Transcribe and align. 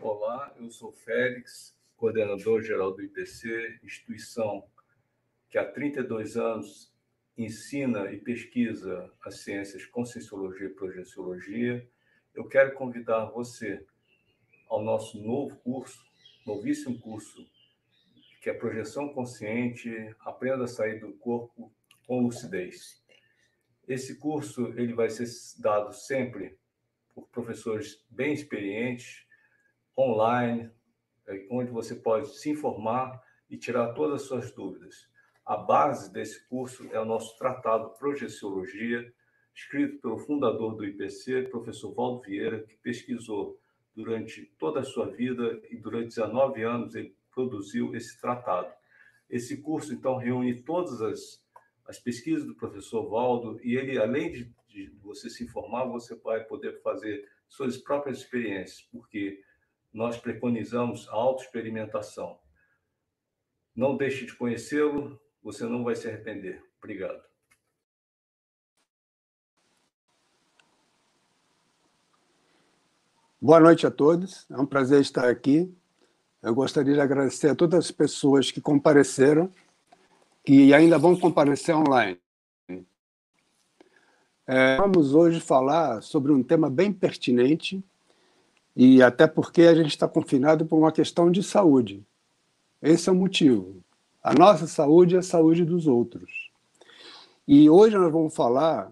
Olá, 0.00 0.54
eu 0.60 0.70
sou 0.70 0.92
Félix, 0.92 1.76
coordenador 1.96 2.62
geral 2.62 2.92
do 2.92 3.02
IPC, 3.02 3.80
instituição 3.82 4.64
que 5.50 5.58
há 5.58 5.64
32 5.64 6.36
anos 6.36 6.94
ensina 7.36 8.12
e 8.12 8.16
pesquisa 8.16 9.12
as 9.24 9.40
ciências 9.40 9.84
Conscienciologia 9.86 10.68
e 10.68 10.74
Projeciologia. 10.74 11.90
Eu 12.32 12.46
quero 12.48 12.74
convidar 12.74 13.24
você 13.24 13.84
ao 14.68 14.84
nosso 14.84 15.20
novo 15.20 15.56
curso, 15.56 16.00
novíssimo 16.46 16.96
curso, 17.00 17.44
que 18.40 18.48
é 18.48 18.54
Projeção 18.54 19.12
Consciente, 19.12 20.14
Aprenda 20.20 20.62
a 20.62 20.68
Sair 20.68 21.00
do 21.00 21.12
Corpo 21.14 21.72
com 22.06 22.20
Lucidez. 22.20 23.02
Esse 23.88 24.16
curso 24.16 24.68
ele 24.78 24.94
vai 24.94 25.10
ser 25.10 25.26
dado 25.60 25.92
sempre 25.92 26.56
por 27.12 27.26
professores 27.30 28.06
bem 28.08 28.32
experientes, 28.32 29.26
online, 29.98 30.70
é, 31.26 31.46
onde 31.50 31.70
você 31.70 31.94
pode 31.94 32.28
se 32.38 32.50
informar 32.50 33.20
e 33.50 33.56
tirar 33.56 33.92
todas 33.94 34.22
as 34.22 34.28
suas 34.28 34.52
dúvidas. 34.52 35.08
A 35.44 35.56
base 35.56 36.12
desse 36.12 36.46
curso 36.46 36.88
é 36.92 37.00
o 37.00 37.04
nosso 37.04 37.36
tratado 37.36 37.90
Projeciologia, 37.98 39.12
escrito 39.54 39.98
pelo 40.00 40.18
fundador 40.18 40.76
do 40.76 40.84
IPC, 40.84 41.48
professor 41.50 41.92
Valdo 41.92 42.22
Vieira, 42.22 42.62
que 42.62 42.76
pesquisou 42.76 43.58
durante 43.94 44.44
toda 44.58 44.80
a 44.80 44.84
sua 44.84 45.06
vida 45.06 45.60
e 45.70 45.76
durante 45.76 46.14
19 46.14 46.62
anos 46.62 46.94
ele 46.94 47.16
produziu 47.34 47.94
esse 47.96 48.20
tratado. 48.20 48.72
Esse 49.28 49.60
curso, 49.60 49.92
então, 49.92 50.16
reúne 50.16 50.62
todas 50.62 51.02
as, 51.02 51.44
as 51.86 51.98
pesquisas 51.98 52.46
do 52.46 52.54
professor 52.54 53.08
Valdo 53.08 53.58
e 53.62 53.74
ele, 53.74 53.98
além 53.98 54.30
de, 54.30 54.52
de 54.68 54.90
você 55.02 55.28
se 55.28 55.44
informar, 55.44 55.86
você 55.86 56.14
vai 56.14 56.44
poder 56.44 56.80
fazer 56.82 57.28
suas 57.48 57.76
próprias 57.76 58.18
experiências, 58.18 58.82
porque 58.92 59.42
nós 59.92 60.16
preconizamos 60.16 61.08
a 61.08 61.12
autoexperimentação. 61.12 62.38
Não 63.74 63.96
deixe 63.96 64.26
de 64.26 64.34
conhecê-lo, 64.34 65.20
você 65.42 65.64
não 65.64 65.84
vai 65.84 65.94
se 65.94 66.08
arrepender. 66.08 66.62
Obrigado. 66.78 67.22
Boa 73.40 73.60
noite 73.60 73.86
a 73.86 73.90
todos, 73.90 74.46
é 74.50 74.56
um 74.56 74.66
prazer 74.66 75.00
estar 75.00 75.28
aqui. 75.28 75.72
Eu 76.42 76.54
gostaria 76.54 76.94
de 76.94 77.00
agradecer 77.00 77.48
a 77.48 77.54
todas 77.54 77.84
as 77.86 77.90
pessoas 77.90 78.50
que 78.50 78.60
compareceram 78.60 79.50
e 80.46 80.74
ainda 80.74 80.98
vão 80.98 81.16
comparecer 81.16 81.74
online. 81.74 82.20
É, 84.46 84.76
vamos 84.76 85.14
hoje 85.14 85.40
falar 85.40 86.02
sobre 86.02 86.32
um 86.32 86.42
tema 86.42 86.70
bem 86.70 86.92
pertinente 86.92 87.84
e 88.80 89.02
até 89.02 89.26
porque 89.26 89.62
a 89.62 89.74
gente 89.74 89.88
está 89.88 90.06
confinado 90.06 90.64
por 90.64 90.78
uma 90.78 90.92
questão 90.92 91.32
de 91.32 91.42
saúde. 91.42 92.06
Esse 92.80 93.08
é 93.08 93.12
o 93.12 93.14
motivo. 93.16 93.82
A 94.22 94.32
nossa 94.32 94.68
saúde 94.68 95.16
é 95.16 95.18
a 95.18 95.22
saúde 95.22 95.64
dos 95.64 95.88
outros. 95.88 96.52
E 97.46 97.68
hoje 97.68 97.98
nós 97.98 98.12
vamos 98.12 98.32
falar 98.32 98.88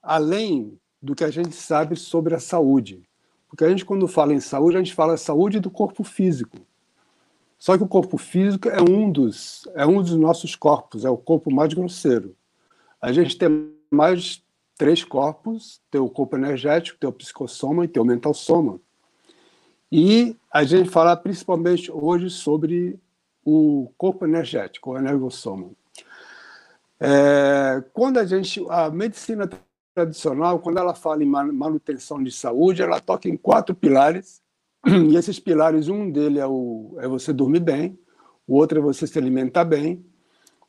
além 0.00 0.78
do 1.02 1.16
que 1.16 1.24
a 1.24 1.32
gente 1.32 1.52
sabe 1.52 1.96
sobre 1.96 2.36
a 2.36 2.38
saúde. 2.38 3.02
Porque 3.48 3.64
a 3.64 3.68
gente, 3.68 3.84
quando 3.84 4.06
fala 4.06 4.32
em 4.32 4.38
saúde, 4.38 4.76
a 4.76 4.78
gente 4.80 4.94
fala 4.94 5.16
saúde 5.16 5.58
do 5.58 5.68
corpo 5.68 6.04
físico. 6.04 6.58
Só 7.58 7.76
que 7.76 7.82
o 7.82 7.88
corpo 7.88 8.16
físico 8.16 8.68
é 8.68 8.80
um 8.80 9.10
dos, 9.10 9.68
é 9.74 9.84
um 9.84 10.00
dos 10.00 10.14
nossos 10.14 10.54
corpos, 10.54 11.04
é 11.04 11.10
o 11.10 11.16
corpo 11.16 11.52
mais 11.52 11.74
grosseiro. 11.74 12.36
A 13.02 13.12
gente 13.12 13.36
tem 13.36 13.68
mais 13.90 14.44
três 14.78 15.02
corpos: 15.02 15.80
tem 15.90 16.00
o 16.00 16.08
corpo 16.08 16.36
energético, 16.36 17.00
tem 17.00 17.10
o 17.10 17.12
psicossoma 17.12 17.84
e 17.84 17.88
tem 17.88 18.00
o 18.00 18.06
mental 18.06 18.32
soma. 18.32 18.78
E 19.96 20.36
a 20.50 20.64
gente 20.64 20.90
fala 20.90 21.16
principalmente 21.16 21.88
hoje 21.88 22.28
sobre 22.28 22.98
o 23.44 23.92
corpo 23.96 24.24
energético, 24.24 24.90
o 24.90 24.98
energossoma. 24.98 25.70
É, 26.98 27.80
quando 27.92 28.18
a 28.18 28.24
gente, 28.24 28.60
a 28.70 28.90
medicina 28.90 29.48
tradicional, 29.94 30.58
quando 30.58 30.78
ela 30.78 30.96
fala 30.96 31.22
em 31.22 31.26
manutenção 31.28 32.20
de 32.20 32.32
saúde, 32.32 32.82
ela 32.82 32.98
toca 32.98 33.28
em 33.28 33.36
quatro 33.36 33.72
pilares. 33.72 34.42
E 34.84 35.14
esses 35.14 35.38
pilares, 35.38 35.86
um 35.86 36.10
deles 36.10 36.40
é, 36.40 37.04
é 37.04 37.06
você 37.06 37.32
dormir 37.32 37.60
bem, 37.60 37.96
o 38.48 38.56
outro 38.56 38.80
é 38.80 38.82
você 38.82 39.06
se 39.06 39.16
alimentar 39.16 39.64
bem, 39.64 40.04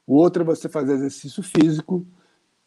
o 0.05 0.17
outro 0.17 0.43
é 0.43 0.45
você 0.45 0.69
fazer 0.69 0.93
exercício 0.93 1.41
físico 1.41 2.05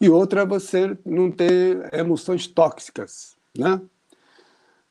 e 0.00 0.10
outro 0.10 0.40
é 0.40 0.44
você 0.44 0.98
não 1.06 1.30
ter 1.30 1.88
emoções 1.94 2.48
tóxicas, 2.48 3.36
né? 3.56 3.80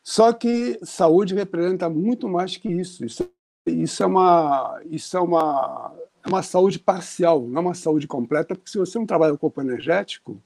Só 0.09 0.31
que 0.31 0.79
saúde 0.83 1.35
representa 1.35 1.89
muito 1.89 2.29
mais 2.29 2.55
que 2.55 2.69
isso. 2.69 3.03
Isso, 3.03 3.29
isso 3.65 4.01
é 4.01 4.05
uma 4.05 4.81
isso 4.89 5.17
é 5.17 5.19
uma 5.19 5.93
é 6.23 6.29
uma 6.29 6.41
saúde 6.41 6.79
parcial, 6.79 7.41
não 7.41 7.57
é 7.57 7.65
uma 7.65 7.73
saúde 7.73 8.07
completa, 8.07 8.55
porque 8.55 8.71
se 8.71 8.77
você 8.77 8.97
não 8.97 9.05
trabalha 9.05 9.33
o 9.33 9.37
corpo 9.37 9.59
energético, 9.59 10.41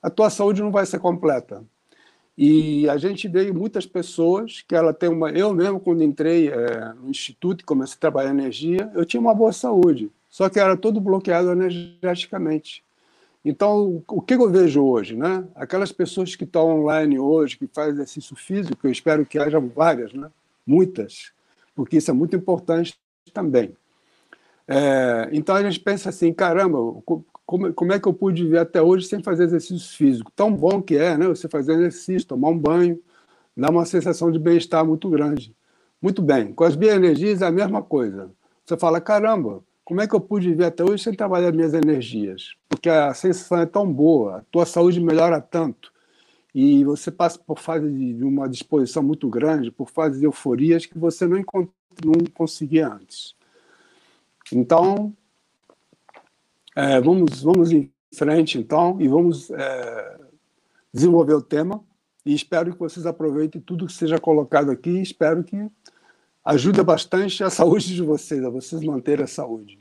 a 0.00 0.08
tua 0.08 0.30
saúde 0.30 0.62
não 0.62 0.70
vai 0.70 0.86
ser 0.86 1.00
completa. 1.00 1.64
E 2.36 2.88
a 2.88 2.96
gente 2.98 3.26
vê 3.26 3.50
muitas 3.50 3.84
pessoas 3.84 4.62
que 4.62 4.76
ela 4.76 4.94
tem 4.94 5.08
uma. 5.08 5.32
Eu 5.32 5.52
mesmo, 5.52 5.80
quando 5.80 6.04
entrei 6.04 6.48
é, 6.48 6.92
no 7.02 7.10
instituto 7.10 7.62
e 7.62 7.64
comecei 7.64 7.96
a 7.96 8.00
trabalhar 8.00 8.30
energia, 8.30 8.92
eu 8.94 9.04
tinha 9.04 9.20
uma 9.20 9.34
boa 9.34 9.50
saúde, 9.50 10.08
só 10.30 10.48
que 10.48 10.60
era 10.60 10.76
todo 10.76 11.00
bloqueado 11.00 11.50
energeticamente. 11.50 12.84
Então, 13.48 14.04
o 14.06 14.20
que 14.20 14.34
eu 14.34 14.50
vejo 14.50 14.84
hoje? 14.84 15.16
Né? 15.16 15.42
Aquelas 15.54 15.90
pessoas 15.90 16.36
que 16.36 16.44
estão 16.44 16.68
online 16.80 17.18
hoje, 17.18 17.56
que 17.56 17.66
fazem 17.66 17.94
exercício 17.94 18.36
físico, 18.36 18.86
eu 18.86 18.90
espero 18.90 19.24
que 19.24 19.38
hajam 19.38 19.68
várias, 19.74 20.12
né? 20.12 20.30
muitas, 20.66 21.32
porque 21.74 21.96
isso 21.96 22.10
é 22.10 22.14
muito 22.14 22.36
importante 22.36 23.00
também. 23.32 23.74
É, 24.66 25.30
então 25.32 25.56
a 25.56 25.62
gente 25.62 25.80
pensa 25.80 26.10
assim, 26.10 26.30
caramba, 26.30 26.76
como, 27.46 27.72
como 27.72 27.92
é 27.94 27.98
que 27.98 28.06
eu 28.06 28.12
pude 28.12 28.44
viver 28.44 28.58
até 28.58 28.82
hoje 28.82 29.06
sem 29.06 29.22
fazer 29.22 29.44
exercício 29.44 29.96
físico? 29.96 30.30
Tão 30.36 30.54
bom 30.54 30.82
que 30.82 30.98
é, 30.98 31.16
né? 31.16 31.26
Você 31.26 31.48
fazer 31.48 31.72
exercício, 31.72 32.28
tomar 32.28 32.50
um 32.50 32.58
banho, 32.58 33.00
dá 33.56 33.70
uma 33.70 33.86
sensação 33.86 34.30
de 34.30 34.38
bem-estar 34.38 34.84
muito 34.84 35.08
grande. 35.08 35.56
Muito 36.02 36.20
bem. 36.20 36.52
Com 36.52 36.64
as 36.64 36.76
bioenergias 36.76 37.40
é 37.40 37.46
a 37.46 37.50
mesma 37.50 37.82
coisa. 37.82 38.30
Você 38.66 38.76
fala, 38.76 39.00
caramba, 39.00 39.62
como 39.88 40.02
é 40.02 40.06
que 40.06 40.14
eu 40.14 40.20
pude 40.20 40.50
viver 40.50 40.66
até 40.66 40.84
hoje 40.84 41.02
sem 41.02 41.14
trabalhar 41.14 41.50
minhas 41.50 41.72
energias? 41.72 42.54
Porque 42.68 42.90
a 42.90 43.14
sensação 43.14 43.58
é 43.58 43.64
tão 43.64 43.90
boa, 43.90 44.36
a 44.36 44.42
tua 44.50 44.66
saúde 44.66 45.00
melhora 45.00 45.40
tanto, 45.40 45.90
e 46.54 46.84
você 46.84 47.10
passa 47.10 47.38
por 47.38 47.58
fase 47.58 47.90
de 47.90 48.22
uma 48.22 48.46
disposição 48.46 49.02
muito 49.02 49.26
grande, 49.30 49.70
por 49.70 49.88
fases 49.88 50.18
de 50.18 50.26
euforias 50.26 50.84
que 50.84 50.98
você 50.98 51.26
não, 51.26 51.38
não 52.04 52.26
conseguia 52.34 52.86
antes. 52.86 53.34
Então, 54.52 55.10
é, 56.76 57.00
vamos, 57.00 57.42
vamos 57.42 57.72
em 57.72 57.90
frente, 58.14 58.58
então, 58.58 59.00
e 59.00 59.08
vamos 59.08 59.50
é, 59.50 60.18
desenvolver 60.92 61.32
o 61.32 61.40
tema, 61.40 61.82
e 62.26 62.34
espero 62.34 62.74
que 62.74 62.78
vocês 62.78 63.06
aproveitem 63.06 63.58
tudo 63.58 63.86
que 63.86 63.92
seja 63.94 64.20
colocado 64.20 64.70
aqui, 64.70 65.00
espero 65.00 65.42
que 65.42 65.56
ajuda 66.44 66.82
bastante 66.82 67.42
a 67.42 67.50
saúde 67.50 67.94
de 67.94 68.02
vocês, 68.02 68.44
a 68.44 68.50
vocês 68.50 68.82
manterem 68.82 69.24
a 69.24 69.28
saúde. 69.28 69.78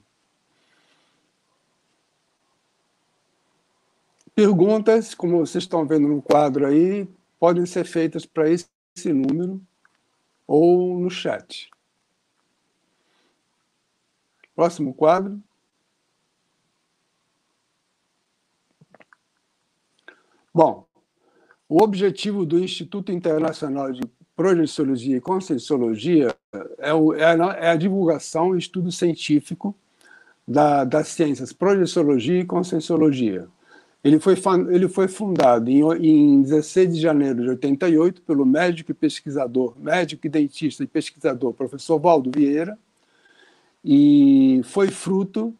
Perguntas, 4.36 5.16
como 5.16 5.40
vocês 5.40 5.64
estão 5.64 5.88
vendo 5.88 6.08
no 6.08 6.22
quadro 6.22 6.68
aí, 6.68 7.08
podem 7.40 7.66
ser 7.66 7.86
feitas 7.86 8.24
para 8.24 8.48
esse 8.50 8.68
número 9.08 9.60
ou 10.46 11.00
no 11.00 11.10
chat. 11.10 11.72
Próximo 14.56 14.94
quadro. 14.94 15.42
Bom, 20.54 20.88
o 21.70 21.84
objetivo 21.84 22.46
do 22.46 22.58
Instituto 22.58 23.12
Internacional 23.12 23.92
de 23.92 24.02
Projeciologia 24.38 25.18
e 25.18 25.20
Conscienciologia 25.20 26.34
é, 26.78 26.94
o, 26.94 27.12
é, 27.16 27.26
a, 27.26 27.58
é, 27.60 27.70
a, 27.72 27.76
divulgação 27.76 28.56
e 28.56 28.60
estudo 28.60 28.92
científico 28.92 29.76
da, 30.48 30.84
das 30.84 31.08
ciências 31.08 31.52
projeciologia 31.52 32.42
e 32.42 32.46
conscienciologia. 32.46 33.48
Ele 34.04 34.20
foi, 34.20 34.36
ele 34.70 34.88
foi 34.88 35.08
fundado 35.08 35.72
em, 35.72 35.82
em 36.06 36.42
16 36.44 36.94
de 36.94 37.02
janeiro 37.02 37.42
de 37.42 37.50
88 37.50 38.22
pelo 38.22 38.46
médico 38.46 38.92
e 38.92 38.94
pesquisador, 38.94 39.74
médico 39.76 40.28
e 40.28 40.30
dentista 40.30 40.84
e 40.84 40.88
pesquisador, 40.88 41.52
professor 41.54 42.00
Valdo 42.00 42.30
Vieira, 42.34 42.78
e 43.84 44.62
foi 44.66 44.90
fruto 44.90 45.52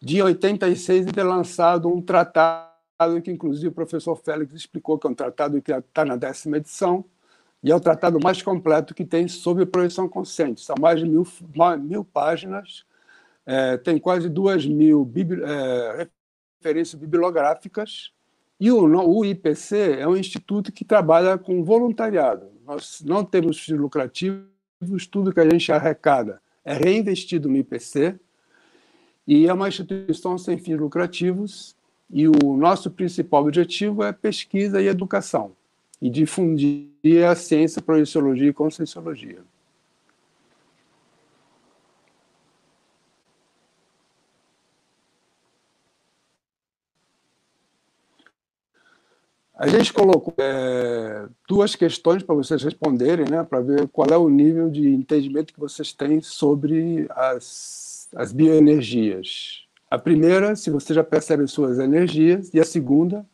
de 0.00 0.22
86 0.22 1.06
ter 1.06 1.24
lançado 1.24 1.88
um 1.88 2.00
tratado 2.00 2.70
que, 3.22 3.30
inclusive, 3.30 3.68
o 3.68 3.72
professor 3.72 4.14
Félix 4.14 4.54
explicou 4.54 4.98
que 4.98 5.06
é 5.08 5.10
um 5.10 5.14
tratado 5.14 5.60
que 5.60 5.72
está 5.72 6.04
na 6.04 6.14
décima 6.14 6.58
edição, 6.58 7.04
e 7.64 7.72
é 7.72 7.74
o 7.74 7.80
tratado 7.80 8.20
mais 8.22 8.42
completo 8.42 8.94
que 8.94 9.06
tem 9.06 9.26
sobre 9.26 9.64
projeção 9.64 10.06
consciente. 10.06 10.60
São 10.60 10.76
mais 10.78 11.00
de 11.00 11.06
mil, 11.06 11.26
mil 11.80 12.04
páginas, 12.04 12.84
é, 13.46 13.78
tem 13.78 13.98
quase 13.98 14.28
duas 14.28 14.66
mil 14.66 15.10
é, 15.42 16.08
referências 16.60 17.00
bibliográficas, 17.00 18.12
e 18.60 18.70
o, 18.70 18.84
o, 18.84 19.24
IPC 19.24 19.96
é 19.98 20.06
um 20.06 20.16
instituto 20.16 20.70
que 20.70 20.84
trabalha 20.84 21.38
com 21.38 21.64
voluntariado. 21.64 22.50
Nós 22.66 23.02
não 23.04 23.24
temos 23.24 23.58
fins 23.58 23.78
lucrativos, 23.78 24.46
tudo 25.10 25.32
que 25.32 25.40
a 25.40 25.48
gente 25.48 25.72
arrecada 25.72 26.42
é 26.62 26.74
reinvestido 26.74 27.48
no 27.48 27.56
IPC, 27.56 28.20
e 29.26 29.48
é 29.48 29.52
uma 29.52 29.68
instituição 29.68 30.36
sem 30.36 30.58
fins 30.58 30.78
lucrativos, 30.78 31.74
e 32.10 32.28
o 32.28 32.56
nosso 32.58 32.90
principal 32.90 33.42
objetivo 33.42 34.04
é 34.04 34.12
pesquisa 34.12 34.82
e 34.82 34.86
educação, 34.86 35.52
e 36.00 36.10
difundir 36.10 37.24
a 37.28 37.34
ciência, 37.34 37.82
projeciologia 37.82 38.48
e 38.48 38.52
conscienciologia. 38.52 39.42
A 49.56 49.68
gente 49.68 49.92
colocou 49.92 50.34
é, 50.36 51.26
duas 51.48 51.76
questões 51.76 52.24
para 52.24 52.34
vocês 52.34 52.62
responderem, 52.62 53.24
né, 53.30 53.44
para 53.44 53.60
ver 53.60 53.88
qual 53.88 54.08
é 54.10 54.16
o 54.16 54.28
nível 54.28 54.68
de 54.68 54.88
entendimento 54.88 55.54
que 55.54 55.60
vocês 55.60 55.92
têm 55.92 56.20
sobre 56.20 57.06
as, 57.10 58.08
as 58.16 58.32
bioenergias. 58.32 59.64
A 59.88 59.96
primeira, 59.96 60.56
se 60.56 60.70
você 60.70 60.92
já 60.92 61.04
percebe 61.04 61.46
suas 61.46 61.78
energias, 61.78 62.52
e 62.52 62.58
a 62.58 62.64
segunda, 62.64 63.24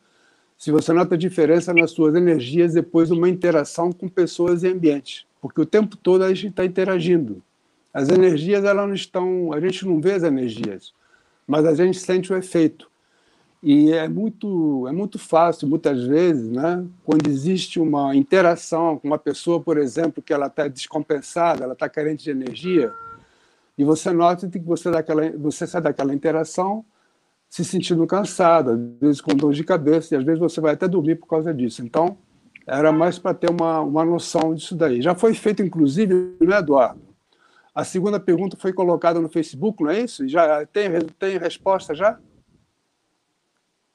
se 0.61 0.69
você 0.69 0.93
nota 0.93 1.17
diferença 1.17 1.73
nas 1.73 1.89
suas 1.89 2.13
energias 2.13 2.75
depois 2.75 3.09
de 3.09 3.15
uma 3.15 3.27
interação 3.27 3.91
com 3.91 4.07
pessoas 4.07 4.61
e 4.61 4.67
ambientes, 4.67 5.25
porque 5.41 5.59
o 5.59 5.65
tempo 5.65 5.97
todo 5.97 6.23
a 6.23 6.31
gente 6.31 6.49
está 6.49 6.63
interagindo. 6.63 7.41
As 7.91 8.09
energias, 8.09 8.63
elas 8.63 8.87
não 8.87 8.93
estão, 8.93 9.51
a 9.53 9.59
gente 9.59 9.83
não 9.87 9.99
vê 9.99 10.11
as 10.11 10.21
energias, 10.21 10.93
mas 11.47 11.65
a 11.65 11.73
gente 11.73 11.99
sente 11.99 12.31
o 12.31 12.37
efeito. 12.37 12.91
E 13.63 13.91
é 13.91 14.07
muito, 14.07 14.87
é 14.87 14.91
muito 14.91 15.17
fácil, 15.17 15.67
muitas 15.67 16.03
vezes, 16.03 16.47
né, 16.51 16.85
quando 17.03 17.27
existe 17.27 17.79
uma 17.79 18.15
interação 18.15 18.99
com 18.99 19.07
uma 19.07 19.17
pessoa, 19.17 19.59
por 19.59 19.79
exemplo, 19.79 20.21
que 20.21 20.31
ela 20.31 20.45
está 20.45 20.67
descompensada, 20.67 21.63
ela 21.63 21.73
está 21.73 21.89
carente 21.89 22.23
de 22.23 22.29
energia, 22.29 22.93
e 23.75 23.83
você 23.83 24.11
nota 24.11 24.47
que 24.47 24.59
você, 24.59 24.91
daquela, 24.91 25.27
você 25.31 25.65
sai 25.65 25.81
daquela 25.81 26.13
interação 26.13 26.85
se 27.51 27.65
sentindo 27.65 28.07
cansado, 28.07 28.71
às 28.71 28.79
vezes 29.01 29.19
com 29.19 29.35
dor 29.35 29.51
de 29.51 29.61
cabeça, 29.61 30.15
e 30.15 30.17
às 30.17 30.23
vezes 30.23 30.39
você 30.39 30.61
vai 30.61 30.73
até 30.73 30.87
dormir 30.87 31.15
por 31.15 31.27
causa 31.27 31.53
disso. 31.53 31.83
Então, 31.83 32.17
era 32.65 32.93
mais 32.93 33.19
para 33.19 33.33
ter 33.33 33.51
uma, 33.51 33.81
uma 33.81 34.05
noção 34.05 34.55
disso 34.55 34.73
daí. 34.73 35.01
Já 35.01 35.13
foi 35.13 35.33
feito, 35.33 35.61
inclusive, 35.61 36.13
não 36.39 36.55
é, 36.55 36.59
Eduardo? 36.59 37.01
A 37.75 37.83
segunda 37.83 38.21
pergunta 38.21 38.55
foi 38.55 38.71
colocada 38.71 39.19
no 39.19 39.27
Facebook, 39.27 39.83
não 39.83 39.91
é 39.91 39.99
isso? 39.99 40.25
Já 40.29 40.65
tem, 40.65 40.89
tem 41.19 41.37
resposta 41.37 41.93
já? 41.93 42.17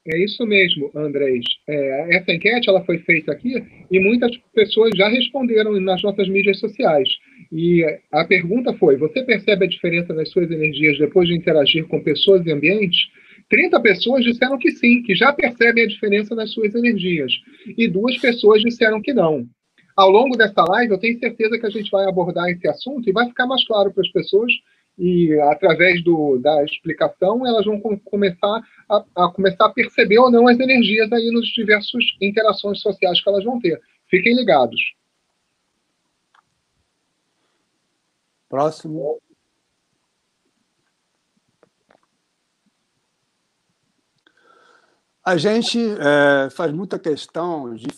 É 0.06 0.22
isso 0.22 0.44
mesmo, 0.44 0.90
Andrés. 0.94 1.42
É, 1.66 2.16
essa 2.16 2.32
enquete 2.32 2.68
ela 2.68 2.84
foi 2.84 2.98
feita 2.98 3.32
aqui 3.32 3.54
e 3.90 3.98
muitas 3.98 4.36
pessoas 4.54 4.90
já 4.94 5.08
responderam 5.08 5.80
nas 5.80 6.02
nossas 6.02 6.28
mídias 6.28 6.60
sociais. 6.60 7.08
E 7.50 7.82
a 8.12 8.24
pergunta 8.24 8.74
foi: 8.74 8.96
você 8.96 9.24
percebe 9.24 9.64
a 9.64 9.68
diferença 9.68 10.12
nas 10.12 10.30
suas 10.30 10.50
energias 10.50 10.98
depois 10.98 11.26
de 11.26 11.34
interagir 11.34 11.86
com 11.88 12.02
pessoas 12.02 12.44
e 12.44 12.52
ambientes? 12.52 12.98
30 13.48 13.80
pessoas 13.80 14.24
disseram 14.24 14.58
que 14.58 14.70
sim, 14.72 15.02
que 15.02 15.14
já 15.14 15.32
percebem 15.32 15.84
a 15.84 15.88
diferença 15.88 16.34
nas 16.34 16.52
suas 16.52 16.74
energias. 16.74 17.32
E 17.76 17.86
duas 17.86 18.18
pessoas 18.18 18.62
disseram 18.62 19.00
que 19.00 19.12
não. 19.12 19.46
Ao 19.96 20.10
longo 20.10 20.36
dessa 20.36 20.62
live, 20.64 20.92
eu 20.92 20.98
tenho 20.98 21.18
certeza 21.18 21.58
que 21.58 21.66
a 21.66 21.70
gente 21.70 21.90
vai 21.90 22.06
abordar 22.06 22.48
esse 22.50 22.68
assunto 22.68 23.08
e 23.08 23.12
vai 23.12 23.26
ficar 23.28 23.46
mais 23.46 23.64
claro 23.66 23.92
para 23.92 24.02
as 24.02 24.10
pessoas 24.10 24.52
e 24.98 25.38
através 25.40 26.02
do, 26.02 26.38
da 26.38 26.64
explicação 26.64 27.46
elas 27.46 27.64
vão 27.66 27.78
com, 27.80 27.98
começar 27.98 28.62
a, 28.88 29.04
a, 29.14 29.30
começar 29.30 29.66
a 29.66 29.72
perceber 29.72 30.18
ou 30.18 30.30
não 30.30 30.48
as 30.48 30.58
energias 30.58 31.12
aí 31.12 31.30
nos 31.30 31.48
diversos 31.48 32.04
interações 32.20 32.80
sociais 32.80 33.22
que 33.22 33.28
elas 33.28 33.44
vão 33.44 33.60
ter. 33.60 33.80
Fiquem 34.08 34.34
ligados. 34.34 34.80
Próximo. 38.48 39.20
A 45.26 45.36
gente 45.36 45.76
é, 45.80 46.48
faz 46.50 46.72
muita 46.72 47.00
questão 47.00 47.74
de 47.74 47.88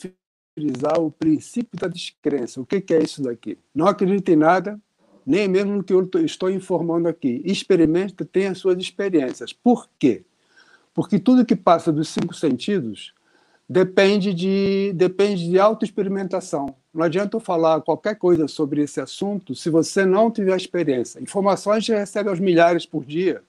frisar 0.54 0.98
o 0.98 1.10
princípio 1.10 1.78
da 1.78 1.86
descrença. 1.86 2.58
O 2.58 2.64
que, 2.64 2.80
que 2.80 2.94
é 2.94 3.02
isso 3.02 3.22
daqui? 3.22 3.58
Não 3.74 3.86
acredita 3.86 4.32
em 4.32 4.36
nada, 4.36 4.80
nem 5.26 5.46
mesmo 5.46 5.76
no 5.76 5.84
que 5.84 5.92
eu 5.92 6.08
estou 6.24 6.50
informando 6.50 7.06
aqui. 7.06 7.42
Experimente, 7.44 8.14
tem 8.24 8.46
as 8.46 8.56
suas 8.56 8.78
experiências. 8.78 9.52
Por 9.52 9.90
quê? 9.98 10.24
Porque 10.94 11.18
tudo 11.18 11.44
que 11.44 11.54
passa 11.54 11.92
dos 11.92 12.08
cinco 12.08 12.32
sentidos 12.32 13.12
depende 13.68 14.32
de, 14.32 14.94
depende 14.94 15.50
de 15.50 15.58
autoexperimentação. 15.58 16.74
Não 16.94 17.04
adianta 17.04 17.36
eu 17.36 17.40
falar 17.40 17.82
qualquer 17.82 18.16
coisa 18.16 18.48
sobre 18.48 18.80
esse 18.80 19.02
assunto 19.02 19.54
se 19.54 19.68
você 19.68 20.06
não 20.06 20.30
tiver 20.30 20.56
experiência. 20.56 21.22
Informações 21.22 21.84
gente 21.84 21.98
recebe 21.98 22.30
aos 22.30 22.40
milhares 22.40 22.86
por 22.86 23.04
dia. 23.04 23.42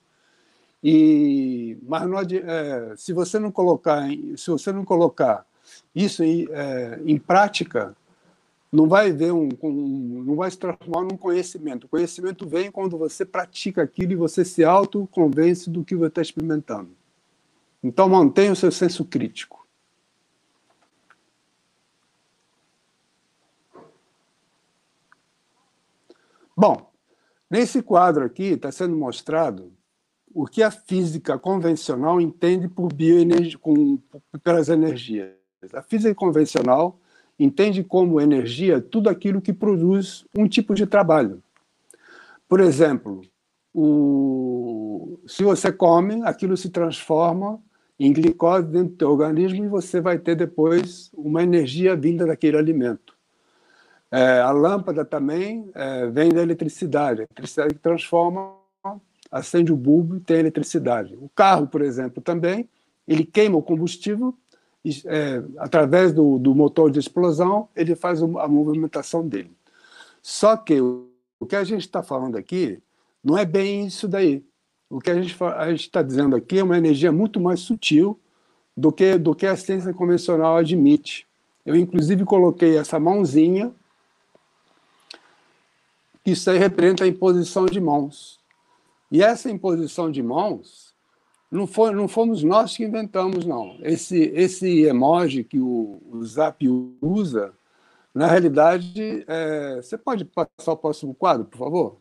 E, 0.82 1.78
mas 1.82 2.08
não, 2.08 2.18
é, 2.18 2.94
se 2.96 3.12
você 3.12 3.38
não 3.38 3.52
colocar, 3.52 4.08
se 4.36 4.50
você 4.50 4.72
não 4.72 4.84
colocar 4.84 5.46
isso 5.94 6.22
em, 6.22 6.48
é, 6.50 7.00
em 7.04 7.18
prática, 7.18 7.94
não 8.72 8.88
vai 8.88 9.12
ver 9.12 9.32
um, 9.32 9.48
um, 9.62 10.22
não 10.24 10.36
vai 10.36 10.50
se 10.50 10.58
transformar 10.58 11.02
num 11.02 11.16
conhecimento. 11.16 11.84
O 11.84 11.88
conhecimento 11.88 12.48
vem 12.48 12.70
quando 12.70 12.96
você 12.96 13.24
pratica 13.24 13.82
aquilo 13.82 14.12
e 14.12 14.16
você 14.16 14.44
se 14.44 14.64
autoconvence 14.64 15.68
do 15.68 15.84
que 15.84 15.94
você 15.94 16.08
está 16.08 16.22
experimentando. 16.22 16.90
Então 17.82 18.08
mantenha 18.08 18.52
o 18.52 18.56
seu 18.56 18.70
senso 18.70 19.04
crítico. 19.04 19.66
Bom, 26.56 26.90
nesse 27.50 27.82
quadro 27.82 28.24
aqui 28.24 28.44
está 28.44 28.70
sendo 28.70 28.94
mostrado 28.94 29.72
o 30.32 30.46
que 30.46 30.62
a 30.62 30.70
física 30.70 31.38
convencional 31.38 32.20
entende 32.20 32.68
por 32.68 32.92
bioenergia, 32.92 33.58
com, 33.58 33.98
pelas 34.42 34.68
energias. 34.68 35.32
A 35.74 35.82
física 35.82 36.14
convencional 36.14 36.98
entende 37.38 37.82
como 37.82 38.20
energia 38.20 38.80
tudo 38.80 39.08
aquilo 39.08 39.40
que 39.40 39.52
produz 39.52 40.24
um 40.36 40.46
tipo 40.46 40.74
de 40.74 40.86
trabalho. 40.86 41.42
Por 42.48 42.60
exemplo, 42.60 43.22
o... 43.74 45.18
se 45.26 45.42
você 45.42 45.72
come, 45.72 46.22
aquilo 46.24 46.56
se 46.56 46.70
transforma 46.70 47.60
em 47.98 48.12
glicose 48.12 48.66
dentro 48.66 48.88
do 48.88 48.96
teu 48.96 49.10
organismo 49.10 49.64
e 49.64 49.68
você 49.68 50.00
vai 50.00 50.18
ter 50.18 50.34
depois 50.34 51.10
uma 51.14 51.42
energia 51.42 51.94
vinda 51.94 52.26
daquele 52.26 52.56
alimento. 52.56 53.14
É, 54.10 54.40
a 54.40 54.50
lâmpada 54.50 55.04
também 55.04 55.70
é, 55.74 56.06
vem 56.06 56.30
da 56.30 56.42
eletricidade. 56.42 57.20
A 57.20 57.24
eletricidade 57.24 57.74
que 57.74 57.80
transforma, 57.80 58.54
acende 59.30 59.72
o 59.72 59.76
bulbo 59.76 60.16
e 60.16 60.20
tem 60.20 60.38
eletricidade. 60.38 61.14
O 61.20 61.28
carro, 61.28 61.66
por 61.66 61.82
exemplo, 61.82 62.22
também, 62.22 62.68
ele 63.06 63.24
queima 63.24 63.56
o 63.56 63.62
combustível 63.62 64.34
é, 65.06 65.42
através 65.58 66.12
do, 66.12 66.38
do, 66.38 66.54
motor 66.54 66.90
de 66.90 66.98
explosão, 66.98 67.68
ele 67.76 67.94
faz 67.94 68.22
a 68.22 68.48
movimentação 68.48 69.26
dele. 69.26 69.52
Só 70.22 70.56
que 70.56 70.80
o, 70.80 71.46
que 71.46 71.56
a 71.56 71.64
gente 71.64 71.82
está 71.82 72.02
falando 72.02 72.36
aqui 72.36 72.82
não 73.22 73.36
é 73.36 73.44
bem 73.44 73.86
isso 73.86 74.08
daí. 74.08 74.42
O 74.88 75.00
que 75.00 75.10
a 75.10 75.14
gente 75.14 75.36
está 75.76 76.02
dizendo 76.02 76.34
aqui 76.34 76.58
é 76.58 76.64
uma 76.64 76.78
energia 76.78 77.12
muito 77.12 77.38
mais 77.38 77.60
sutil 77.60 78.18
do 78.76 78.90
que, 78.90 79.18
do 79.18 79.34
que 79.34 79.46
a 79.46 79.56
ciência 79.56 79.92
convencional 79.92 80.56
admite. 80.56 81.26
Eu, 81.64 81.76
inclusive, 81.76 82.24
coloquei 82.24 82.76
essa 82.76 82.98
mãozinha, 82.98 83.72
isso 86.24 86.50
aí 86.50 86.58
representa 86.58 87.04
a 87.04 87.06
imposição 87.06 87.66
de 87.66 87.80
mãos. 87.80 88.39
E 89.10 89.22
essa 89.22 89.50
imposição 89.50 90.10
de 90.10 90.22
mãos 90.22 90.94
não, 91.50 91.66
foi, 91.66 91.92
não 91.92 92.06
fomos 92.06 92.42
nós 92.44 92.76
que 92.76 92.84
inventamos, 92.84 93.44
não. 93.44 93.76
Esse, 93.82 94.18
esse 94.34 94.82
emoji 94.82 95.42
que 95.42 95.58
o, 95.58 96.00
o 96.06 96.24
Zap 96.24 96.64
usa, 97.02 97.52
na 98.14 98.26
realidade, 98.28 99.24
é... 99.26 99.76
você 99.76 99.98
pode 99.98 100.24
passar 100.24 100.72
o 100.72 100.76
próximo 100.76 101.14
quadro, 101.14 101.46
por 101.46 101.58
favor? 101.58 102.00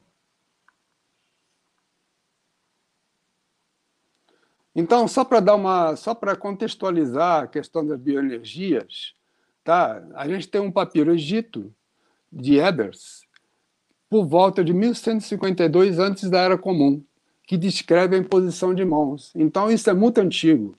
Então, 4.75 5.07
só 5.07 5.25
para 5.25 5.39
dar 5.39 5.55
uma, 5.55 5.95
só 5.95 6.13
para 6.13 6.35
contextualizar 6.35 7.43
a 7.43 7.47
questão 7.47 7.85
das 7.85 7.99
bioenergias, 7.99 9.13
tá? 9.63 10.07
A 10.13 10.27
gente 10.27 10.47
tem 10.47 10.61
um 10.61 10.71
papiro 10.71 11.11
Egito 11.11 11.73
de 12.31 12.59
Ebers 12.59 13.27
por 14.09 14.25
volta 14.25 14.63
de 14.63 14.73
1152 14.73 15.99
antes 15.99 16.29
da 16.29 16.39
Era 16.39 16.57
Comum 16.57 17.03
que 17.49 17.57
descreve 17.57 18.15
a 18.15 18.19
imposição 18.19 18.75
de 18.75 18.85
mãos. 18.85 19.31
Então, 19.33 19.71
isso 19.71 19.89
é 19.89 19.93
muito 19.93 20.19
antigo. 20.19 20.75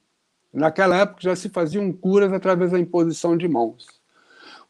Naquela 0.52 0.96
época 0.98 1.20
já 1.20 1.34
se 1.34 1.48
faziam 1.48 1.92
curas 1.92 2.32
através 2.32 2.70
da 2.70 2.78
imposição 2.78 3.36
de 3.36 3.48
mãos. 3.48 3.88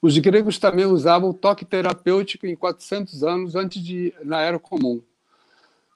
Os 0.01 0.17
gregos 0.17 0.59
também 0.59 0.87
usavam 0.87 1.29
o 1.29 1.35
toque 1.35 1.63
terapêutico 1.63 2.47
em 2.47 2.57
400 2.57 3.23
anos 3.23 3.55
antes 3.55 3.83
de 3.83 4.15
na 4.25 4.41
era 4.41 4.59
comum. 4.59 5.03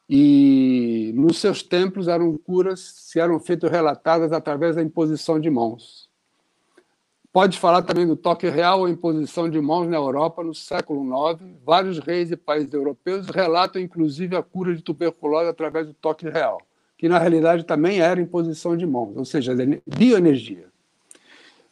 E 0.07 1.11
nos 1.15 1.39
seus 1.39 1.63
templos 1.63 2.07
eram 2.07 2.37
curas 2.37 2.81
se 2.81 3.19
eram 3.19 3.41
feitas 3.41 3.71
relatadas 3.71 4.31
através 4.31 4.77
da 4.77 4.83
imposição 4.83 5.41
de 5.41 5.49
mãos. 5.49 6.04
Pode 7.35 7.59
falar 7.59 7.83
também 7.83 8.07
do 8.07 8.15
toque 8.15 8.49
real 8.49 8.79
ou 8.79 8.89
imposição 8.89 9.51
de 9.51 9.61
mãos 9.61 9.89
na 9.89 9.97
Europa 9.97 10.45
no 10.45 10.55
século 10.55 11.03
IX. 11.03 11.41
Vários 11.67 11.99
reis 11.99 12.31
e 12.31 12.37
países 12.37 12.73
europeus 12.73 13.27
relatam, 13.27 13.83
inclusive, 13.83 14.37
a 14.37 14.43
cura 14.43 14.73
de 14.73 14.81
tuberculose 14.81 15.49
através 15.49 15.89
do 15.89 15.95
toque 15.95 16.29
real, 16.29 16.63
que 16.97 17.09
na 17.09 17.19
realidade 17.19 17.65
também 17.65 17.99
era 17.99 18.21
imposição 18.21 18.77
de 18.77 18.87
mãos, 18.87 19.17
ou 19.17 19.25
seja, 19.25 19.53
bioenergia. 19.85 20.69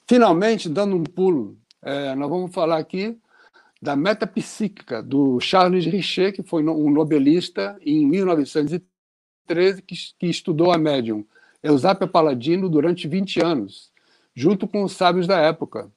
Finalmente, 0.04 0.68
dando 0.68 0.96
um 0.96 1.04
pulo, 1.04 1.56
é, 1.80 2.12
nós 2.16 2.28
vamos 2.28 2.52
falar 2.52 2.78
aqui 2.78 3.16
da 3.80 3.94
metapsíquica 3.94 5.00
do 5.00 5.38
Charles 5.38 5.86
Richer, 5.86 6.32
que 6.32 6.42
foi 6.42 6.64
um 6.64 6.90
nobelista 6.90 7.78
em 7.86 8.04
1913, 8.04 9.80
que, 9.82 9.94
que 10.18 10.26
estudou 10.26 10.72
a 10.72 10.76
médium 10.76 11.24
Eusápia 11.62 12.08
Paladino 12.08 12.68
durante 12.68 13.06
20 13.06 13.40
anos 13.40 13.91
junto 14.34 14.66
com 14.66 14.82
os 14.82 14.92
sábios 14.92 15.26
da 15.26 15.38
época. 15.38 15.90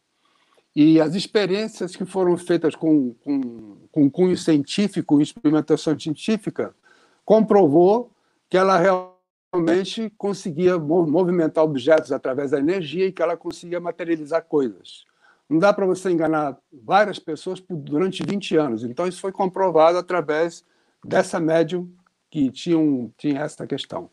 E 0.75 1.00
as 1.00 1.15
experiências 1.15 1.96
que 1.96 2.06
foram 2.06 2.36
feitas 2.38 2.75
com, 2.75 3.13
com, 3.24 3.77
com 3.92 4.10
cunho 4.10 4.38
científico, 4.38 5.22
experimentação 5.22 5.98
científica, 5.98 6.75
comprovou 7.24 8.12
que 8.50 8.58
ela 8.58 8.77
realmente 8.77 10.12
conseguia 10.18 10.77
movimentar 10.77 11.63
objetos 11.63 12.12
através 12.12 12.51
da 12.51 12.60
energia 12.60 13.08
e 13.08 13.12
que 13.12 13.22
ela 13.22 13.38
conseguia 13.38 13.80
materializar 13.80 14.44
coisas. 14.44 15.06
Não 15.50 15.60
dá 15.60 15.72
para 15.72 15.86
você 15.86 16.12
enganar 16.12 16.58
várias 16.72 17.20
pessoas 17.20 17.63
durante 17.70 18.24
20 18.25 18.58
anos. 18.58 18.84
Então, 18.84 19.08
isso 19.08 19.22
foi 19.22 19.32
comprovado 19.32 19.98
através 19.98 20.63
dessa 21.04 21.39
médium 21.39 21.89
que 22.30 22.50
tinha, 22.51 22.77
um, 22.77 23.12
tinha 23.18 23.42
essa 23.42 23.65
questão. 23.65 24.10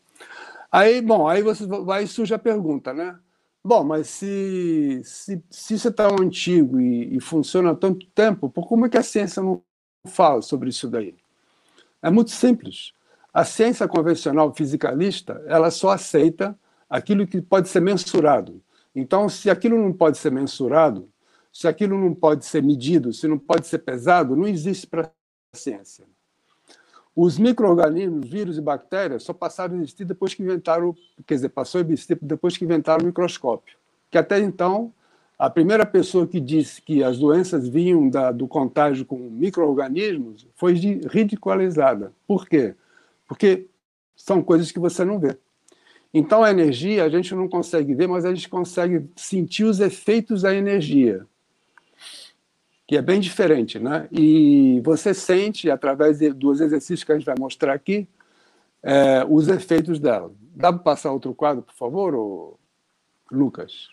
Aí, 0.71 1.01
bom, 1.01 1.27
aí 1.27 1.41
você 1.41 1.65
vai 1.65 2.07
surge 2.07 2.33
a 2.33 2.39
pergunta, 2.39 2.93
né? 2.93 3.17
Bom, 3.65 3.83
mas 3.83 4.07
se, 4.09 5.01
se, 5.05 5.41
se 5.49 5.75
isso 5.75 5.87
é 5.87 5.91
tão 5.91 6.17
antigo 6.19 6.81
e, 6.81 7.15
e, 7.15 7.19
funciona 7.21 7.71
há 7.71 7.75
tanto 7.75 8.05
tempo, 8.07 8.49
por 8.49 8.67
como 8.67 8.85
é 8.85 8.89
que 8.89 8.97
a 8.97 9.03
ciência 9.03 9.41
não 9.41 9.63
fala 10.05 10.41
sobre 10.41 10.69
isso 10.69 10.89
daí? 10.89 11.15
É 12.01 12.09
muito 12.09 12.31
simples. 12.31 12.91
A 13.33 13.45
ciência 13.45 13.87
convencional 13.87 14.53
fisicalista, 14.53 15.41
ela 15.47 15.71
só 15.71 15.91
aceita 15.91 16.59
aquilo 16.89 17.25
que 17.25 17.41
pode 17.41 17.69
ser 17.69 17.79
mensurado. 17.79 18.61
Então, 18.93 19.29
se 19.29 19.49
aquilo 19.49 19.77
não 19.77 19.93
pode 19.93 20.17
ser 20.17 20.31
mensurado, 20.31 21.09
se 21.51 21.67
aquilo 21.67 21.97
não 21.97 22.13
pode 22.13 22.45
ser 22.45 22.61
medido, 22.61 23.13
se 23.13 23.27
não 23.27 23.39
pode 23.39 23.65
ser 23.67 23.79
pesado, 23.79 24.35
não 24.35 24.47
existe 24.47 24.85
para 24.85 25.03
a 25.53 25.57
ciência. 25.57 26.05
Os 27.15 27.37
micro-organismos, 27.37 28.27
vírus 28.27 28.57
e 28.57 28.61
bactérias, 28.61 29.23
só 29.23 29.33
passaram 29.33 29.75
a 29.75 29.77
existir 29.77 30.03
depois 30.03 30.33
que 30.33 30.41
inventaram, 30.41 30.95
quer 31.27 31.35
dizer, 31.35 31.49
passou 31.49 31.79
a 31.79 31.83
existir 31.83 32.17
depois 32.21 32.57
que 32.57 32.65
inventaram 32.65 33.03
o 33.03 33.07
microscópio. 33.07 33.77
Que 34.09 34.17
até 34.17 34.39
então, 34.39 34.91
a 35.37 35.49
primeira 35.49 35.85
pessoa 35.85 36.25
que 36.25 36.39
disse 36.39 36.81
que 36.81 37.03
as 37.03 37.19
doenças 37.19 37.67
vinham 37.67 38.09
da, 38.09 38.31
do 38.31 38.47
contágio 38.47 39.05
com 39.05 39.17
micro-organismos 39.17 40.47
foi 40.55 40.73
ridicularizada. 40.73 42.11
Por 42.27 42.47
quê? 42.47 42.73
Porque 43.27 43.67
são 44.15 44.41
coisas 44.41 44.71
que 44.71 44.79
você 44.79 45.05
não 45.05 45.19
vê. 45.19 45.37
Então, 46.11 46.43
a 46.43 46.49
energia 46.49 47.03
a 47.03 47.09
gente 47.09 47.35
não 47.35 47.47
consegue 47.47 47.93
ver, 47.93 48.07
mas 48.07 48.25
a 48.25 48.33
gente 48.33 48.49
consegue 48.49 49.07
sentir 49.15 49.65
os 49.65 49.79
efeitos 49.79 50.41
da 50.41 50.53
energia 50.53 51.27
que 52.93 52.97
é 52.97 53.01
bem 53.01 53.19
diferente, 53.19 53.79
né? 53.79 54.07
E 54.11 54.79
você 54.85 55.15
sente, 55.15 55.67
através 55.67 56.19
dos 56.35 56.61
exercícios 56.61 57.03
que 57.03 57.11
a 57.11 57.17
gente 57.17 57.25
vai 57.25 57.33
mostrar 57.39 57.73
aqui, 57.73 58.07
é, 58.83 59.25
os 59.27 59.47
efeitos 59.47 59.99
dela. 59.99 60.31
Dá 60.55 60.71
para 60.71 60.83
passar 60.83 61.11
outro 61.11 61.33
quadro, 61.33 61.63
por 61.63 61.73
favor. 61.73 62.55
Lucas? 63.31 63.89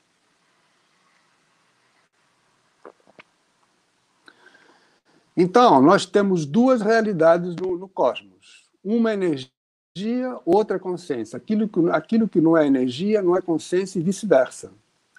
Então, 5.35 5.81
nós 5.81 6.05
temos 6.05 6.45
duas 6.45 6.83
realidades 6.83 7.57
no, 7.57 7.79
no 7.79 7.89
cosmos. 7.89 8.69
Uma 8.85 9.13
é 9.13 9.15
energia, 9.15 10.39
outra 10.45 10.77
é 10.77 10.79
consciência. 10.79 11.39
Aquilo 11.39 11.67
que, 11.67 11.89
aquilo 11.89 12.29
que 12.29 12.39
não 12.43 12.55
é 12.55 12.67
energia 12.67 13.23
não 13.23 13.35
é 13.35 13.41
consciência 13.41 13.99
e 13.99 14.03
vice-versa. 14.03 14.71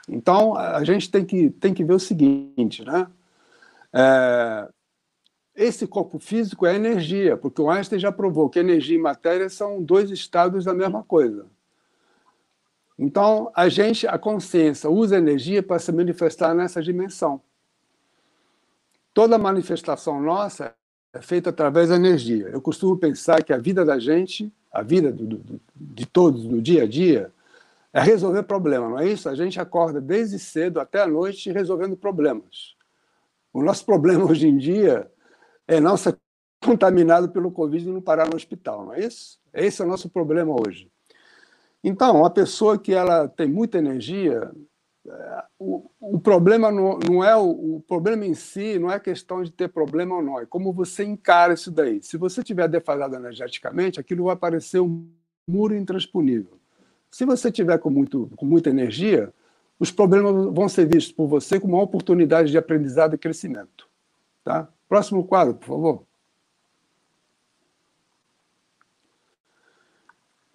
Então, 0.07 0.55
a 0.55 0.83
gente 0.83 1.09
tem 1.09 1.25
que, 1.25 1.49
tem 1.49 1.73
que 1.73 1.83
ver 1.83 1.93
o 1.93 1.99
seguinte, 1.99 2.85
né? 2.85 3.07
É, 3.93 4.69
esse 5.55 5.85
corpo 5.85 6.17
físico 6.17 6.65
é 6.65 6.75
energia, 6.75 7.35
porque 7.35 7.61
o 7.61 7.69
Einstein 7.69 7.99
já 7.99 8.11
provou 8.11 8.49
que 8.49 8.59
energia 8.59 8.97
e 8.97 9.01
matéria 9.01 9.49
são 9.49 9.83
dois 9.83 10.09
estados 10.09 10.65
da 10.65 10.73
mesma 10.73 11.03
coisa. 11.03 11.45
Então, 12.97 13.51
a 13.55 13.67
gente, 13.67 14.07
a 14.07 14.17
consciência, 14.17 14.89
usa 14.89 15.17
energia 15.17 15.61
para 15.63 15.79
se 15.79 15.91
manifestar 15.91 16.53
nessa 16.53 16.81
dimensão. 16.81 17.41
Toda 19.13 19.37
manifestação 19.37 20.21
nossa 20.21 20.73
é 21.13 21.21
feita 21.21 21.49
através 21.49 21.89
da 21.89 21.95
energia. 21.95 22.47
Eu 22.49 22.61
costumo 22.61 22.97
pensar 22.97 23.43
que 23.43 23.51
a 23.51 23.57
vida 23.57 23.83
da 23.83 23.99
gente, 23.99 24.51
a 24.71 24.81
vida 24.81 25.11
do, 25.11 25.25
do, 25.25 25.61
de 25.75 26.05
todos, 26.05 26.45
no 26.45 26.61
dia 26.61 26.83
a 26.83 26.87
dia, 26.87 27.31
é 27.91 27.99
resolver 27.99 28.43
problema, 28.43 28.87
não 28.87 28.99
é 28.99 29.07
isso? 29.09 29.27
A 29.27 29.35
gente 29.35 29.59
acorda 29.59 29.99
desde 29.99 30.39
cedo 30.39 30.79
até 30.79 31.01
a 31.01 31.07
noite 31.07 31.51
resolvendo 31.51 31.97
problemas. 31.97 32.75
O 33.53 33.61
nosso 33.61 33.85
problema 33.85 34.25
hoje 34.25 34.47
em 34.47 34.57
dia 34.57 35.09
é 35.67 35.79
não 35.79 35.97
ser 35.97 36.17
contaminado 36.63 37.29
pelo 37.29 37.51
Covid 37.51 37.87
e 37.87 37.91
não 37.91 38.01
parar 38.01 38.29
no 38.29 38.35
hospital, 38.35 38.85
não 38.85 38.93
é 38.93 39.01
isso? 39.01 39.39
Esse 39.53 39.81
é 39.81 39.85
o 39.85 39.87
nosso 39.87 40.09
problema 40.09 40.53
hoje. 40.53 40.89
Então, 41.83 42.23
a 42.23 42.29
pessoa 42.29 42.77
que 42.77 42.93
ela 42.93 43.27
tem 43.27 43.47
muita 43.47 43.79
energia, 43.79 44.51
é, 45.07 45.43
o, 45.57 45.89
o 45.99 46.19
problema 46.19 46.71
não, 46.71 46.99
não 46.99 47.23
é 47.23 47.35
o, 47.35 47.77
o, 47.77 47.81
problema 47.87 48.23
em 48.23 48.35
si, 48.35 48.77
não 48.77 48.91
é 48.91 48.99
questão 48.99 49.41
de 49.41 49.51
ter 49.51 49.67
problema 49.67 50.15
ou 50.15 50.21
não, 50.21 50.39
é 50.39 50.45
como 50.45 50.71
você 50.71 51.03
encara 51.03 51.53
isso 51.53 51.71
daí. 51.71 52.01
Se 52.03 52.17
você 52.17 52.43
tiver 52.43 52.67
defasado 52.67 53.15
energeticamente, 53.15 53.99
aquilo 53.99 54.25
vai 54.25 54.35
parecer 54.35 54.79
um 54.79 55.09
muro 55.47 55.75
intransponível. 55.75 56.59
Se 57.09 57.25
você 57.25 57.51
tiver 57.51 57.79
com, 57.79 57.89
muito, 57.89 58.31
com 58.35 58.45
muita 58.45 58.69
energia, 58.69 59.33
os 59.81 59.89
problemas 59.89 60.53
vão 60.53 60.69
ser 60.69 60.85
vistos 60.85 61.11
por 61.11 61.25
você 61.25 61.59
como 61.59 61.73
uma 61.73 61.81
oportunidade 61.81 62.51
de 62.51 62.57
aprendizado 62.57 63.15
e 63.15 63.17
crescimento. 63.17 63.89
Tá? 64.43 64.67
Próximo 64.87 65.25
quadro, 65.25 65.55
por 65.55 65.65
favor. 65.65 66.03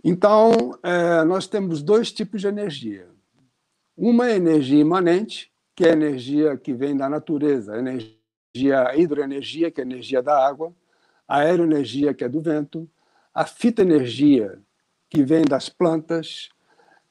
Então, 0.04 0.78
é, 0.80 1.24
nós 1.24 1.48
temos 1.48 1.82
dois 1.82 2.12
tipos 2.12 2.40
de 2.40 2.46
energia. 2.46 3.08
Uma 3.96 4.28
é 4.28 4.36
energia 4.36 4.78
imanente, 4.78 5.52
que 5.74 5.84
é 5.84 5.90
a 5.90 5.94
energia 5.94 6.56
que 6.56 6.72
vem 6.72 6.96
da 6.96 7.08
natureza, 7.08 7.74
a 7.74 7.78
energia 7.80 8.14
a 8.86 8.96
hidroenergia, 8.96 9.72
que 9.72 9.80
é 9.80 9.82
a 9.82 9.86
energia 9.86 10.22
da 10.22 10.46
água, 10.46 10.72
a 11.26 11.38
aeroenergia, 11.38 12.14
que 12.14 12.22
é 12.22 12.28
do 12.28 12.40
vento, 12.40 12.88
a 13.34 13.44
fitoenergia, 13.44 14.60
que 15.10 15.24
vem 15.24 15.44
das 15.44 15.68
plantas, 15.68 16.48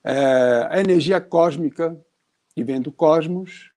a 0.05 0.79
energia 0.79 1.19
cósmica, 1.19 1.99
que 2.55 2.63
vem 2.63 2.81
do 2.81 2.91
cosmos, 2.91 3.71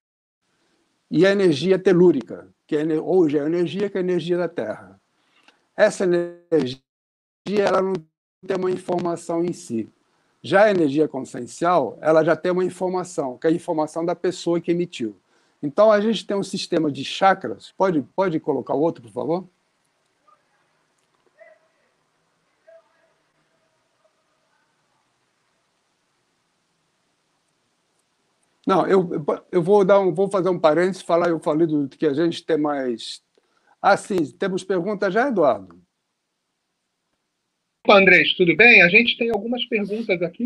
e 1.11 1.27
a 1.27 1.33
energia 1.33 1.79
telúrica, 1.79 2.49
que 2.67 2.77
é, 2.77 2.85
hoje 3.01 3.39
é 3.39 3.43
a 3.43 3.47
energia 3.47 3.89
que 3.89 3.97
é 3.97 4.01
a 4.01 4.05
energia 4.05 4.37
da 4.37 4.49
Terra. 4.49 5.01
Essa 5.77 6.05
energia 6.05 6.83
ela 7.65 7.81
não 7.81 7.95
tem 8.47 8.57
uma 8.57 8.71
informação 8.71 9.43
em 9.43 9.53
si. 9.53 9.89
Já 10.43 10.65
a 10.65 10.71
energia 10.71 11.09
consciencial, 11.09 11.99
ela 12.01 12.23
já 12.23 12.37
tem 12.37 12.53
uma 12.53 12.65
informação, 12.65 13.39
que 13.39 13.47
é 13.47 13.51
a 13.51 13.53
informação 13.53 14.05
da 14.05 14.15
pessoa 14.15 14.61
que 14.61 14.71
emitiu. 14.71 15.17
Então, 15.63 15.91
a 15.91 16.01
gente 16.01 16.27
tem 16.27 16.37
um 16.37 16.43
sistema 16.43 16.93
de 16.93 17.05
chakras. 17.05 17.73
Pode, 17.77 18.03
pode 18.15 18.39
colocar 18.39 18.75
outro, 18.75 19.03
por 19.03 19.11
favor? 19.11 19.49
Não, 28.69 28.87
eu, 28.87 29.09
eu 29.51 29.63
vou 29.63 29.83
dar 29.83 29.99
um, 29.99 30.13
vou 30.13 30.31
fazer 30.31 30.51
um 30.51 30.59
parênteses, 30.59 31.01
falar, 31.01 31.31
eu 31.31 31.41
falei 31.41 31.67
do 31.67 31.89
que 31.89 32.05
a 32.05 32.13
gente 32.13 32.45
tem 32.45 32.59
mais. 32.59 33.23
Ah, 33.81 33.97
sim, 33.97 34.19
temos 34.39 34.63
perguntas 34.63 35.15
já, 35.15 35.29
Eduardo? 35.29 35.81
Opa, 37.83 37.99
Andrés, 37.99 38.35
tudo 38.35 38.55
bem? 38.55 38.83
A 38.83 38.91
gente 38.91 39.17
tem 39.17 39.31
algumas 39.31 39.65
perguntas 39.69 40.21
aqui, 40.21 40.45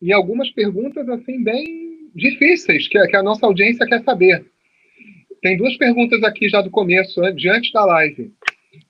e 0.00 0.10
algumas 0.14 0.50
perguntas, 0.52 1.06
assim, 1.10 1.44
bem 1.44 2.10
difíceis, 2.14 2.88
que, 2.88 2.98
que 3.06 3.16
a 3.16 3.22
nossa 3.22 3.44
audiência 3.44 3.86
quer 3.86 4.02
saber. 4.02 4.50
Tem 5.42 5.58
duas 5.58 5.76
perguntas 5.76 6.22
aqui 6.22 6.48
já 6.48 6.62
do 6.62 6.70
começo, 6.70 7.20
diante 7.34 7.70
da 7.70 7.84
live. 7.84 8.32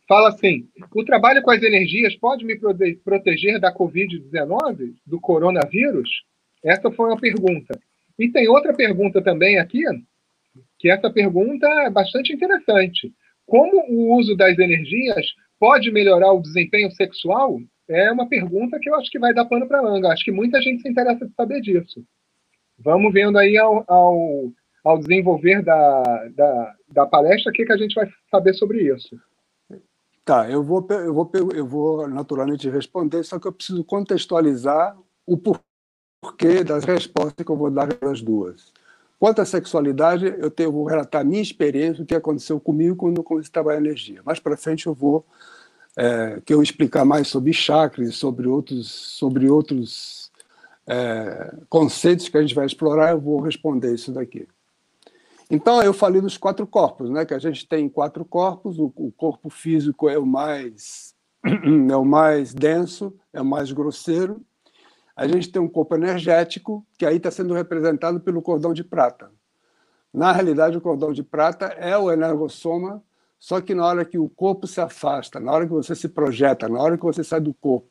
Fala 0.06 0.28
assim: 0.28 0.68
o 0.94 1.04
trabalho 1.04 1.42
com 1.42 1.50
as 1.50 1.64
energias 1.64 2.14
pode 2.14 2.44
me 2.44 2.56
proteger 3.02 3.58
da 3.58 3.74
Covid-19, 3.74 4.94
do 5.04 5.20
coronavírus? 5.20 6.08
Essa 6.64 6.92
foi 6.92 7.06
uma 7.06 7.20
pergunta. 7.20 7.76
E 8.18 8.30
tem 8.30 8.48
outra 8.48 8.74
pergunta 8.74 9.22
também 9.22 9.58
aqui, 9.58 9.82
que 10.78 10.90
essa 10.90 11.10
pergunta 11.10 11.66
é 11.84 11.90
bastante 11.90 12.32
interessante. 12.32 13.12
Como 13.46 13.84
o 13.88 14.16
uso 14.16 14.36
das 14.36 14.58
energias 14.58 15.26
pode 15.58 15.90
melhorar 15.90 16.32
o 16.32 16.42
desempenho 16.42 16.90
sexual? 16.92 17.58
É 17.88 18.10
uma 18.10 18.28
pergunta 18.28 18.78
que 18.80 18.88
eu 18.88 18.94
acho 18.94 19.10
que 19.10 19.18
vai 19.18 19.34
dar 19.34 19.44
pano 19.44 19.66
para 19.66 19.82
manga. 19.82 20.08
Acho 20.08 20.24
que 20.24 20.32
muita 20.32 20.60
gente 20.62 20.82
se 20.82 20.88
interessa 20.88 21.26
de 21.26 21.34
saber 21.34 21.60
disso. 21.60 22.04
Vamos 22.78 23.12
vendo 23.12 23.38
aí 23.38 23.56
ao, 23.56 23.84
ao, 23.86 24.52
ao 24.84 24.98
desenvolver 24.98 25.62
da, 25.62 26.02
da, 26.34 26.74
da 26.88 27.06
palestra, 27.06 27.50
o 27.50 27.54
que, 27.54 27.64
que 27.64 27.72
a 27.72 27.76
gente 27.76 27.94
vai 27.94 28.08
saber 28.30 28.54
sobre 28.54 28.82
isso? 28.82 29.16
Tá, 30.24 30.48
eu 30.48 30.62
vou, 30.62 30.86
eu, 30.90 31.12
vou, 31.12 31.30
eu 31.54 31.66
vou 31.66 32.08
naturalmente 32.08 32.68
responder, 32.68 33.24
só 33.24 33.38
que 33.40 33.46
eu 33.46 33.52
preciso 33.52 33.84
contextualizar 33.84 34.96
o 35.26 35.36
porquê 35.36 35.71
das 36.64 36.84
respostas 36.84 37.44
que 37.44 37.50
eu 37.50 37.56
vou 37.56 37.70
dar 37.70 37.86
das 37.86 38.22
duas. 38.22 38.72
Quanto 39.18 39.40
à 39.40 39.44
sexualidade, 39.44 40.34
eu, 40.38 40.50
tenho, 40.50 40.72
vou 40.72 40.84
relatar 40.84 41.20
a 41.20 41.24
minha 41.24 41.42
experiência, 41.42 42.02
o 42.02 42.06
que 42.06 42.14
aconteceu 42.14 42.58
comigo 42.58 42.96
quando 42.96 43.18
eu 43.18 43.24
comecei 43.24 43.50
a 43.50 43.52
trabalhar 43.52 43.78
energia. 43.78 44.20
Mais 44.24 44.40
para 44.40 44.56
frente 44.56 44.86
eu 44.86 44.94
vou 44.94 45.24
é, 45.96 46.40
que 46.44 46.52
eu 46.52 46.62
explicar 46.62 47.04
mais 47.04 47.28
sobre 47.28 47.52
chakras, 47.52 48.16
sobre 48.16 48.48
outros, 48.48 48.90
sobre 48.90 49.48
outros 49.48 50.30
é, 50.86 51.54
conceitos 51.68 52.28
que 52.28 52.36
a 52.36 52.42
gente 52.42 52.54
vai 52.54 52.66
explorar, 52.66 53.12
eu 53.12 53.20
vou 53.20 53.40
responder 53.40 53.94
isso 53.94 54.12
daqui. 54.12 54.48
Então, 55.50 55.82
eu 55.82 55.92
falei 55.92 56.20
dos 56.20 56.38
quatro 56.38 56.66
corpos, 56.66 57.10
né? 57.10 57.26
que 57.26 57.34
a 57.34 57.38
gente 57.38 57.68
tem 57.68 57.88
quatro 57.88 58.24
corpos, 58.24 58.78
o, 58.78 58.90
o 58.96 59.12
corpo 59.12 59.50
físico 59.50 60.08
é 60.08 60.18
o 60.18 60.24
mais 60.24 61.14
é 61.90 61.96
o 61.96 62.04
mais 62.04 62.54
denso, 62.54 63.12
é 63.32 63.40
o 63.40 63.44
mais 63.44 63.70
grosseiro. 63.70 64.40
A 65.22 65.28
gente 65.28 65.52
tem 65.52 65.62
um 65.62 65.68
corpo 65.68 65.94
energético, 65.94 66.84
que 66.98 67.06
aí 67.06 67.16
está 67.16 67.30
sendo 67.30 67.54
representado 67.54 68.18
pelo 68.18 68.42
cordão 68.42 68.74
de 68.74 68.82
prata. 68.82 69.30
Na 70.12 70.32
realidade, 70.32 70.76
o 70.76 70.80
cordão 70.80 71.12
de 71.12 71.22
prata 71.22 71.66
é 71.66 71.96
o 71.96 72.10
energossoma, 72.10 73.00
só 73.38 73.60
que 73.60 73.72
na 73.72 73.86
hora 73.86 74.04
que 74.04 74.18
o 74.18 74.28
corpo 74.28 74.66
se 74.66 74.80
afasta, 74.80 75.38
na 75.38 75.52
hora 75.52 75.64
que 75.64 75.70
você 75.70 75.94
se 75.94 76.08
projeta, 76.08 76.68
na 76.68 76.80
hora 76.80 76.98
que 76.98 77.04
você 77.04 77.22
sai 77.22 77.40
do 77.40 77.54
corpo, 77.54 77.86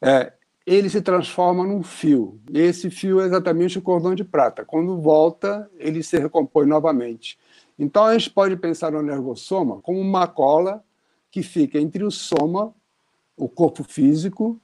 é, 0.00 0.32
ele 0.64 0.88
se 0.88 1.02
transforma 1.02 1.66
num 1.66 1.82
fio. 1.82 2.40
E 2.50 2.58
esse 2.58 2.88
fio 2.88 3.20
é 3.20 3.26
exatamente 3.26 3.78
o 3.78 3.82
cordão 3.82 4.14
de 4.14 4.24
prata. 4.24 4.64
Quando 4.64 4.96
volta, 4.96 5.70
ele 5.76 6.02
se 6.02 6.16
recompõe 6.16 6.64
novamente. 6.64 7.38
Então 7.78 8.06
a 8.06 8.14
gente 8.16 8.30
pode 8.30 8.56
pensar 8.56 8.90
no 8.90 9.00
energossoma 9.00 9.82
como 9.82 10.00
uma 10.00 10.26
cola 10.26 10.82
que 11.30 11.42
fica 11.42 11.78
entre 11.78 12.02
o 12.04 12.10
soma, 12.10 12.74
o 13.36 13.50
corpo 13.50 13.84
físico, 13.84 14.58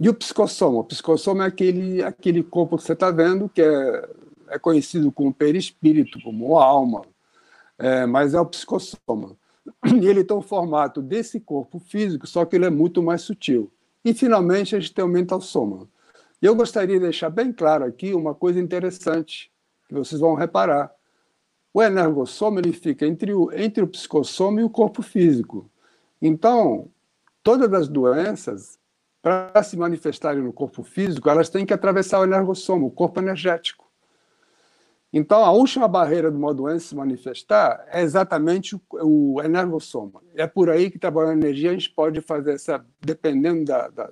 e 0.00 0.08
o 0.08 0.14
psicossoma. 0.14 0.80
O 0.80 0.84
psicossoma 0.84 1.44
é 1.44 1.46
aquele, 1.48 2.02
aquele 2.02 2.42
corpo 2.42 2.76
que 2.76 2.84
você 2.84 2.92
está 2.92 3.10
vendo, 3.10 3.48
que 3.48 3.60
é, 3.60 4.08
é 4.48 4.58
conhecido 4.58 5.10
como 5.10 5.32
perispírito, 5.34 6.20
como 6.22 6.58
alma, 6.58 7.02
é, 7.78 8.06
mas 8.06 8.34
é 8.34 8.40
o 8.40 8.46
psicossoma. 8.46 9.36
E 10.00 10.06
ele 10.06 10.24
tem 10.24 10.36
o 10.36 10.42
formato 10.42 11.02
desse 11.02 11.38
corpo 11.38 11.78
físico, 11.78 12.26
só 12.26 12.44
que 12.44 12.56
ele 12.56 12.64
é 12.64 12.70
muito 12.70 13.02
mais 13.02 13.22
sutil. 13.22 13.70
E, 14.04 14.14
finalmente, 14.14 14.74
a 14.74 14.80
gente 14.80 14.94
tem 14.94 15.04
o 15.04 15.08
mental 15.08 15.40
soma. 15.40 15.86
Eu 16.40 16.54
gostaria 16.54 16.94
de 16.94 17.04
deixar 17.04 17.30
bem 17.30 17.52
claro 17.52 17.84
aqui 17.84 18.14
uma 18.14 18.34
coisa 18.34 18.60
interessante, 18.60 19.50
que 19.88 19.94
vocês 19.94 20.20
vão 20.20 20.34
reparar. 20.34 20.90
O 21.74 21.82
energossoma 21.82 22.60
ele 22.60 22.72
fica 22.72 23.06
entre 23.06 23.34
o, 23.34 23.52
entre 23.52 23.82
o 23.82 23.88
psicossoma 23.88 24.60
e 24.60 24.64
o 24.64 24.70
corpo 24.70 25.02
físico. 25.02 25.68
Então, 26.22 26.88
todas 27.42 27.72
as 27.72 27.88
doenças, 27.88 28.77
para 29.20 29.62
se 29.62 29.76
manifestarem 29.76 30.42
no 30.42 30.52
corpo 30.52 30.82
físico, 30.82 31.28
elas 31.28 31.48
têm 31.48 31.66
que 31.66 31.74
atravessar 31.74 32.20
o 32.20 32.24
energossoma, 32.24 32.86
o 32.86 32.90
corpo 32.90 33.20
energético. 33.20 33.88
Então, 35.12 35.42
a 35.44 35.50
última 35.50 35.88
barreira 35.88 36.30
de 36.30 36.36
uma 36.36 36.52
doença 36.52 36.88
se 36.88 36.94
manifestar 36.94 37.86
é 37.90 38.02
exatamente 38.02 38.76
o, 38.76 38.80
o 38.90 39.42
energossoma. 39.42 40.22
É 40.34 40.46
por 40.46 40.68
aí 40.68 40.90
que, 40.90 40.98
trabalhando 40.98 41.42
energia, 41.42 41.70
a 41.70 41.72
gente 41.72 41.90
pode 41.90 42.20
fazer 42.20 42.52
essa, 42.54 42.84
dependendo 43.00 43.64
da. 43.64 43.88
da 43.88 44.10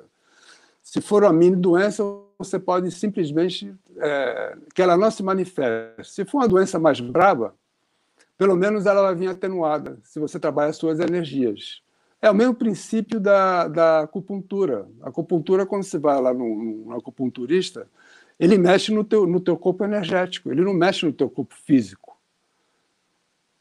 se 0.83 1.01
for 1.01 1.25
uma 1.25 1.33
mini 1.33 1.57
doença, 1.57 2.03
você 2.39 2.59
pode 2.59 2.91
simplesmente 2.91 3.75
é, 3.99 4.57
que 4.75 4.81
ela 4.81 4.97
não 4.97 5.11
se 5.11 5.23
manifeste. 5.23 6.13
Se 6.13 6.25
for 6.25 6.39
uma 6.39 6.49
doença 6.49 6.79
mais 6.79 7.01
brava, 7.01 7.55
pelo 8.39 8.57
menos 8.57 8.87
ela 8.87 9.03
vai 9.03 9.15
vir 9.15 9.29
atenuada, 9.29 9.99
se 10.05 10.21
você 10.21 10.39
trabalha 10.39 10.71
as 10.71 10.77
suas 10.77 11.01
energias. 11.01 11.83
É 12.21 12.31
o 12.31 12.35
mesmo 12.35 12.55
princípio 12.55 13.21
da, 13.21 13.69
da 13.69 14.01
acupuntura. 14.01 14.89
A 15.03 15.09
acupuntura, 15.09 15.67
quando 15.67 15.85
você 15.85 15.99
vai 15.99 16.21
lá 16.21 16.33
no, 16.33 16.85
no 16.87 16.97
acupunturista, 16.97 17.87
ele 18.39 18.59
mexe 18.59 18.93
no 18.93 19.05
teu, 19.05 19.27
no 19.27 19.41
teu 19.41 19.57
corpo 19.57 19.85
energético, 19.85 20.51
ele 20.51 20.63
não 20.63 20.75
mexe 20.75 21.05
no 21.07 21.13
teu 21.13 21.29
corpo 21.29 21.55
físico. 21.55 22.17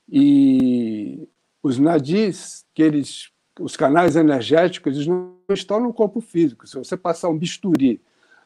E 0.10 1.28
os 1.62 1.80
nadis, 1.80 2.66
que 2.74 2.84
eles, 2.84 3.32
os 3.60 3.76
canais 3.76 4.16
energéticos, 4.16 4.96
eles 4.96 5.08
não 5.08 5.36
estão 5.50 5.80
no 5.80 5.94
corpo 5.94 6.22
físico. 6.22 6.68
Se 6.68 6.78
você 6.78 6.96
passar 6.96 7.30
um 7.30 7.38
bisturi 7.38 8.02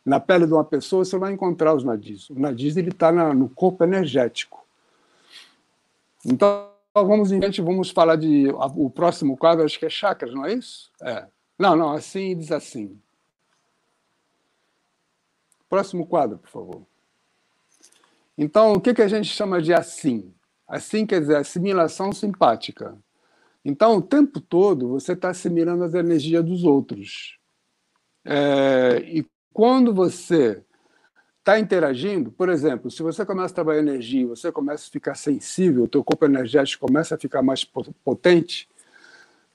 na 0.06 0.20
pele 0.20 0.48
de 0.48 0.54
uma 0.54 0.64
pessoa, 0.64 1.04
você 1.04 1.18
vai 1.18 1.34
encontrar 1.34 1.74
os 1.74 1.84
nadis. 1.84 2.30
O 2.30 2.40
nadis 2.40 2.78
está 2.78 3.12
no 3.12 3.50
corpo 3.50 3.84
energético. 3.84 4.66
Então, 6.26 6.70
vamos 7.06 7.32
em 7.32 7.40
frente, 7.40 7.62
vamos 7.62 7.90
falar 7.90 8.16
de. 8.16 8.50
O 8.76 8.90
próximo 8.90 9.38
quadro, 9.38 9.66
acho 9.66 9.80
que 9.80 9.86
é 9.86 9.90
chakras, 9.90 10.34
não 10.34 10.46
é 10.46 10.54
isso? 10.54 10.92
É. 11.02 11.28
Não, 11.58 11.76
não, 11.76 11.92
assim 11.92 12.38
diz 12.38 12.52
assim. 12.52 13.00
Próximo 15.70 16.08
quadro, 16.08 16.38
por 16.38 16.50
favor. 16.50 16.82
Então, 18.38 18.74
o 18.74 18.82
que, 18.82 18.94
que 18.94 19.02
a 19.02 19.08
gente 19.08 19.28
chama 19.28 19.62
de 19.62 19.74
assim? 19.74 20.34
Assim 20.68 21.06
quer 21.06 21.20
dizer 21.20 21.36
assimilação 21.36 22.14
simpática. 22.14 22.98
Então, 23.64 23.98
o 23.98 24.02
tempo 24.02 24.40
todo 24.40 24.88
você 24.88 25.14
está 25.14 25.30
assimilando 25.30 25.84
as 25.84 25.94
energias 25.94 26.44
dos 26.44 26.64
outros. 26.64 27.38
É, 28.24 29.04
e 29.06 29.26
quando 29.52 29.94
você 29.94 30.64
está 31.50 31.60
interagindo, 31.60 32.32
por 32.32 32.48
exemplo, 32.48 32.92
se 32.92 33.02
você 33.02 33.26
começa 33.26 33.52
a 33.52 33.56
trabalhar 33.56 33.80
energia, 33.80 34.28
você 34.28 34.52
começa 34.52 34.88
a 34.88 34.92
ficar 34.92 35.16
sensível, 35.16 35.84
o 35.84 35.88
teu 35.88 36.04
corpo 36.04 36.26
energético 36.26 36.86
começa 36.86 37.16
a 37.16 37.18
ficar 37.18 37.42
mais 37.42 37.64
potente, 37.64 38.70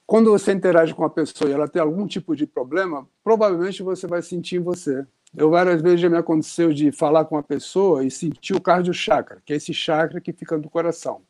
quando 0.05 0.31
você 0.31 0.53
interage 0.53 0.93
com 0.93 1.05
a 1.05 1.11
pessoa 1.11 1.49
e 1.49 1.53
ela 1.53 1.69
tem 1.69 1.81
algum 1.81 2.07
tipo 2.07 2.35
de 2.35 2.47
problema, 2.47 3.09
provavelmente 3.23 3.83
você 3.83 4.07
vai 4.07 4.23
sentir 4.23 4.57
em 4.57 4.61
você. 4.61 5.07
Eu 5.37 5.51
várias 5.51 5.81
vezes 5.81 6.01
já 6.01 6.11
me 6.11 6.19
aconteceu 6.19 6.73
de 6.73 6.91
falar 6.91 7.25
com 7.25 7.37
uma 7.37 7.43
pessoa 7.43 8.05
e 8.05 8.11
sentir 8.11 8.55
o 8.55 8.61
cardio 8.61 8.93
chakra, 8.93 9.41
que 9.45 9.53
é 9.53 9.57
esse 9.57 9.73
chakra 9.73 10.21
que 10.21 10.33
fica 10.33 10.59
no 10.59 10.69
coração. 10.69 11.23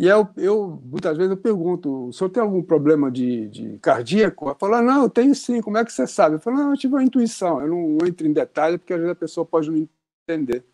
E 0.00 0.06
eu, 0.06 0.26
eu 0.38 0.80
muitas 0.82 1.14
vezes 1.14 1.30
eu 1.30 1.36
pergunto, 1.36 2.06
o 2.08 2.12
senhor 2.14 2.30
tem 2.30 2.42
algum 2.42 2.62
problema 2.62 3.10
de, 3.10 3.48
de 3.48 3.78
cardíaco? 3.80 4.46
Ela 4.46 4.54
fala, 4.54 4.80
não, 4.80 5.02
eu 5.02 5.10
tenho 5.10 5.34
sim, 5.34 5.60
como 5.60 5.76
é 5.76 5.84
que 5.84 5.92
você 5.92 6.06
sabe? 6.06 6.36
Eu 6.36 6.40
falo, 6.40 6.56
não, 6.56 6.70
eu 6.70 6.76
tive 6.78 6.94
uma 6.94 7.04
intuição, 7.04 7.60
eu 7.60 7.68
não, 7.68 7.98
entro 8.06 8.26
em 8.26 8.32
detalhe 8.32 8.78
porque 8.78 8.94
às 8.94 8.98
vezes 8.98 9.12
a 9.12 9.14
pessoa 9.14 9.44
pode 9.44 9.70
não 9.70 9.86
entender. 10.26 10.64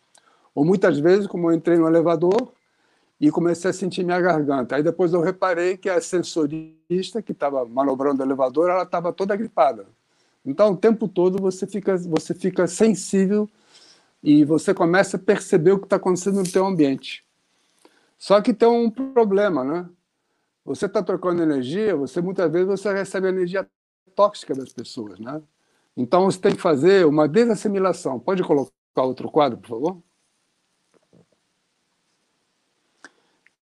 Ou 0.55 0.63
muitas 0.63 0.97
vezes, 0.97 1.27
como 1.27 1.51
eu 1.51 1.55
entrei 1.57 1.77
no 1.77 1.85
elevador 1.89 2.53
e 3.19 3.29
comecei 3.29 3.69
a 3.69 3.73
sentir 3.73 4.05
minha 4.05 4.21
garganta. 4.21 4.77
Aí 4.77 4.81
depois 4.81 5.11
eu 5.11 5.19
reparei 5.19 5.75
que 5.75 5.89
a 5.89 5.99
sensorista 5.99 7.21
que 7.21 7.33
estava 7.33 7.65
manobrando 7.65 8.23
o 8.23 8.25
elevador, 8.25 8.69
ela 8.69 8.83
estava 8.83 9.11
toda 9.11 9.35
gripada. 9.35 9.87
Então, 10.45 10.71
o 10.71 10.77
tempo 10.77 11.05
todo 11.05 11.37
você 11.37 11.67
fica, 11.67 11.97
você 11.97 12.33
fica 12.33 12.65
sensível 12.65 13.49
e 14.23 14.45
você 14.45 14.73
começa 14.73 15.17
a 15.17 15.19
perceber 15.19 15.73
o 15.73 15.79
que 15.79 15.85
está 15.85 15.97
acontecendo 15.97 16.37
no 16.37 16.49
teu 16.49 16.65
ambiente. 16.65 17.26
Só 18.17 18.41
que 18.41 18.53
tem 18.53 18.67
um 18.67 18.89
problema, 18.89 19.63
né? 19.63 19.89
Você 20.65 20.85
está 20.85 21.01
trocando 21.01 21.41
energia, 21.41 21.95
você 21.95 22.21
muitas 22.21 22.51
vezes 22.51 22.67
você 22.67 22.91
recebe 22.91 23.27
energia 23.27 23.69
tóxica 24.15 24.53
das 24.53 24.73
pessoas, 24.73 25.19
né? 25.19 25.41
Então 25.95 26.25
você 26.25 26.39
tem 26.39 26.55
que 26.55 26.61
fazer 26.61 27.05
uma 27.05 27.27
desassimilação. 27.27 28.19
Pode 28.19 28.43
colocar 28.43 28.73
outro 28.97 29.29
quadro, 29.29 29.57
por 29.57 29.69
favor? 29.69 29.93
O 29.93 30.03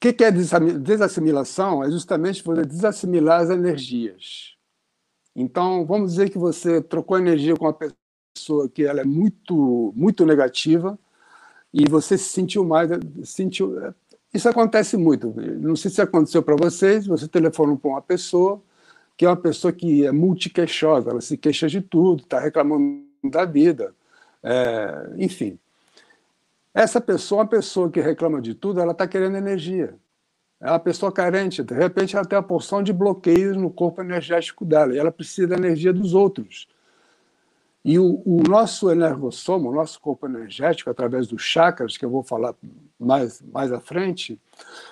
que 0.01 0.25
é 0.25 0.31
desassimilação? 0.31 1.85
É 1.85 1.91
justamente 1.91 2.43
você 2.43 2.65
desassimilar 2.65 3.43
as 3.43 3.51
energias. 3.51 4.57
Então, 5.37 5.85
vamos 5.85 6.13
dizer 6.13 6.31
que 6.31 6.39
você 6.39 6.83
trocou 6.83 7.19
energia 7.19 7.55
com 7.55 7.67
uma 7.67 7.77
pessoa 8.35 8.69
que 8.69 8.83
ela 8.85 9.03
é 9.03 9.05
muito, 9.05 9.93
muito 9.95 10.25
negativa 10.25 10.99
e 11.73 11.89
você 11.89 12.17
se 12.19 12.31
sentiu 12.31 12.65
mais, 12.65 12.91
sentiu. 13.25 13.95
Isso 14.33 14.49
acontece 14.49 14.97
muito. 14.97 15.35
Não 15.61 15.75
sei 15.75 15.91
se 15.91 16.01
aconteceu 16.01 16.43
para 16.43 16.57
vocês. 16.57 17.07
Você 17.07 17.27
telefona 17.27 17.77
para 17.77 17.91
uma 17.91 18.03
pessoa 18.03 18.63
que 19.17 19.27
é 19.27 19.29
uma 19.29 19.37
pessoa 19.37 19.71
que 19.71 20.07
é 20.07 20.11
multiqueixosa, 20.11 21.11
ela 21.11 21.21
se 21.21 21.37
queixa 21.37 21.69
de 21.69 21.83
tudo, 21.83 22.23
está 22.23 22.41
reclamando 22.41 23.05
da 23.23 23.45
vida, 23.45 23.95
é, 24.43 25.11
enfim. 25.19 25.59
Essa 26.73 27.03
pessoa, 27.03 27.43
uma 27.43 27.47
pessoa 27.47 27.91
que 27.91 28.01
reclama 28.01 28.41
de 28.41 28.55
tudo, 28.55 28.81
ela 28.81 28.93
está 28.93 29.07
querendo 29.07 29.37
energia 29.37 29.95
é 30.61 30.71
uma 30.71 30.79
pessoa 30.79 31.11
carente, 31.11 31.63
de 31.63 31.75
repente 31.75 32.15
ela 32.15 32.25
tem 32.25 32.37
uma 32.37 32.43
porção 32.43 32.83
de 32.83 32.93
bloqueios 32.93 33.57
no 33.57 33.71
corpo 33.71 34.03
energético 34.03 34.65
dela, 34.65 34.95
e 34.95 34.99
ela 34.99 35.11
precisa 35.11 35.49
da 35.49 35.57
energia 35.57 35.93
dos 35.93 36.13
outros. 36.13 36.69
E 37.85 37.99
o, 37.99 38.23
o 38.27 38.43
nosso 38.43 38.91
energossoma, 38.91 39.71
o 39.71 39.75
nosso 39.75 40.01
corpo 40.01 40.27
energético, 40.27 40.91
através 40.91 41.27
dos 41.27 41.43
chakras, 41.43 41.97
que 41.97 42.05
eu 42.05 42.11
vou 42.11 42.23
falar 42.23 42.55
mais, 42.99 43.43
mais 43.43 43.73
à 43.73 43.81
frente, 43.81 44.39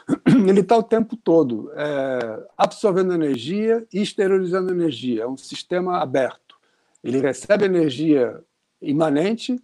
ele 0.27 0.61
está 0.61 0.77
o 0.77 0.83
tempo 0.83 1.15
todo 1.17 1.71
é, 1.75 2.47
absorvendo 2.57 3.13
energia 3.13 3.87
e 3.93 4.01
exteriorizando 4.01 4.73
energia. 4.73 5.25
É 5.25 5.27
um 5.27 5.37
sistema 5.37 5.99
aberto. 5.99 6.57
Ele 7.05 7.21
recebe 7.21 7.67
energia 7.67 8.43
imanente 8.81 9.61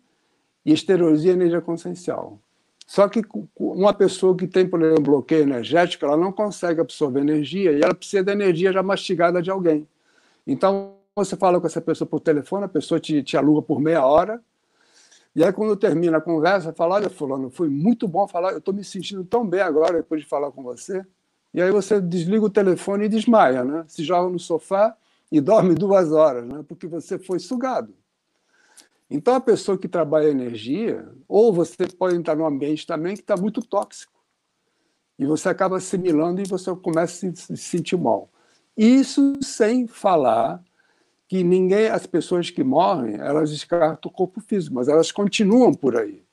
e 0.65 0.73
exterioriza 0.73 1.31
energia 1.31 1.61
consciencial. 1.63 2.39
Só 2.87 3.09
que 3.09 3.23
uma 3.57 3.95
pessoa 3.95 4.37
que 4.37 4.47
tem, 4.47 4.69
por 4.69 4.83
exemplo, 4.83 5.03
bloqueio 5.03 5.43
energético, 5.43 6.05
ela 6.05 6.17
não 6.17 6.31
consegue 6.31 6.83
absorver 6.83 7.21
energia 7.21 7.73
e 7.73 7.81
ela 7.81 7.95
precisa 7.95 8.23
da 8.23 8.33
energia 8.33 8.71
já 8.73 8.83
mastigada 8.83 9.41
de 9.41 9.51
alguém. 9.51 9.89
Então, 10.47 10.97
você 11.17 11.37
fala 11.37 11.61
com 11.61 11.67
essa 11.67 11.81
pessoa 11.81 12.09
por 12.09 12.21
telefone, 12.21 12.65
a 12.65 12.69
pessoa 12.69 12.99
te, 12.99 13.23
te 13.23 13.37
aluga 13.37 13.63
por 13.63 13.81
meia 13.81 14.05
hora, 14.05 14.43
e 15.35 15.43
aí, 15.43 15.53
quando 15.53 15.77
termina 15.77 16.19
a 16.19 16.21
conversa, 16.21 16.73
fala: 16.73 16.95
Olha, 16.95 17.11
Fulano, 17.11 17.51
foi 17.51 17.69
muito 17.69 18.07
bom 18.07 18.29
falar, 18.29 18.53
eu 18.53 18.59
estou 18.59 18.73
me 18.73 18.85
sentindo 18.85 19.25
tão 19.25 19.45
bem 19.45 19.61
agora 19.61 19.95
depois 19.95 20.23
de 20.23 20.29
falar 20.29 20.53
com 20.53 20.63
você. 20.63 21.05
E 21.53 21.61
aí 21.61 21.71
você 21.73 22.01
desliga 22.01 22.45
o 22.45 22.51
telefone 22.51 23.07
e 23.07 23.09
desmaia, 23.09 23.65
né? 23.65 23.85
Se 23.89 24.05
joga 24.05 24.31
no 24.31 24.39
sofá 24.39 24.97
e 25.33 25.41
dorme 25.41 25.75
duas 25.75 26.13
horas, 26.13 26.47
né? 26.47 26.65
Porque 26.69 26.87
você 26.87 27.19
foi 27.19 27.41
sugado. 27.41 27.93
Então, 29.11 29.35
a 29.35 29.41
pessoa 29.41 29.77
que 29.77 29.89
trabalha 29.89 30.29
energia, 30.29 31.07
ou 31.29 31.53
você 31.53 31.87
pode 31.87 32.17
entrar 32.17 32.37
num 32.37 32.47
ambiente 32.47 32.87
também 32.87 33.15
que 33.15 33.21
está 33.21 33.37
muito 33.37 33.61
tóxico. 33.61 34.13
E 35.19 35.27
você 35.27 35.49
acaba 35.49 35.77
assimilando 35.77 36.41
e 36.41 36.49
você 36.49 36.75
começa 36.77 37.27
a 37.27 37.35
se 37.35 37.57
sentir 37.57 37.97
mal. 37.97 38.29
Isso 38.77 39.35
sem 39.43 39.87
falar 39.87 40.63
que 41.29 41.43
ninguém, 41.43 41.89
as 41.89 42.07
pessoas 42.07 42.51
que 42.51 42.63
morrem, 42.63 43.17
elas 43.17 43.51
descartam 43.51 44.11
o 44.11 44.15
corpo 44.15 44.41
físico, 44.41 44.75
mas 44.75 44.89
elas 44.89 45.11
continuam 45.11 45.73
por 45.73 45.97
aí. 45.97 46.25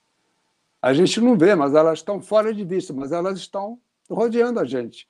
A 0.81 0.93
gente 0.93 1.21
não 1.21 1.37
vê, 1.37 1.55
mas 1.55 1.73
elas 1.73 1.99
estão 1.99 2.19
fora 2.19 2.53
de 2.53 2.63
vista, 2.63 2.93
mas 2.93 3.11
elas 3.11 3.37
estão 3.37 3.79
rodeando 4.09 4.59
a 4.59 4.65
gente. 4.65 5.07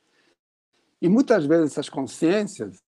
E 1.02 1.10
muitas 1.10 1.46
vezes 1.46 1.72
essas 1.72 1.90
consciências, 1.90 2.84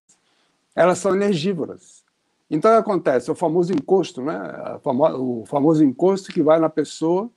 elas 0.75 0.99
são 0.99 1.15
energívoras. 1.15 2.03
Então, 2.49 2.71
acontece? 2.75 3.31
O 3.31 3.35
famoso 3.35 3.73
encosto, 3.73 4.21
né? 4.21 4.39
o 4.83 5.45
famoso 5.45 5.83
encosto 5.83 6.31
que 6.31 6.43
vai 6.43 6.59
na 6.59 6.69
pessoa 6.69 7.31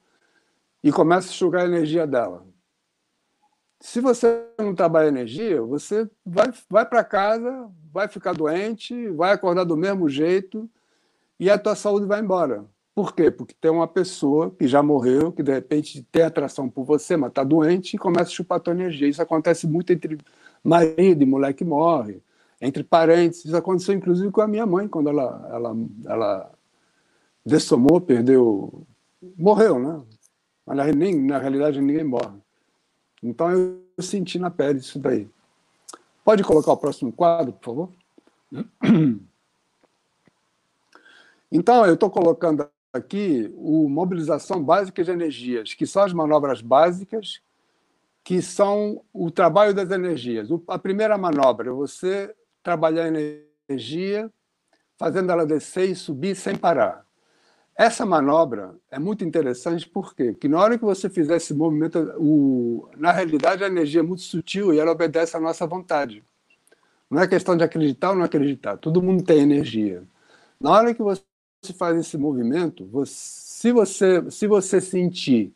e 0.83 0.92
começa 0.92 1.29
a 1.29 1.33
sugar 1.33 1.62
a 1.62 1.69
energia 1.69 2.07
dela. 2.07 2.47
Se 3.81 4.01
você 4.01 4.47
não 4.59 4.75
trabalha 4.75 5.09
energia, 5.09 5.61
você 5.62 6.09
vai, 6.25 6.53
vai 6.69 6.87
para 6.87 7.05
casa, 7.05 7.71
vai 7.93 8.09
ficar 8.09 8.33
doente, 8.33 9.09
vai 9.11 9.33
acordar 9.33 9.65
do 9.65 9.77
mesmo 9.77 10.09
jeito 10.09 10.69
e 11.39 11.51
a 11.51 11.59
tua 11.59 11.75
saúde 11.75 12.07
vai 12.07 12.21
embora. 12.21 12.65
Por 12.95 13.15
quê? 13.15 13.31
Porque 13.31 13.55
tem 13.61 13.71
uma 13.71 13.87
pessoa 13.87 14.51
que 14.51 14.67
já 14.67 14.83
morreu, 14.83 15.31
que 15.31 15.43
de 15.43 15.53
repente 15.53 16.03
tem 16.11 16.23
atração 16.23 16.69
por 16.71 16.85
você, 16.85 17.15
mas 17.15 17.29
está 17.29 17.45
doente 17.45 17.95
e 17.95 17.99
começa 17.99 18.31
a 18.31 18.35
chupar 18.35 18.57
a 18.57 18.61
tua 18.61 18.73
energia. 18.73 19.07
Isso 19.07 19.21
acontece 19.21 19.67
muito 19.67 19.93
entre 19.93 20.19
marido 20.65 21.23
e 21.23 21.27
mulher 21.27 21.53
que 21.53 21.65
morre 21.65 22.23
entre 22.61 22.83
parentes. 22.83 23.45
Isso 23.45 23.57
aconteceu 23.57 23.95
inclusive 23.95 24.31
com 24.31 24.41
a 24.41 24.49
minha 24.49 24.65
mãe, 24.65 24.89
quando 24.89 25.11
ela, 25.11 25.49
ela, 25.53 25.77
ela 26.07 26.53
dessomou, 27.45 28.01
perdeu, 28.01 28.87
morreu, 29.37 29.79
né? 29.79 30.03
Mas 30.65 30.97
nem, 30.97 31.21
na 31.21 31.39
realidade 31.39 31.81
ninguém 31.81 32.05
morre. 32.05 32.46
Então 33.22 33.50
eu 33.50 33.83
senti 33.98 34.38
na 34.38 34.50
pele 34.50 34.79
isso 34.79 34.98
daí. 34.98 35.29
Pode 36.24 36.42
colocar 36.42 36.72
o 36.72 36.76
próximo 36.76 37.12
quadro, 37.12 37.52
por 37.52 37.64
favor? 37.64 37.92
Então, 41.50 41.87
eu 41.87 41.94
estou 41.94 42.11
colocando 42.11 42.68
aqui 42.92 43.52
o 43.57 43.88
mobilização 43.88 44.62
básica 44.62 45.05
de 45.05 45.11
energias, 45.11 45.74
que 45.74 45.87
são 45.87 46.02
as 46.02 46.12
manobras 46.12 46.61
básicas, 46.61 47.40
que 48.24 48.42
são 48.42 49.02
o 49.12 49.31
trabalho 49.31 49.72
das 49.72 49.90
energias. 49.90 50.48
A 50.66 50.79
primeira 50.79 51.16
manobra, 51.16 51.72
você 51.72 52.35
trabalhar 52.62 53.05
a 53.05 53.38
energia, 53.68 54.31
fazendo 54.98 55.31
ela 55.31 55.46
descer 55.46 55.88
e 55.88 55.94
subir 55.94 56.35
sem 56.35 56.57
parar. 56.57 57.06
Essa 57.77 58.07
manobra 58.07 58.75
é 58.91 58.99
muito 58.99 59.23
interessante 59.23 59.87
porque 59.87 60.33
que 60.35 60.49
na 60.49 60.59
hora 60.59 60.79
que 60.79 60.85
você 60.85 61.11
fizer 61.11 61.37
esse 61.37 61.53
movimento, 61.53 61.99
o, 62.19 62.89
na 62.97 63.12
realidade 63.12 63.62
a 63.62 63.67
energia 63.67 64.01
é 64.01 64.03
muito 64.03 64.23
sutil 64.23 64.73
e 64.73 64.79
ela 64.79 64.93
obedece 64.93 65.37
à 65.37 65.41
nossa 65.41 65.67
vontade. 65.67 66.25
Não 67.11 67.21
é 67.21 67.29
questão 67.29 67.57
de 67.57 67.62
acreditar 67.65 68.11
ou 68.11 68.17
não 68.17 68.25
acreditar. 68.25 68.79
Todo 68.79 69.03
mundo 69.03 69.23
tem 69.23 69.41
energia. 69.41 70.03
Na 70.59 70.71
hora 70.71 70.95
que 70.95 71.03
você 71.03 71.23
faz 71.79 71.99
esse 71.99 72.17
movimento, 72.17 72.87
você, 72.87 73.12
se 73.15 73.73
você 73.73 74.31
se 74.31 74.47
você 74.47 74.81
sentir 74.81 75.53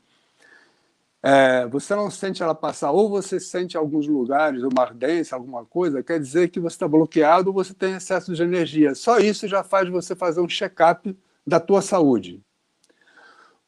é, 1.23 1.67
você 1.67 1.95
não 1.95 2.11
sente 2.11 2.43
ela 2.43 2.55
passar, 2.55 2.91
ou 2.93 3.09
você 3.09 3.39
sente 3.39 3.77
alguns 3.77 4.07
lugares, 4.07 4.63
uma 4.63 4.83
ardência, 4.83 5.35
alguma 5.35 5.65
coisa, 5.67 6.03
quer 6.03 6.19
dizer 6.19 6.49
que 6.49 6.59
você 6.61 6.77
está 6.77 6.89
bloqueado 6.89 7.49
ou 7.51 7.55
você 7.55 7.75
tem 7.75 7.95
excesso 7.95 8.35
de 8.35 8.43
energia. 8.43 8.95
Só 8.95 9.19
isso 9.19 9.47
já 9.49 9.63
faz 9.63 9.89
você 9.89 10.15
fazer 10.15 10.41
um 10.41 10.49
check-up 10.49 11.15
da 11.51 11.59
tua 11.59 11.83
saúde. 11.83 12.41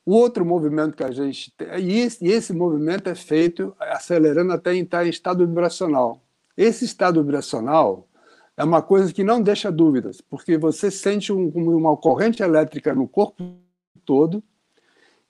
O 0.06 0.14
outro 0.14 0.44
movimento 0.44 0.96
que 0.96 1.04
a 1.04 1.10
gente 1.10 1.52
tem, 1.56 1.68
e 1.80 1.98
esse, 2.00 2.24
e 2.24 2.30
esse 2.30 2.52
movimento 2.52 3.08
é 3.08 3.14
feito 3.14 3.74
acelerando 3.78 4.52
até 4.52 4.74
entrar 4.74 5.04
em 5.04 5.10
estado 5.10 5.46
vibracional. 5.46 6.22
Esse 6.56 6.84
estado 6.84 7.20
vibracional 7.22 8.08
é 8.56 8.64
uma 8.64 8.82
coisa 8.82 9.12
que 9.12 9.24
não 9.24 9.42
deixa 9.42 9.70
dúvidas, 9.70 10.20
porque 10.20 10.56
você 10.56 10.90
sente 10.90 11.32
um, 11.32 11.48
uma 11.48 11.96
corrente 11.96 12.42
elétrica 12.42 12.94
no 12.94 13.08
corpo 13.08 13.42
todo, 14.04 14.42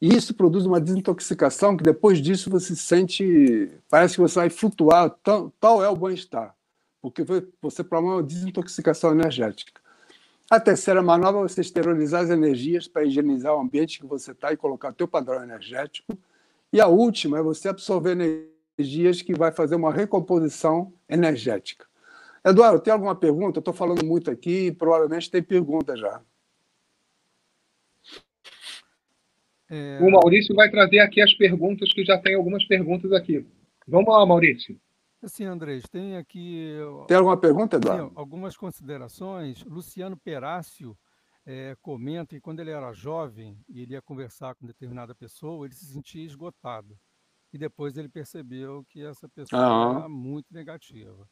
e 0.01 0.15
isso 0.15 0.35
produz 0.35 0.67
uma 0.67 0.81
desintoxicação 0.81 1.77
que 1.77 1.85
depois 1.85 2.21
disso 2.21 2.51
você 2.51 2.75
sente, 2.75 3.71
parece 3.89 4.15
que 4.15 4.21
você 4.21 4.41
vai 4.41 4.51
flutuar, 4.51 5.11
tal, 5.23 5.53
tal 5.61 5.83
é 5.83 5.89
o 5.89 5.97
bem-estar, 5.97 6.55
porque 7.01 7.25
você 7.61 7.85
promove 7.85 8.17
uma 8.17 8.23
desintoxicação 8.23 9.13
energética. 9.13 9.82
A 10.53 10.61
terceira 10.61 11.01
manobra 11.01 11.41
é 11.41 11.49
você 11.49 11.63
esterilizar 11.63 12.25
as 12.25 12.29
energias 12.29 12.87
para 12.87 13.05
higienizar 13.05 13.57
o 13.57 13.59
ambiente 13.59 13.99
que 13.99 14.05
você 14.05 14.33
está 14.33 14.53
e 14.53 14.57
colocar 14.59 14.91
o 14.91 14.93
teu 14.93 15.09
padrão 15.09 15.43
energético. 15.43 16.13
E 16.71 16.79
a 16.79 16.87
última 16.87 17.39
é 17.39 17.43
você 17.43 17.71
absorver 17.71 18.19
energias 18.79 19.23
que 19.23 19.33
vai 19.33 19.51
fazer 19.51 19.77
uma 19.77 19.91
recomposição 19.91 20.93
energética. 21.09 21.87
Eduardo, 22.45 22.81
tem 22.81 22.93
alguma 22.93 23.17
pergunta? 23.17 23.57
Eu 23.57 23.63
estou 23.63 23.73
falando 23.73 24.05
muito 24.05 24.31
aqui, 24.31 24.71
provavelmente 24.73 25.31
tem 25.31 25.43
pergunta 25.43 25.97
já. 25.97 26.21
É... 29.71 30.01
O 30.03 30.11
Maurício 30.11 30.55
vai 30.55 30.71
trazer 30.71 30.99
aqui 30.99 31.23
as 31.23 31.33
perguntas, 31.33 31.91
que 31.95 32.05
já 32.05 32.19
tem 32.19 32.35
algumas 32.35 32.63
perguntas 32.67 33.11
aqui. 33.13 33.47
Vamos 33.89 34.13
lá, 34.13 34.27
Maurício. 34.27 34.79
Sim, 35.25 35.45
Andrés, 35.45 35.85
tem 35.91 36.17
aqui. 36.17 36.75
Tem 37.07 37.17
alguma 37.17 37.37
pergunta, 37.37 37.77
Eduardo? 37.77 38.09
Sim, 38.09 38.13
algumas 38.17 38.57
considerações. 38.57 39.65
Luciano 39.65 40.17
Perácio 40.17 40.99
é, 41.47 41.77
comenta 41.81 42.35
que 42.35 42.41
quando 42.41 42.61
ele 42.61 42.71
era 42.71 42.93
jovem 42.93 43.59
e 43.69 43.83
ele 43.83 43.93
ia 43.93 44.03
conversar 44.03 44.55
com 44.55 44.67
determinada 44.67 45.15
pessoa, 45.15 45.67
ele 45.67 45.75
se 45.75 45.87
sentia 45.87 46.25
esgotado. 46.25 46.99
E 47.53 47.59
depois 47.59 47.97
ele 47.97 48.09
percebeu 48.09 48.85
que 48.89 49.05
essa 49.05 49.29
pessoa 49.29 49.61
uhum. 49.61 49.99
era 49.99 50.09
muito 50.09 50.53
negativa. 50.53 51.29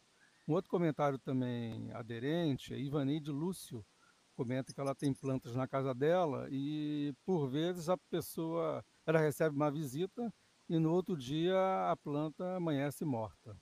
Um 0.46 0.53
outro 0.53 0.70
comentário 0.70 1.18
também 1.18 1.90
aderente 1.92 2.74
é 2.74 2.79
Ivaneide 2.79 3.31
Lúcio, 3.31 3.85
comenta 4.35 4.72
que 4.72 4.81
ela 4.81 4.94
tem 4.94 5.12
plantas 5.12 5.55
na 5.55 5.68
casa 5.68 5.94
dela 5.94 6.48
e 6.50 7.14
por 7.24 7.48
vezes 7.48 7.88
a 7.88 7.96
pessoa 8.11 8.85
ela 9.07 9.18
recebe 9.18 9.55
uma 9.55 9.70
visita 9.70 10.33
e 10.68 10.79
no 10.79 10.92
outro 10.92 11.16
dia 11.16 11.90
a 11.90 11.96
planta 11.96 12.57
amanhece 12.57 13.05
morta. 13.05 13.57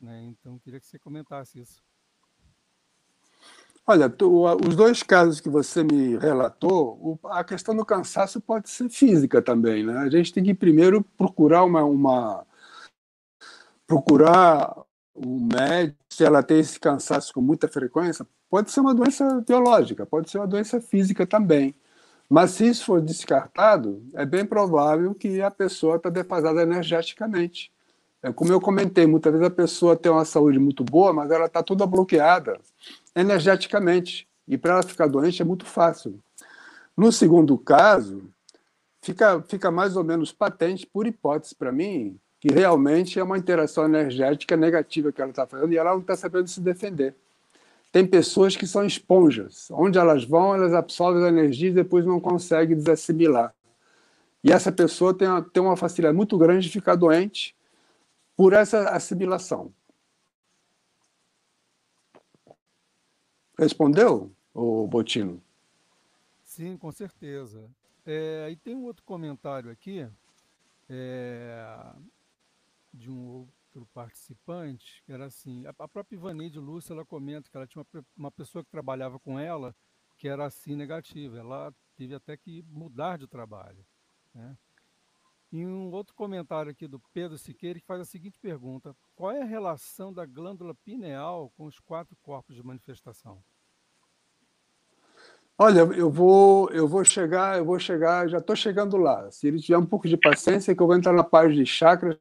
Né? 0.00 0.24
Então 0.24 0.58
queria 0.58 0.80
que 0.80 0.86
você 0.86 0.98
comentasse 0.98 1.60
isso. 1.60 1.82
Olha, 3.88 4.10
tu, 4.10 4.44
os 4.66 4.74
dois 4.74 5.02
casos 5.02 5.40
que 5.40 5.48
você 5.48 5.84
me 5.84 6.16
relatou, 6.18 7.20
a 7.26 7.44
questão 7.44 7.74
do 7.74 7.84
cansaço 7.84 8.40
pode 8.40 8.68
ser 8.68 8.88
física 8.88 9.40
também, 9.40 9.84
né? 9.84 9.98
A 9.98 10.10
gente 10.10 10.32
tem 10.32 10.42
que 10.42 10.52
primeiro 10.52 11.04
procurar 11.16 11.62
uma, 11.62 11.84
uma 11.84 12.44
procurar 13.86 14.76
o 15.14 15.40
médico, 15.40 15.96
se 16.10 16.24
ela 16.24 16.42
tem 16.42 16.58
esse 16.58 16.80
cansaço 16.80 17.32
com 17.32 17.40
muita 17.40 17.68
frequência, 17.68 18.26
pode 18.50 18.72
ser 18.72 18.80
uma 18.80 18.94
doença 18.94 19.40
biológica, 19.46 20.04
pode 20.04 20.30
ser 20.30 20.38
uma 20.38 20.48
doença 20.48 20.80
física 20.80 21.24
também. 21.24 21.74
Mas 22.28 22.50
se 22.52 22.66
isso 22.66 22.84
for 22.86 23.00
descartado, 23.00 24.04
é 24.14 24.26
bem 24.26 24.44
provável 24.44 25.14
que 25.14 25.40
a 25.40 25.50
pessoa 25.50 25.96
está 25.96 26.10
defasada 26.10 26.60
energeticamente. 26.60 27.72
É 28.26 28.32
como 28.32 28.52
eu 28.52 28.60
comentei, 28.60 29.06
muitas 29.06 29.32
vezes 29.32 29.46
a 29.46 29.50
pessoa 29.50 29.94
tem 29.94 30.10
uma 30.10 30.24
saúde 30.24 30.58
muito 30.58 30.82
boa, 30.82 31.12
mas 31.12 31.30
ela 31.30 31.46
está 31.46 31.62
toda 31.62 31.86
bloqueada 31.86 32.58
energeticamente. 33.14 34.26
E 34.48 34.58
para 34.58 34.72
ela 34.72 34.82
ficar 34.82 35.06
doente 35.06 35.40
é 35.40 35.44
muito 35.44 35.64
fácil. 35.64 36.18
No 36.96 37.12
segundo 37.12 37.56
caso, 37.56 38.24
fica, 39.00 39.40
fica 39.42 39.70
mais 39.70 39.96
ou 39.96 40.02
menos 40.02 40.32
patente, 40.32 40.84
por 40.84 41.06
hipótese 41.06 41.54
para 41.54 41.70
mim, 41.70 42.18
que 42.40 42.52
realmente 42.52 43.16
é 43.16 43.22
uma 43.22 43.38
interação 43.38 43.84
energética 43.84 44.56
negativa 44.56 45.12
que 45.12 45.22
ela 45.22 45.30
está 45.30 45.46
fazendo 45.46 45.72
e 45.72 45.78
ela 45.78 45.92
não 45.92 46.00
está 46.00 46.16
sabendo 46.16 46.48
se 46.48 46.60
defender. 46.60 47.14
Tem 47.92 48.04
pessoas 48.04 48.56
que 48.56 48.66
são 48.66 48.84
esponjas. 48.84 49.68
Onde 49.70 49.98
elas 49.98 50.24
vão, 50.24 50.52
elas 50.52 50.74
absorvem 50.74 51.22
a 51.22 51.28
energia 51.28 51.68
e 51.68 51.74
depois 51.74 52.04
não 52.04 52.18
conseguem 52.18 52.76
desassimilar. 52.76 53.54
E 54.42 54.50
essa 54.50 54.72
pessoa 54.72 55.14
tem 55.14 55.28
uma, 55.28 55.42
tem 55.42 55.62
uma 55.62 55.76
facilidade 55.76 56.16
muito 56.16 56.36
grande 56.36 56.66
de 56.66 56.72
ficar 56.72 56.96
doente 56.96 57.54
por 58.36 58.52
essa 58.52 58.90
assimilação. 58.90 59.72
Respondeu, 63.58 64.30
o 64.52 64.86
Botino? 64.86 65.42
Sim, 66.42 66.76
com 66.76 66.92
certeza. 66.92 67.70
É, 68.04 68.48
e 68.50 68.56
tem 68.56 68.74
um 68.74 68.84
outro 68.84 69.02
comentário 69.04 69.70
aqui 69.70 70.06
é, 70.88 71.94
de 72.92 73.10
um 73.10 73.26
outro 73.28 73.88
participante, 73.94 75.02
que 75.04 75.12
era 75.12 75.26
assim, 75.26 75.66
a 75.66 75.72
própria 75.72 76.16
Ivaneide 76.16 76.58
Lúcia, 76.58 76.92
ela 76.92 77.04
comenta 77.04 77.50
que 77.50 77.56
ela 77.56 77.66
tinha 77.66 77.82
uma, 77.82 78.04
uma 78.16 78.30
pessoa 78.30 78.62
que 78.62 78.70
trabalhava 78.70 79.18
com 79.18 79.38
ela 79.38 79.74
que 80.16 80.28
era 80.28 80.46
assim 80.46 80.74
negativa, 80.74 81.38
ela 81.38 81.74
teve 81.94 82.14
até 82.14 82.36
que 82.36 82.62
mudar 82.68 83.18
de 83.18 83.26
trabalho. 83.26 83.84
Né? 84.34 84.56
E 85.52 85.64
um 85.64 85.90
outro 85.92 86.14
comentário 86.14 86.70
aqui 86.70 86.88
do 86.88 87.00
Pedro 87.12 87.38
Siqueira 87.38 87.78
que 87.78 87.86
faz 87.86 88.00
a 88.00 88.04
seguinte 88.04 88.38
pergunta: 88.40 88.94
qual 89.14 89.30
é 89.32 89.42
a 89.42 89.46
relação 89.46 90.12
da 90.12 90.26
glândula 90.26 90.74
pineal 90.74 91.50
com 91.56 91.64
os 91.64 91.78
quatro 91.78 92.16
corpos 92.20 92.56
de 92.56 92.62
manifestação? 92.62 93.42
Olha, 95.58 95.80
eu 95.80 96.10
vou, 96.10 96.68
eu 96.70 96.86
vou 96.86 97.02
chegar, 97.02 97.56
eu 97.56 97.64
vou 97.64 97.78
chegar, 97.78 98.28
já 98.28 98.38
estou 98.38 98.54
chegando 98.54 98.98
lá. 98.98 99.30
Se 99.30 99.48
ele 99.48 99.58
tiver 99.58 99.78
um 99.78 99.86
pouco 99.86 100.06
de 100.06 100.16
paciência, 100.16 100.74
que 100.74 100.82
eu 100.82 100.86
vou 100.86 100.96
entrar 100.96 101.14
na 101.14 101.24
parte 101.24 101.54
de 101.54 101.64
chakras, 101.64 102.18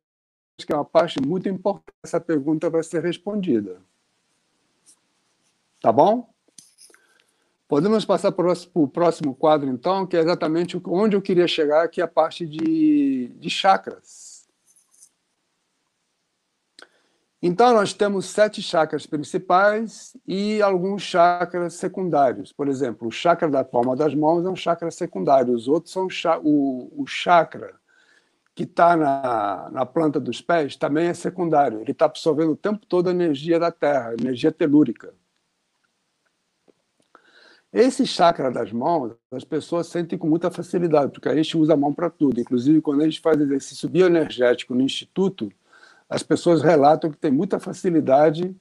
que 0.58 0.72
é 0.72 0.76
uma 0.76 0.86
parte 0.86 1.20
muito 1.22 1.50
importante. 1.50 1.94
Essa 2.02 2.22
pergunta 2.22 2.70
vai 2.70 2.82
ser 2.82 3.04
respondida. 3.04 3.82
Tá 5.82 5.92
bom? 5.92 6.34
Podemos 7.76 8.06
passar 8.06 8.32
para 8.32 8.54
o 8.74 8.88
próximo 8.88 9.36
quadro, 9.36 9.68
então, 9.68 10.08
que 10.08 10.16
é 10.16 10.22
exatamente 10.22 10.82
onde 10.86 11.14
eu 11.14 11.22
queria 11.22 11.46
chegar, 11.46 11.90
que 11.90 12.00
é 12.00 12.06
a 12.06 12.08
parte 12.08 12.48
de, 12.48 13.28
de 13.38 13.50
chakras. 13.50 14.48
Então, 17.42 17.74
nós 17.74 17.92
temos 17.92 18.28
sete 18.28 18.62
chakras 18.62 19.06
principais 19.06 20.16
e 20.26 20.62
alguns 20.62 21.02
chakras 21.02 21.74
secundários. 21.74 22.54
Por 22.54 22.70
exemplo, 22.70 23.10
o 23.10 23.12
chakra 23.12 23.50
da 23.50 23.62
palma 23.62 23.94
das 23.94 24.16
mãos 24.16 24.46
é 24.46 24.50
um 24.50 24.56
chakra 24.56 24.90
secundário, 24.90 25.54
os 25.54 25.68
outros 25.68 25.92
são 25.92 26.08
o, 26.46 27.04
o 27.04 27.06
chakra 27.06 27.76
que 28.56 28.64
está 28.64 28.96
na, 28.96 29.70
na 29.70 29.86
planta 29.86 30.18
dos 30.18 30.40
pés 30.40 30.78
também 30.78 31.08
é 31.08 31.14
secundário. 31.14 31.82
Ele 31.82 31.92
está 31.92 32.06
absorvendo 32.06 32.54
o 32.54 32.56
tempo 32.56 32.86
todo 32.86 33.10
a 33.10 33.12
energia 33.12 33.60
da 33.60 33.70
Terra, 33.70 34.16
energia 34.18 34.50
telúrica. 34.50 35.14
Esse 37.78 38.06
chakra 38.06 38.50
das 38.50 38.72
mãos, 38.72 39.12
as 39.30 39.44
pessoas 39.44 39.88
sentem 39.88 40.18
com 40.18 40.30
muita 40.30 40.50
facilidade, 40.50 41.12
porque 41.12 41.28
a 41.28 41.36
gente 41.36 41.58
usa 41.58 41.74
a 41.74 41.76
mão 41.76 41.94
para 41.94 42.10
tudo. 42.10 42.40
Inclusive, 42.40 42.80
quando 42.80 43.02
a 43.02 43.04
gente 43.04 43.20
faz 43.20 43.38
exercício 43.38 43.90
bioenergético 43.90 44.74
no 44.74 44.82
instituto, 44.82 45.52
as 46.10 46.24
pessoas 46.24 46.62
relatam 46.62 47.12
que 47.12 47.18
tem 47.18 47.30
muita 47.30 47.60
facilidade 47.60 48.56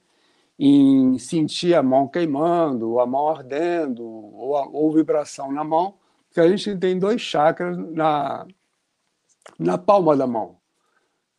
em 0.59 1.17
sentir 1.17 1.75
a 1.75 1.81
mão 1.81 2.09
queimando, 2.09 2.91
ou 2.91 2.99
a 2.99 3.05
mão 3.05 3.29
ardendo, 3.29 4.03
ou, 4.03 4.57
a, 4.57 4.67
ou 4.67 4.93
vibração 4.93 5.49
na 5.49 5.63
mão, 5.63 5.93
porque 6.27 6.41
a 6.41 6.49
gente 6.49 6.75
tem 6.77 6.99
dois 6.99 7.21
chakras 7.21 7.77
na, 7.77 8.45
na 9.57 9.77
palma 9.77 10.17
da 10.17 10.27
mão. 10.27 10.57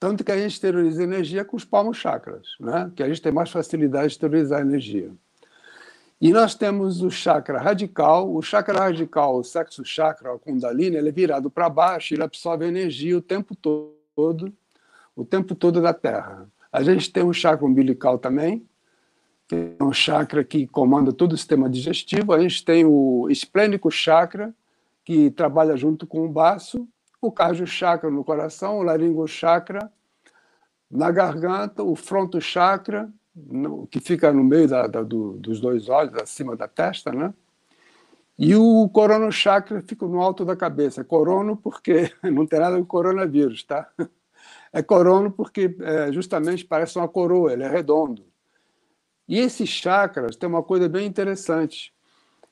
Tanto 0.00 0.24
que 0.24 0.32
a 0.32 0.38
gente 0.38 0.52
exterioriza 0.52 1.02
energia 1.02 1.44
com 1.44 1.58
os 1.58 1.64
palmos 1.66 1.98
chakras, 1.98 2.48
né? 2.58 2.90
que 2.96 3.02
a 3.02 3.08
gente 3.08 3.20
tem 3.20 3.32
mais 3.32 3.50
facilidade 3.50 4.06
de 4.06 4.12
exteriorizar 4.14 4.62
energia. 4.62 5.12
E 6.20 6.32
nós 6.32 6.54
temos 6.54 7.02
o 7.02 7.10
chakra 7.10 7.58
radical. 7.58 8.32
O 8.32 8.40
chakra 8.40 8.78
radical, 8.78 9.36
o 9.36 9.44
sexo 9.44 9.84
chakra, 9.84 10.34
o 10.34 10.38
kundalini, 10.38 10.96
ele 10.96 11.10
é 11.10 11.12
virado 11.12 11.50
para 11.50 11.68
baixo, 11.68 12.14
ele 12.14 12.22
absorve 12.22 12.66
energia 12.66 13.16
o 13.18 13.22
tempo 13.22 13.54
todo, 13.54 14.52
o 15.14 15.24
tempo 15.24 15.54
todo 15.54 15.82
da 15.82 15.92
Terra. 15.92 16.48
A 16.72 16.82
gente 16.82 17.12
tem 17.12 17.22
o 17.22 17.32
chakra 17.32 17.66
umbilical 17.66 18.18
também, 18.18 18.66
que 19.46 19.76
é 19.78 19.84
um 19.84 19.92
chakra 19.92 20.42
que 20.42 20.66
comanda 20.66 21.12
todo 21.12 21.32
o 21.32 21.36
sistema 21.36 21.68
digestivo. 21.68 22.32
A 22.32 22.40
gente 22.40 22.64
tem 22.64 22.84
o 22.84 23.28
esplênico 23.30 23.90
chakra, 23.90 24.54
que 25.04 25.30
trabalha 25.30 25.76
junto 25.76 26.06
com 26.06 26.24
o 26.24 26.28
baço, 26.28 26.88
o 27.20 27.30
cardio 27.30 27.66
chakra 27.66 28.10
no 28.10 28.24
coração, 28.24 28.78
o 28.78 28.82
laringo 28.82 29.26
chakra 29.28 29.90
na 30.90 31.10
garganta, 31.10 31.82
o 31.82 31.94
fronto 31.94 32.40
chakra 32.40 33.08
no, 33.36 33.86
que 33.86 34.00
fica 34.00 34.32
no 34.32 34.42
meio 34.42 34.66
da, 34.66 34.86
da, 34.86 35.02
do, 35.02 35.32
dos 35.34 35.60
dois 35.60 35.88
olhos, 35.88 36.14
acima 36.14 36.56
da 36.56 36.66
testa, 36.66 37.12
né? 37.12 37.34
E 38.38 38.54
o 38.54 38.88
corono 38.88 39.30
chakra 39.30 39.82
fica 39.82 40.06
no 40.06 40.20
alto 40.20 40.44
da 40.44 40.56
cabeça. 40.56 41.04
Corono 41.04 41.56
porque 41.56 42.12
não 42.24 42.46
tem 42.46 42.60
nada 42.60 42.76
com 42.76 42.84
coronavírus, 42.84 43.62
tá? 43.62 43.88
É 44.72 44.82
corono 44.82 45.30
porque 45.30 45.74
é, 45.80 46.12
justamente 46.12 46.64
parece 46.64 46.98
uma 46.98 47.08
coroa, 47.08 47.52
ele 47.52 47.62
é 47.62 47.68
redondo. 47.68 48.24
E 49.28 49.38
esses 49.38 49.68
chakras 49.68 50.36
têm 50.36 50.48
uma 50.48 50.62
coisa 50.62 50.88
bem 50.88 51.06
interessante. 51.06 51.94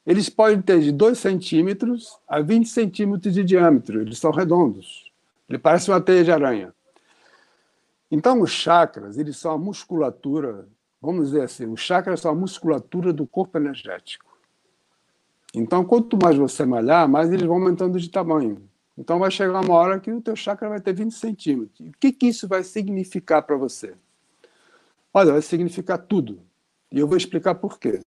Eles 0.06 0.28
podem 0.28 0.60
ter 0.60 0.80
de 0.80 0.92
2 0.92 1.18
centímetros 1.18 2.18
a 2.26 2.40
20 2.40 2.68
centímetros 2.68 3.32
de 3.32 3.44
diâmetro, 3.44 4.00
eles 4.00 4.18
são 4.18 4.30
redondos. 4.30 5.10
Ele 5.48 5.58
parece 5.58 5.90
uma 5.90 6.00
teia 6.00 6.24
de 6.24 6.32
aranha. 6.32 6.74
Então, 8.10 8.40
os 8.40 8.50
chakras, 8.50 9.18
eles 9.18 9.36
são 9.36 9.52
a 9.52 9.58
musculatura 9.58 10.66
vamos 11.04 11.28
dizer 11.28 11.42
assim, 11.42 11.66
os 11.66 11.80
chakras 11.80 12.20
são 12.20 12.30
a 12.30 12.34
musculatura 12.34 13.12
do 13.12 13.26
corpo 13.26 13.58
energético. 13.58 14.34
Então, 15.54 15.84
quanto 15.84 16.18
mais 16.20 16.36
você 16.36 16.64
malhar, 16.64 17.08
mais 17.08 17.32
eles 17.32 17.46
vão 17.46 17.56
aumentando 17.56 18.00
de 18.00 18.10
tamanho. 18.10 18.68
Então, 18.98 19.18
vai 19.18 19.30
chegar 19.30 19.60
uma 19.60 19.74
hora 19.74 20.00
que 20.00 20.10
o 20.10 20.20
teu 20.20 20.34
chakra 20.34 20.68
vai 20.68 20.80
ter 20.80 20.92
20 20.92 21.12
centímetros. 21.12 21.80
o 21.80 21.92
que, 22.00 22.10
que 22.10 22.26
isso 22.26 22.48
vai 22.48 22.64
significar 22.64 23.42
para 23.42 23.56
você? 23.56 23.94
Olha, 25.12 25.32
vai 25.32 25.42
significar 25.42 25.98
tudo. 25.98 26.40
E 26.90 26.98
eu 26.98 27.06
vou 27.06 27.16
explicar 27.16 27.54
por 27.54 27.78
quê. 27.78 28.00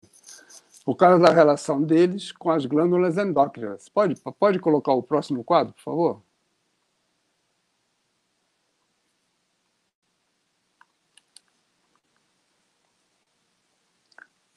Por 0.83 0.95
causa 0.95 1.19
da 1.19 1.33
relação 1.33 1.81
deles 1.81 2.31
com 2.31 2.49
as 2.49 2.65
glândulas 2.65 3.17
endócrinas. 3.17 3.88
Pode, 3.89 4.15
pode 4.39 4.60
colocar 4.60 4.93
o 4.93 5.03
próximo 5.03 5.43
quadro, 5.43 5.73
por 5.73 5.81
favor? 5.81 6.21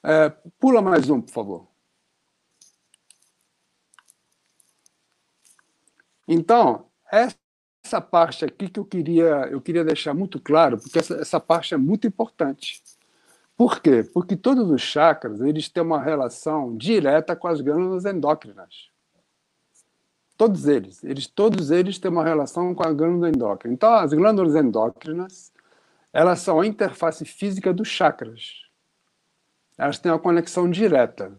É, 0.03 0.31
pula 0.59 0.81
mais 0.81 1.11
um, 1.11 1.21
por 1.21 1.31
favor. 1.31 1.69
Então, 6.27 6.87
essa 7.11 8.01
parte 8.01 8.45
aqui 8.45 8.69
que 8.69 8.81
eu 8.81 8.85
queria, 8.85 9.49
eu 9.51 9.61
queria 9.61 9.85
deixar 9.85 10.15
muito 10.15 10.41
claro, 10.41 10.79
porque 10.79 10.99
essa, 10.99 11.17
essa 11.17 11.41
parte 11.41 11.75
é 11.75 11.77
muito 11.77 12.07
importante. 12.07 12.83
Por 13.57 13.81
quê? 13.81 14.05
Porque 14.05 14.37
todos 14.37 14.71
os 14.71 14.81
chakras 14.81 15.41
eles 15.41 15.69
têm 15.69 15.83
uma 15.83 16.01
relação 16.01 16.77
direta 16.77 17.37
com 17.37 17.49
as 17.49 17.61
glândulas 17.61 18.07
endócrinas. 18.07 18.89
Todos 20.37 20.67
eles, 20.67 21.05
eles, 21.05 21.27
todos 21.27 21.71
eles 21.71 21.99
têm 21.99 22.11
uma 22.11 22.25
relação 22.25 22.75
com 22.75 22.83
a 22.83 22.93
glândula 22.93 23.29
endócrina. 23.29 23.75
Então, 23.75 23.93
as 23.93 24.15
glândulas 24.15 24.55
endócrinas, 24.55 25.53
elas 26.13 26.41
são 26.41 26.61
a 26.61 26.67
interface 26.67 27.27
física 27.27 27.75
dos 27.75 27.89
chakras 27.89 28.70
elas 29.81 29.99
têm 29.99 30.13
uma 30.13 30.19
conexão 30.19 30.71
direta. 30.71 31.33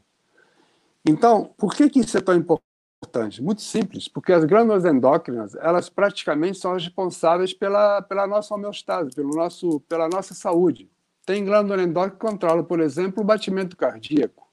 Então, 1.08 1.54
por 1.58 1.76
que, 1.76 1.88
que 1.90 2.00
isso 2.00 2.18
é 2.18 2.22
tão 2.22 2.36
importante? 2.36 3.42
Muito 3.42 3.62
simples, 3.62 4.08
porque 4.08 4.34
as 4.34 4.44
glândulas 4.46 4.84
endócrinas, 4.84 5.54
elas 5.56 5.90
praticamente 5.90 6.58
são 6.58 6.74
as 6.74 6.84
responsáveis 6.84 7.54
pela, 7.54 8.02
pela 8.02 8.26
nossa 8.26 8.54
homeostase, 8.56 9.12
pelo 9.12 9.36
nosso, 9.36 9.80
pela 9.82 10.10
nossa 10.10 10.34
saúde. 10.34 10.90
Tem 11.24 11.46
glândula 11.46 11.84
endócrina 11.84 12.18
que 12.18 12.20
controla, 12.20 12.64
por 12.64 12.80
exemplo, 12.80 13.22
o 13.22 13.26
batimento 13.26 13.78
cardíaco. 13.78 14.48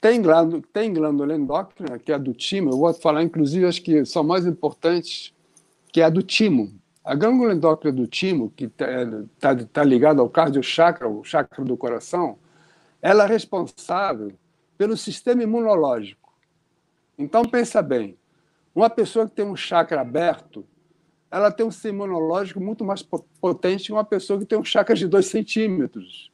Tem 0.00 0.22
glândula, 0.22 0.62
tem 0.72 0.94
glândula 0.94 1.34
endócrina, 1.34 1.98
que 1.98 2.12
é 2.12 2.14
a 2.14 2.18
do 2.18 2.32
timo, 2.32 2.70
eu 2.70 2.78
vou 2.78 2.94
falar, 2.94 3.24
inclusive, 3.24 3.66
acho 3.66 3.82
que 3.82 4.04
são 4.04 4.22
mais 4.22 4.46
importantes, 4.46 5.34
que 5.92 6.00
é 6.00 6.04
a 6.04 6.10
do 6.10 6.22
timo. 6.22 6.72
A 7.04 7.16
glândula 7.16 7.54
endócrina 7.54 7.92
do 7.92 8.06
timo, 8.06 8.50
que 8.50 8.64
está 8.66 8.86
tá, 9.40 9.56
tá 9.72 9.84
ligada 9.84 10.20
ao 10.20 10.30
cardiochakra, 10.30 11.08
o 11.08 11.24
chakra 11.24 11.64
do 11.64 11.76
coração, 11.76 12.38
ela 13.02 13.24
é 13.24 13.26
responsável 13.26 14.32
pelo 14.78 14.96
sistema 14.96 15.42
imunológico. 15.42 16.32
Então, 17.18 17.44
pensa 17.44 17.82
bem, 17.82 18.16
uma 18.72 18.88
pessoa 18.88 19.28
que 19.28 19.34
tem 19.34 19.44
um 19.44 19.56
chakra 19.56 20.00
aberto, 20.00 20.64
ela 21.30 21.50
tem 21.50 21.66
um 21.66 21.70
sistema 21.70 22.04
imunológico 22.04 22.60
muito 22.60 22.84
mais 22.84 23.02
potente 23.02 23.86
que 23.86 23.92
uma 23.92 24.04
pessoa 24.04 24.38
que 24.38 24.46
tem 24.46 24.58
um 24.58 24.64
chakra 24.64 24.94
de 24.94 25.08
2 25.08 25.26
centímetros. 25.26 26.30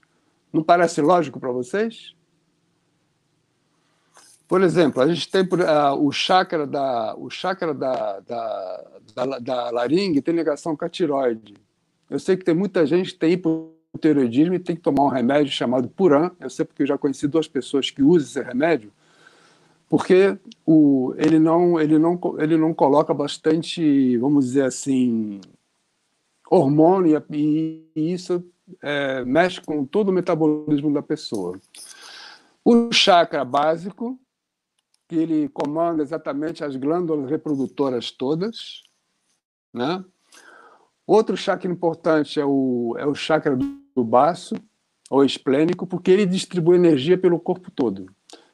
Não 0.53 0.63
parece 0.63 1.01
lógico 1.01 1.41
para 1.41 1.51
vocês? 1.51 2.15
Por 4.47 4.63
exemplo, 4.63 5.03
a 5.03 5.07
gente 5.07 5.29
tem 5.31 5.43
uh, 5.43 5.95
o 6.03 6.11
chakra 6.11 6.67
da, 6.67 7.15
o 7.17 7.29
chakra 7.29 7.75
da, 7.75 8.21
da, 8.21 8.85
da, 9.15 9.39
da 9.39 9.71
laringe 9.71 10.23
tem 10.23 10.35
ligação 10.35 10.75
com 10.75 10.85
a 10.85 10.89
tiroide. 10.89 11.55
Eu 12.09 12.19
sei 12.19 12.37
que 12.37 12.45
tem 12.45 12.55
muita 12.55 12.87
gente 12.87 13.13
que 13.13 13.19
tem 13.19 13.33
hipo 13.33 13.78
hipotireoidismo 13.99 14.55
e 14.55 14.59
tem 14.59 14.77
que 14.77 14.83
tomar 14.83 15.05
um 15.05 15.09
remédio 15.09 15.53
chamado 15.53 15.89
Puran. 15.89 16.31
Eu 16.41 16.49
sei 16.49 16.65
porque 16.65 16.83
eu 16.83 16.87
já 16.87 16.97
conheci 16.97 17.27
duas 17.27 17.49
pessoas 17.49 17.91
que 17.91 18.03
usam 18.03 18.29
esse 18.29 18.41
remédio, 18.41 18.93
porque 19.89 20.39
o, 20.65 21.15
ele, 21.17 21.39
não, 21.39 21.81
ele, 21.81 21.99
não, 21.99 22.19
ele 22.39 22.57
não 22.57 22.73
coloca 22.73 23.13
bastante, 23.13 24.17
vamos 24.19 24.47
dizer 24.47 24.65
assim, 24.65 25.41
hormônio 26.51 27.23
e, 27.31 27.85
e 27.97 28.13
isso 28.13 28.45
é, 28.83 29.25
mexe 29.25 29.61
com 29.61 29.85
todo 29.85 30.11
o 30.11 30.13
metabolismo 30.13 30.93
da 30.93 31.03
pessoa. 31.03 31.59
O 32.65 32.93
chakra 32.93 33.45
básico, 33.45 34.19
que 35.09 35.17
ele 35.17 35.49
comanda 35.49 36.03
exatamente 36.03 36.63
as 36.63 36.77
glândulas 36.77 37.31
reprodutoras 37.31 38.11
todas, 38.11 38.83
Né? 39.73 40.05
Outro 41.07 41.35
chakra 41.39 41.71
importante 41.73 42.39
é 42.39 42.45
o, 42.45 42.95
é 42.99 43.07
o 43.07 43.15
chakra 43.15 43.57
do 43.57 43.65
baço, 44.05 44.55
ou 45.11 45.25
esplênico, 45.25 45.87
porque 45.87 46.11
ele 46.11 46.27
distribui 46.27 46.77
energia 46.77 47.17
pelo 47.17 47.41
corpo 47.41 47.71
todo. 47.71 48.07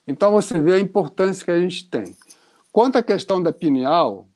Então 0.07 0.33
você 0.33 0.61
vê 0.61 0.75
a 0.75 0.81
importância 0.81 1.45
que 1.45 1.51
a 1.51 1.61
gente 1.61 1.89
tem. 1.89 2.17
Quanto 2.71 2.97
à 2.97 3.03
questão 3.03 3.43
da 3.43 3.53
pineal, 3.53 4.29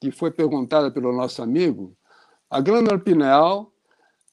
que 0.00 0.10
foi 0.10 0.30
perguntada 0.30 0.90
pelo 0.90 1.12
nosso 1.12 1.42
amigo, 1.42 1.96
a 2.48 2.60
glândula 2.60 2.98
pineal 2.98 3.72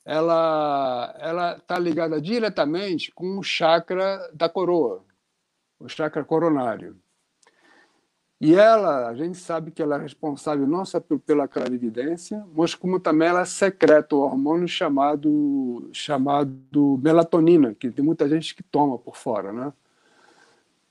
ela 0.06 1.16
ela 1.20 1.58
está 1.58 1.80
ligada 1.80 2.20
diretamente 2.22 3.12
com 3.14 3.38
o 3.40 3.44
chakra 3.44 4.20
da 4.34 4.50
coroa, 4.50 5.04
o 5.80 5.88
chakra 5.88 6.24
coronário. 6.24 6.98
E 8.46 8.56
ela, 8.56 9.08
a 9.08 9.16
gente 9.16 9.38
sabe 9.38 9.72
que 9.72 9.82
ela 9.82 9.96
é 9.96 10.02
responsável 10.02 10.68
não 10.68 10.84
só 10.84 11.00
pela 11.00 11.48
clarividência, 11.48 12.46
mas 12.54 12.76
como 12.76 13.00
também 13.00 13.30
ela 13.30 13.46
secreta 13.46 14.18
o 14.18 14.20
hormônio 14.20 14.68
chamado 14.68 15.90
chamado 15.94 17.00
melatonina, 17.02 17.74
que 17.74 17.90
tem 17.90 18.04
muita 18.04 18.28
gente 18.28 18.54
que 18.54 18.62
toma 18.62 19.00
por 19.00 19.16
fora, 19.16 19.54
né? 19.54 19.72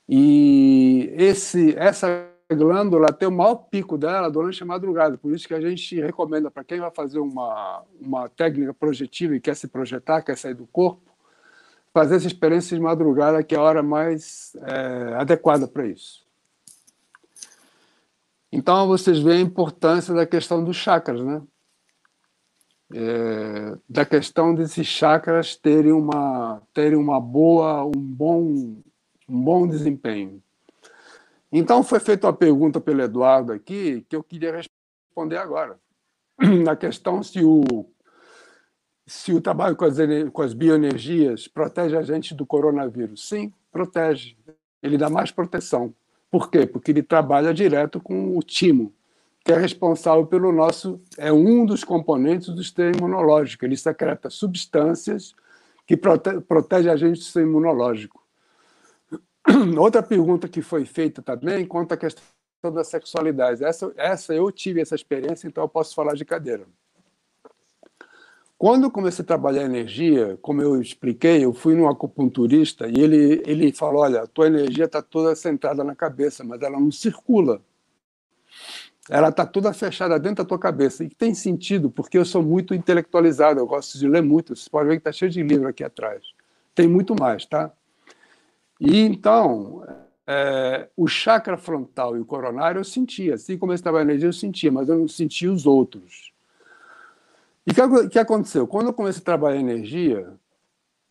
E 0.09 1.13
esse 1.15 1.75
essa 1.77 2.27
glândula 2.51 3.13
tem 3.13 3.29
o 3.29 3.33
maior 3.33 3.57
pico 3.57 3.99
dela 3.99 4.31
durante 4.31 4.63
a 4.63 4.67
madrugada, 4.67 5.19
por 5.19 5.35
isso 5.35 5.47
que 5.47 5.53
a 5.53 5.61
gente 5.61 6.01
recomenda 6.01 6.51
para 6.51 6.65
quem 6.65 6.81
vai 6.81 6.91
fazer 6.91 7.19
uma 7.19 7.83
uma 8.01 8.31
técnica 8.31 8.73
projetiva 8.73 9.37
e 9.37 9.41
quer 9.41 9.57
se 9.57 9.69
projetar, 9.69 10.23
quer 10.23 10.39
sair 10.39 10.55
do 10.55 10.67
corpo, 10.67 11.13
fazer 11.93 12.17
essa 12.17 12.27
experiência 12.27 12.75
de 12.75 12.83
madrugada 12.83 13.43
que 13.43 13.55
é 13.55 13.59
a 13.59 13.63
hora 13.63 13.83
mais 13.83 14.57
é, 14.63 15.15
adequada 15.17 15.69
para 15.69 15.87
isso. 15.87 16.22
Então, 18.53 18.87
vocês 18.87 19.19
veem 19.19 19.39
a 19.39 19.47
importância 19.47 20.13
da 20.13 20.27
questão 20.27 20.63
dos 20.63 20.77
chakras, 20.77 21.23
né? 21.23 21.43
É, 22.95 23.79
da 23.89 24.05
questão 24.05 24.55
desses 24.55 24.87
chakras 24.87 25.57
terem 25.57 25.93
uma, 25.93 26.61
terem 26.75 26.99
uma 26.99 27.19
boa, 27.19 27.87
um 27.87 27.93
bom, 27.93 28.43
um 29.27 29.43
bom 29.43 29.67
desempenho. 29.67 30.43
Então, 31.51 31.83
foi 31.83 31.99
feita 31.99 32.27
uma 32.27 32.35
pergunta 32.35 32.79
pelo 32.79 33.01
Eduardo 33.01 33.53
aqui 33.53 34.05
que 34.07 34.15
eu 34.15 34.23
queria 34.23 34.55
responder 34.55 35.39
agora. 35.39 35.81
Na 36.63 36.77
questão 36.77 37.23
se 37.23 37.43
o, 37.43 37.87
se 39.07 39.33
o 39.33 39.41
trabalho 39.41 39.77
com 39.77 39.87
as, 39.87 39.97
com 40.31 40.43
as 40.43 40.53
bioenergias 40.53 41.49
protege 41.49 41.97
a 41.97 42.03
gente 42.03 42.35
do 42.35 42.45
coronavírus. 42.45 43.27
Sim, 43.27 43.51
protege. 43.71 44.37
Ele 44.83 44.99
dá 44.99 45.09
mais 45.09 45.31
proteção. 45.31 45.95
Por 46.33 46.51
quê? 46.51 46.67
Porque 46.67 46.91
ele 46.91 47.03
trabalha 47.03 47.53
direto 47.53 48.01
com 48.01 48.39
o 48.39 48.43
timo, 48.43 48.91
que 49.45 49.53
é 49.53 49.57
responsável 49.59 50.27
pelo 50.27 50.51
nosso. 50.51 50.99
é 51.19 51.31
um 51.31 51.67
dos 51.67 51.85
componentes 51.85 52.49
do 52.49 52.65
sistema 52.65 52.97
imunológico. 52.97 53.67
Ele 53.67 53.77
secreta 53.77 54.31
substâncias 54.31 55.35
que 55.87 55.95
prote, 55.95 56.41
protege 56.41 56.89
a 56.89 56.97
gente 56.97 57.19
do 57.19 57.23
sistema 57.23 57.47
imunológico. 57.49 58.25
Outra 59.79 60.03
pergunta 60.03 60.49
que 60.49 60.63
foi 60.63 60.87
feita 60.87 61.21
também 61.21 61.67
quanto 61.67 61.93
à 61.93 61.99
questão 61.99 62.25
da 62.73 62.83
sexualidade. 62.83 63.63
Essa, 63.63 63.93
essa 63.95 64.35
eu 64.35 64.51
tive 64.51 64.81
essa 64.81 64.95
experiência, 64.95 65.47
então 65.47 65.63
eu 65.63 65.69
posso 65.69 65.95
falar 65.95 66.15
de 66.15 66.25
cadeira. 66.25 66.67
Quando 68.63 68.85
eu 68.85 68.93
comecei 68.93 69.25
a 69.25 69.27
trabalhar 69.27 69.65
energia, 69.65 70.39
como 70.41 70.63
eu 70.63 70.81
expliquei, 70.81 71.45
eu 71.45 71.53
fui 71.53 71.75
num 71.75 71.89
acupunturista 71.89 72.87
e 72.87 72.95
ele, 72.97 73.43
ele 73.45 73.73
falou: 73.73 74.03
olha, 74.03 74.23
a 74.23 74.27
tua 74.29 74.47
energia 74.47 74.85
está 74.85 75.03
toda 75.03 75.35
centrada 75.35 75.83
na 75.83 75.97
cabeça, 75.97 76.45
mas 76.45 76.63
ela 76.63 76.79
não 76.79 76.93
circula. 76.93 77.61
Ela 79.11 79.31
está 79.31 79.45
toda 79.45 79.73
fechada 79.73 80.17
dentro 80.17 80.45
da 80.45 80.49
tua 80.49 80.61
cabeça. 80.61 81.03
E 81.03 81.09
tem 81.09 81.35
sentido, 81.35 81.91
porque 81.91 82.17
eu 82.17 82.25
sou 82.25 82.41
muito 82.41 82.73
intelectualizado, 82.73 83.59
eu 83.59 83.67
gosto 83.67 83.99
de 83.99 84.07
ler 84.07 84.23
muito. 84.23 84.55
Você 84.55 84.71
pode 84.71 84.89
ver 84.89 84.95
que 84.95 85.01
está 85.01 85.11
cheio 85.11 85.29
de 85.33 85.43
livro 85.43 85.67
aqui 85.67 85.83
atrás. 85.83 86.23
Tem 86.73 86.87
muito 86.87 87.17
mais, 87.19 87.45
tá? 87.45 87.73
E 88.81 89.01
então, 89.01 89.85
é, 90.25 90.89
o 90.97 91.09
chakra 91.09 91.57
frontal 91.57 92.17
e 92.17 92.21
o 92.21 92.25
coronário 92.25 92.79
eu 92.79 92.85
sentia. 92.85 93.35
Assim 93.35 93.59
como 93.59 93.73
esse 93.73 93.83
trabalho 93.83 94.09
energia, 94.09 94.29
eu 94.29 94.33
sentia, 94.33 94.71
mas 94.71 94.89
eu 94.89 94.97
não 94.97 95.09
sentia 95.09 95.51
os 95.51 95.67
outros. 95.67 96.32
E 97.67 97.71
o 97.71 97.75
que, 97.75 98.09
que 98.11 98.19
aconteceu? 98.19 98.67
Quando 98.67 98.89
eu 98.89 98.93
comecei 98.93 99.23
a 99.23 99.25
trabalhar 99.25 99.61
energia, 99.61 100.37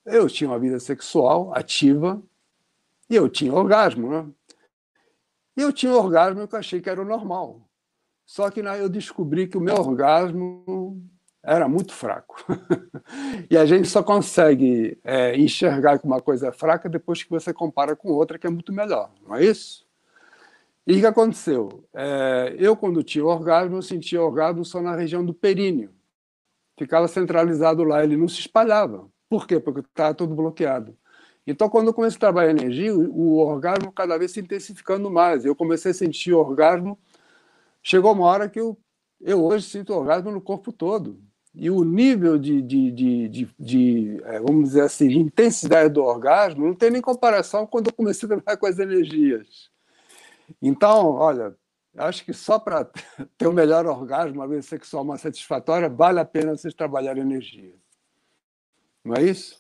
eu 0.06 0.28
tinha 0.28 0.50
uma 0.50 0.60
vida 0.60 0.80
sexual 0.80 1.54
ativa 1.56 2.22
e 3.10 3.16
eu 3.16 3.30
tinha 3.30 3.54
orgasmo, 3.54 4.10
né? 4.10 4.26
E 5.56 5.62
eu 5.62 5.72
tinha 5.72 5.94
orgasmo 5.94 6.48
que 6.48 6.56
eu 6.56 6.60
achei 6.60 6.82
que 6.82 6.90
era 6.90 7.02
o 7.02 7.06
normal. 7.06 7.62
Só 8.26 8.50
que 8.50 8.60
eu 8.60 8.90
descobri 8.90 9.48
que 9.48 9.58
o 9.58 9.62
meu 9.62 9.76
orgasmo 9.76 11.02
era 11.44 11.68
muito 11.68 11.94
fraco. 11.94 12.46
e 13.50 13.58
a 13.58 13.66
gente 13.66 13.88
só 13.88 14.04
consegue 14.04 14.98
é, 15.04 15.38
enxergar 15.38 16.00
que 16.00 16.06
uma 16.06 16.22
coisa 16.22 16.48
é 16.48 16.52
fraca 16.52 16.90
depois 16.90 17.24
que 17.24 17.30
você 17.30 17.54
compara 17.54 17.96
com 17.96 18.10
outra 18.10 18.38
que 18.38 18.48
é 18.48 18.50
muito 18.50 18.74
melhor, 18.74 19.12
não 19.26 19.36
é 19.36 19.44
isso? 19.44 19.86
E 20.86 20.98
o 20.98 21.00
que 21.00 21.06
aconteceu? 21.06 21.84
É, 21.94 22.56
eu, 22.58 22.76
quando 22.76 23.04
tinha 23.04 23.26
orgasmo, 23.26 23.78
eu 23.78 23.82
sentia 23.82 24.22
orgasmo 24.22 24.66
só 24.66 24.82
na 24.82 24.96
região 24.96 25.26
do 25.26 25.34
períneo 25.34 25.92
ficava 26.78 27.08
centralizado 27.08 27.84
lá, 27.84 28.04
ele 28.04 28.18
não 28.18 28.28
se 28.28 28.40
espalhava. 28.40 29.08
Por 29.30 29.48
quê? 29.48 29.60
Porque 29.60 29.82
estava 29.82 30.14
tudo 30.14 30.36
bloqueado. 30.36 30.98
Então, 31.46 31.70
quando 31.70 31.88
eu 31.88 31.94
comecei 31.94 32.18
a 32.18 32.20
trabalhar 32.20 32.52
energia, 32.52 32.94
o 32.94 33.38
orgasmo 33.38 33.92
cada 33.92 34.18
vez 34.18 34.32
se 34.32 34.40
intensificando 34.40 35.10
mais. 35.10 35.44
Eu 35.44 35.56
comecei 35.56 35.92
a 35.92 35.94
sentir 35.94 36.34
orgasmo. 36.34 37.00
Chegou 37.82 38.14
uma 38.14 38.26
hora 38.26 38.50
que 38.50 38.60
eu, 38.60 38.78
eu 39.20 39.44
hoje 39.44 39.66
sinto 39.66 39.94
orgasmo 39.94 40.32
no 40.32 40.42
corpo 40.42 40.72
todo. 40.72 41.20
E 41.54 41.70
o 41.70 41.84
nível 41.84 42.38
de, 42.38 42.62
de, 42.62 42.92
de, 42.92 43.28
de, 43.28 43.50
de 43.60 44.22
é, 44.24 44.40
vamos 44.40 44.70
dizer 44.70 44.82
assim, 44.84 45.10
de 45.10 45.20
intensidade 45.20 45.94
do 45.94 46.04
orgasmo 46.04 46.66
não 46.66 46.76
tem 46.76 46.92
nem 46.92 47.02
comparação 47.02 47.68
quando 47.68 47.88
eu 47.88 47.94
comecei 47.94 48.26
a 48.26 48.30
trabalhar 48.30 48.58
com 48.58 48.66
as 48.68 48.80
energias. 48.80 49.70
Então, 50.62 51.16
olha, 51.16 51.56
acho 51.98 52.26
que 52.26 52.34
só 52.34 52.60
para 52.60 52.86
ter 53.38 53.48
o 53.48 53.52
um 53.52 53.54
melhor 53.54 53.86
orgasmo, 53.86 54.40
uma 54.40 54.48
vida 54.48 54.62
sexual 54.62 55.04
mais 55.04 55.22
satisfatória, 55.22 55.90
vale 55.90 56.20
a 56.20 56.26
pena 56.26 56.56
vocês 56.56 56.74
trabalharem 56.74 57.24
energia. 57.24 57.74
Não 59.04 59.16
é 59.16 59.24
isso? 59.24 59.60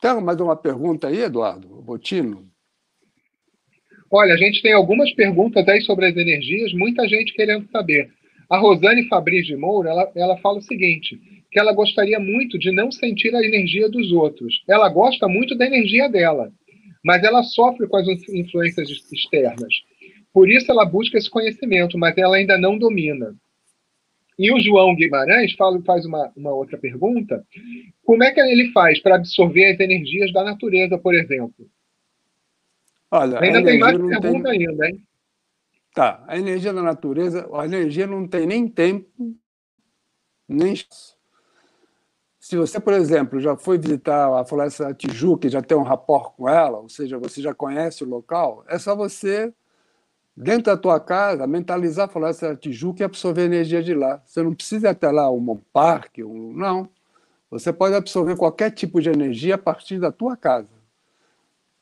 Tem 0.00 0.20
mais 0.20 0.40
uma 0.40 0.56
pergunta 0.56 1.08
aí, 1.08 1.20
Eduardo 1.20 1.68
Botino? 1.82 2.50
Olha, 4.10 4.34
a 4.34 4.36
gente 4.36 4.62
tem 4.62 4.72
algumas 4.72 5.12
perguntas 5.12 5.66
aí 5.68 5.80
sobre 5.82 6.06
as 6.06 6.16
energias, 6.16 6.72
muita 6.72 7.08
gente 7.08 7.32
querendo 7.34 7.68
saber. 7.70 8.10
A 8.48 8.58
Rosane 8.58 9.08
Fabrício 9.08 9.54
de 9.54 9.56
Moura, 9.56 9.90
ela, 9.90 10.12
ela 10.14 10.36
fala 10.38 10.58
o 10.58 10.62
seguinte, 10.62 11.20
que 11.50 11.58
ela 11.58 11.72
gostaria 11.72 12.20
muito 12.20 12.58
de 12.58 12.70
não 12.70 12.92
sentir 12.92 13.34
a 13.34 13.44
energia 13.44 13.88
dos 13.88 14.12
outros. 14.12 14.62
Ela 14.68 14.88
gosta 14.88 15.26
muito 15.26 15.56
da 15.56 15.66
energia 15.66 16.08
dela, 16.08 16.52
mas 17.04 17.24
ela 17.24 17.42
sofre 17.42 17.88
com 17.88 17.96
as 17.96 18.06
influências 18.28 18.88
externas. 19.12 19.74
Por 20.36 20.50
isso 20.50 20.70
ela 20.70 20.84
busca 20.84 21.16
esse 21.16 21.30
conhecimento, 21.30 21.96
mas 21.96 22.14
ela 22.18 22.36
ainda 22.36 22.58
não 22.58 22.76
domina. 22.76 23.34
E 24.38 24.52
o 24.52 24.60
João 24.60 24.94
Guimarães 24.94 25.54
fala, 25.54 25.80
faz 25.80 26.04
uma, 26.04 26.30
uma 26.36 26.50
outra 26.50 26.76
pergunta: 26.76 27.42
como 28.04 28.22
é 28.22 28.30
que 28.30 28.40
ele 28.40 28.70
faz 28.70 29.00
para 29.00 29.16
absorver 29.16 29.72
as 29.72 29.80
energias 29.80 30.30
da 30.34 30.44
natureza, 30.44 30.98
por 30.98 31.14
exemplo? 31.14 31.66
Olha, 33.10 33.40
ainda 33.40 33.64
tem 33.64 33.78
mais 33.78 33.96
pergunta 33.96 34.50
tem... 34.50 34.68
ainda, 34.68 34.86
hein? 34.86 35.02
Tá, 35.94 36.22
a 36.28 36.36
energia 36.36 36.74
da 36.74 36.82
natureza, 36.82 37.48
a 37.54 37.64
energia 37.64 38.06
não 38.06 38.28
tem 38.28 38.46
nem 38.46 38.68
tempo, 38.68 39.08
nem 40.46 40.74
se 42.38 42.58
você, 42.58 42.78
por 42.78 42.92
exemplo, 42.92 43.40
já 43.40 43.56
foi 43.56 43.78
visitar 43.78 44.38
a 44.38 44.44
Floresta 44.44 44.92
Tijuca 44.92 45.46
e 45.46 45.50
já 45.50 45.62
tem 45.62 45.78
um 45.78 45.82
rapport 45.82 46.36
com 46.36 46.46
ela, 46.46 46.76
ou 46.76 46.90
seja, 46.90 47.18
você 47.18 47.40
já 47.40 47.54
conhece 47.54 48.04
o 48.04 48.06
local, 48.06 48.66
é 48.68 48.78
só 48.78 48.94
você 48.94 49.50
dentro 50.36 50.64
da 50.64 50.76
tua 50.76 51.00
casa, 51.00 51.46
mentalizar, 51.46 52.08
falar 52.08 52.30
essa 52.30 52.54
Tijuca 52.54 53.02
e 53.02 53.04
absorver 53.04 53.44
energia 53.44 53.82
de 53.82 53.94
lá. 53.94 54.20
Você 54.26 54.42
não 54.42 54.54
precisa 54.54 54.90
até 54.90 55.10
lá 55.10 55.30
um 55.30 55.56
parque, 55.72 56.22
um, 56.22 56.52
não. 56.52 56.88
Você 57.50 57.72
pode 57.72 57.94
absorver 57.94 58.36
qualquer 58.36 58.70
tipo 58.70 59.00
de 59.00 59.08
energia 59.08 59.54
a 59.54 59.58
partir 59.58 59.98
da 59.98 60.12
tua 60.12 60.36
casa. 60.36 60.68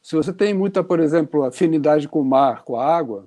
Se 0.01 0.15
você 0.15 0.33
tem 0.33 0.55
muita, 0.55 0.85
por 0.85 1.01
exemplo, 1.01 1.43
afinidade 1.43 2.07
com 2.07 2.21
o 2.21 2.25
mar, 2.25 2.63
com 2.63 2.77
a 2.77 2.87
água, 2.87 3.27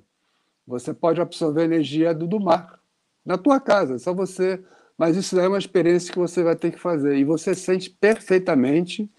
você 0.65 0.93
pode 0.93 1.19
absorver 1.19 1.63
energia 1.63 2.13
do, 2.13 2.27
do 2.27 2.39
mar 2.39 2.79
na 3.25 3.37
tua 3.37 3.59
casa, 3.59 3.95
é 3.95 3.97
só 3.97 4.13
você. 4.13 4.63
Mas 4.97 5.17
isso 5.17 5.39
é 5.39 5.47
uma 5.47 5.57
experiência 5.57 6.11
que 6.11 6.19
você 6.19 6.41
vai 6.41 6.55
ter 6.55 6.71
que 6.71 6.79
fazer 6.79 7.17
e 7.17 7.23
você 7.23 7.53
sente 7.53 7.89
perfeitamente 7.89 9.11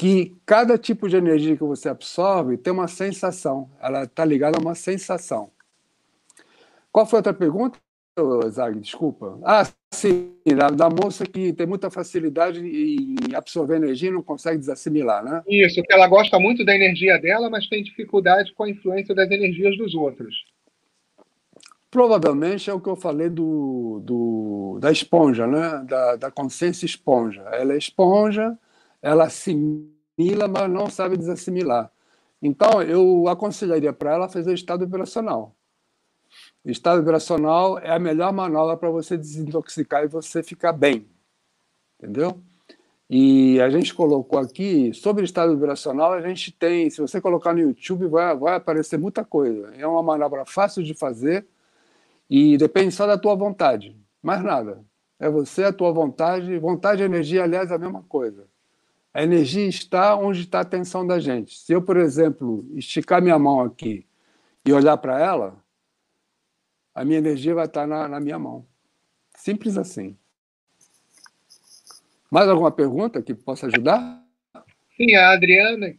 que 0.00 0.34
cada 0.46 0.78
tipo 0.78 1.10
de 1.10 1.16
energia 1.16 1.54
que 1.54 1.62
você 1.62 1.86
absorve 1.86 2.56
tem 2.56 2.72
uma 2.72 2.88
sensação, 2.88 3.70
ela 3.82 4.04
está 4.04 4.24
ligada 4.24 4.56
a 4.56 4.60
uma 4.60 4.74
sensação. 4.74 5.50
Qual 6.90 7.04
foi 7.04 7.18
a 7.18 7.20
outra 7.20 7.34
pergunta, 7.34 7.78
Zag? 8.48 8.80
Desculpa. 8.80 9.38
Ah, 9.44 9.68
sim, 9.92 10.32
da, 10.56 10.70
da, 10.70 10.88
moça 10.88 11.26
que 11.26 11.52
tem 11.52 11.66
muita 11.66 11.90
facilidade 11.90 12.60
em 12.60 13.34
absorver 13.34 13.76
energia 13.76 14.08
e 14.08 14.12
não 14.12 14.22
consegue 14.22 14.56
desassimilar, 14.56 15.22
né? 15.22 15.42
Isso, 15.46 15.82
que 15.82 15.92
ela 15.92 16.08
gosta 16.08 16.38
muito 16.38 16.64
da 16.64 16.74
energia 16.74 17.18
dela, 17.18 17.50
mas 17.50 17.68
tem 17.68 17.82
dificuldade 17.82 18.54
com 18.54 18.62
a 18.62 18.70
influência 18.70 19.14
das 19.14 19.30
energias 19.30 19.76
dos 19.76 19.94
outros. 19.94 20.34
Provavelmente 21.90 22.70
é 22.70 22.72
o 22.72 22.80
que 22.80 22.88
eu 22.88 22.96
falei 22.96 23.28
do, 23.28 24.00
do 24.02 24.78
da 24.80 24.90
esponja, 24.90 25.46
né? 25.46 25.84
da, 25.86 26.16
da 26.16 26.30
consciência 26.30 26.86
esponja. 26.86 27.42
Ela 27.52 27.74
é 27.74 27.76
esponja, 27.76 28.56
ela 29.02 29.24
assimila, 29.24 30.48
mas 30.48 30.70
não 30.70 30.88
sabe 30.88 31.16
desassimilar. 31.16 31.90
Então, 32.42 32.82
eu 32.82 33.28
aconselharia 33.28 33.92
para 33.92 34.14
ela 34.14 34.28
fazer 34.28 34.50
o 34.50 34.54
estado 34.54 34.84
operacional. 34.84 35.54
O 36.64 36.70
estado 36.70 37.00
operacional 37.00 37.78
é 37.78 37.90
a 37.90 37.98
melhor 37.98 38.32
manobra 38.32 38.76
para 38.76 38.90
você 38.90 39.16
desintoxicar 39.16 40.04
e 40.04 40.08
você 40.08 40.42
ficar 40.42 40.72
bem. 40.72 41.06
Entendeu? 41.98 42.40
E 43.08 43.60
a 43.60 43.68
gente 43.68 43.92
colocou 43.92 44.38
aqui, 44.38 44.94
sobre 44.94 45.22
o 45.22 45.24
estado 45.24 45.52
vibracional, 45.52 46.12
a 46.12 46.20
gente 46.20 46.52
tem, 46.52 46.88
se 46.88 47.00
você 47.00 47.20
colocar 47.20 47.52
no 47.52 47.58
YouTube, 47.58 48.06
vai, 48.06 48.36
vai 48.36 48.54
aparecer 48.54 48.98
muita 48.98 49.24
coisa. 49.24 49.74
É 49.76 49.86
uma 49.86 50.02
manobra 50.02 50.46
fácil 50.46 50.82
de 50.82 50.94
fazer 50.94 51.44
e 52.28 52.56
depende 52.56 52.94
só 52.94 53.06
da 53.06 53.18
tua 53.18 53.34
vontade. 53.34 53.96
Mais 54.22 54.42
nada. 54.44 54.84
É 55.18 55.28
você, 55.28 55.64
a 55.64 55.72
tua 55.72 55.90
vontade. 55.92 56.56
Vontade 56.58 57.02
e 57.02 57.04
energia, 57.04 57.42
aliás, 57.42 57.70
é 57.70 57.74
a 57.74 57.78
mesma 57.78 58.02
coisa. 58.04 58.46
A 59.12 59.22
energia 59.22 59.66
está 59.66 60.14
onde 60.16 60.42
está 60.42 60.58
a 60.58 60.62
atenção 60.62 61.06
da 61.06 61.18
gente. 61.18 61.58
Se 61.58 61.72
eu, 61.72 61.82
por 61.82 61.96
exemplo, 61.96 62.64
esticar 62.74 63.20
minha 63.20 63.38
mão 63.38 63.60
aqui 63.60 64.06
e 64.64 64.72
olhar 64.72 64.96
para 64.98 65.20
ela, 65.20 65.62
a 66.94 67.04
minha 67.04 67.18
energia 67.18 67.54
vai 67.54 67.66
estar 67.66 67.86
na, 67.86 68.06
na 68.06 68.20
minha 68.20 68.38
mão. 68.38 68.64
Simples 69.36 69.76
assim. 69.76 70.16
Mais 72.30 72.48
alguma 72.48 72.70
pergunta 72.70 73.22
que 73.22 73.34
possa 73.34 73.66
ajudar? 73.66 74.22
Sim, 74.96 75.16
a 75.16 75.32
Adriana 75.32 75.92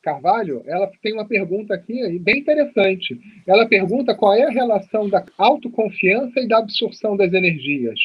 Carvalho, 0.00 0.62
ela 0.66 0.90
tem 1.02 1.12
uma 1.12 1.26
pergunta 1.26 1.74
aqui 1.74 2.18
bem 2.20 2.38
interessante. 2.38 3.20
Ela 3.46 3.68
pergunta 3.68 4.14
qual 4.14 4.32
é 4.32 4.44
a 4.44 4.50
relação 4.50 5.08
da 5.10 5.26
autoconfiança 5.36 6.40
e 6.40 6.48
da 6.48 6.58
absorção 6.58 7.16
das 7.16 7.32
energias 7.34 8.00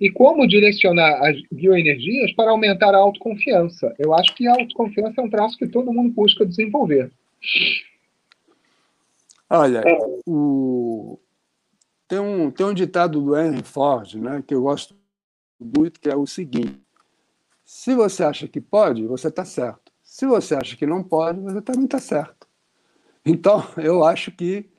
e 0.00 0.10
como 0.10 0.46
direcionar 0.46 1.20
as 1.24 1.40
bioenergias 1.50 2.32
para 2.32 2.50
aumentar 2.50 2.94
a 2.94 2.98
autoconfiança. 2.98 3.94
Eu 3.98 4.14
acho 4.14 4.34
que 4.34 4.46
a 4.46 4.52
autoconfiança 4.52 5.20
é 5.20 5.24
um 5.24 5.30
traço 5.30 5.56
que 5.58 5.66
todo 5.66 5.92
mundo 5.92 6.12
busca 6.12 6.46
desenvolver. 6.46 7.10
Olha, 9.48 9.82
o... 10.26 11.18
tem, 12.08 12.18
um, 12.18 12.50
tem 12.50 12.66
um 12.66 12.74
ditado 12.74 13.20
do 13.20 13.36
Henry 13.36 13.62
Ford, 13.62 14.14
né, 14.14 14.42
que 14.46 14.54
eu 14.54 14.62
gosto 14.62 14.94
muito, 15.60 16.00
que 16.00 16.08
é 16.08 16.16
o 16.16 16.26
seguinte: 16.26 16.80
se 17.64 17.94
você 17.94 18.24
acha 18.24 18.48
que 18.48 18.60
pode, 18.60 19.06
você 19.06 19.28
está 19.28 19.44
certo. 19.44 19.92
Se 20.02 20.26
você 20.26 20.54
acha 20.54 20.76
que 20.76 20.86
não 20.86 21.02
pode, 21.02 21.40
você 21.40 21.60
também 21.62 21.84
está 21.84 21.98
certo. 21.98 22.46
Então, 23.24 23.62
eu 23.76 24.04
acho 24.04 24.30
que 24.32 24.70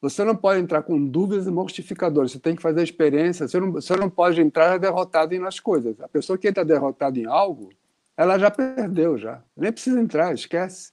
você 0.00 0.24
não 0.24 0.34
pode 0.34 0.60
entrar 0.60 0.82
com 0.82 1.04
dúvidas 1.04 1.46
e 1.46 1.50
mortificadores. 1.50 2.32
Você 2.32 2.38
tem 2.38 2.56
que 2.56 2.62
fazer 2.62 2.80
a 2.80 2.84
experiência. 2.84 3.46
Você 3.46 3.60
não, 3.60 3.72
você 3.72 3.96
não 3.96 4.08
pode 4.08 4.40
entrar 4.40 4.78
derrotado 4.78 5.38
nas 5.38 5.60
coisas. 5.60 6.00
A 6.00 6.08
pessoa 6.08 6.38
que 6.38 6.48
entra 6.48 6.64
derrotada 6.64 7.18
em 7.18 7.26
algo, 7.26 7.70
ela 8.16 8.38
já 8.38 8.50
perdeu, 8.50 9.18
já. 9.18 9.42
Nem 9.56 9.70
precisa 9.70 10.00
entrar, 10.00 10.34
esquece. 10.34 10.92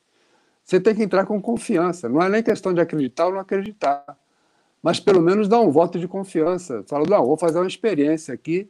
Você 0.64 0.80
tem 0.80 0.94
que 0.94 1.04
entrar 1.04 1.26
com 1.26 1.42
confiança. 1.42 2.10
Não 2.10 2.22
é 2.22 2.28
nem 2.28 2.44
questão 2.44 2.74
de 2.74 2.82
acreditar 2.82 3.28
ou 3.28 3.34
não 3.34 3.40
acreditar. 3.40 4.04
Mas 4.84 5.00
pelo 5.00 5.22
menos 5.22 5.48
dar 5.48 5.62
um 5.62 5.72
voto 5.72 5.98
de 5.98 6.08
confiança. 6.08 6.84
Fala, 6.88 7.06
não, 7.08 7.26
vou 7.26 7.38
fazer 7.38 7.60
uma 7.60 7.68
experiência 7.68 8.34
aqui 8.34 8.70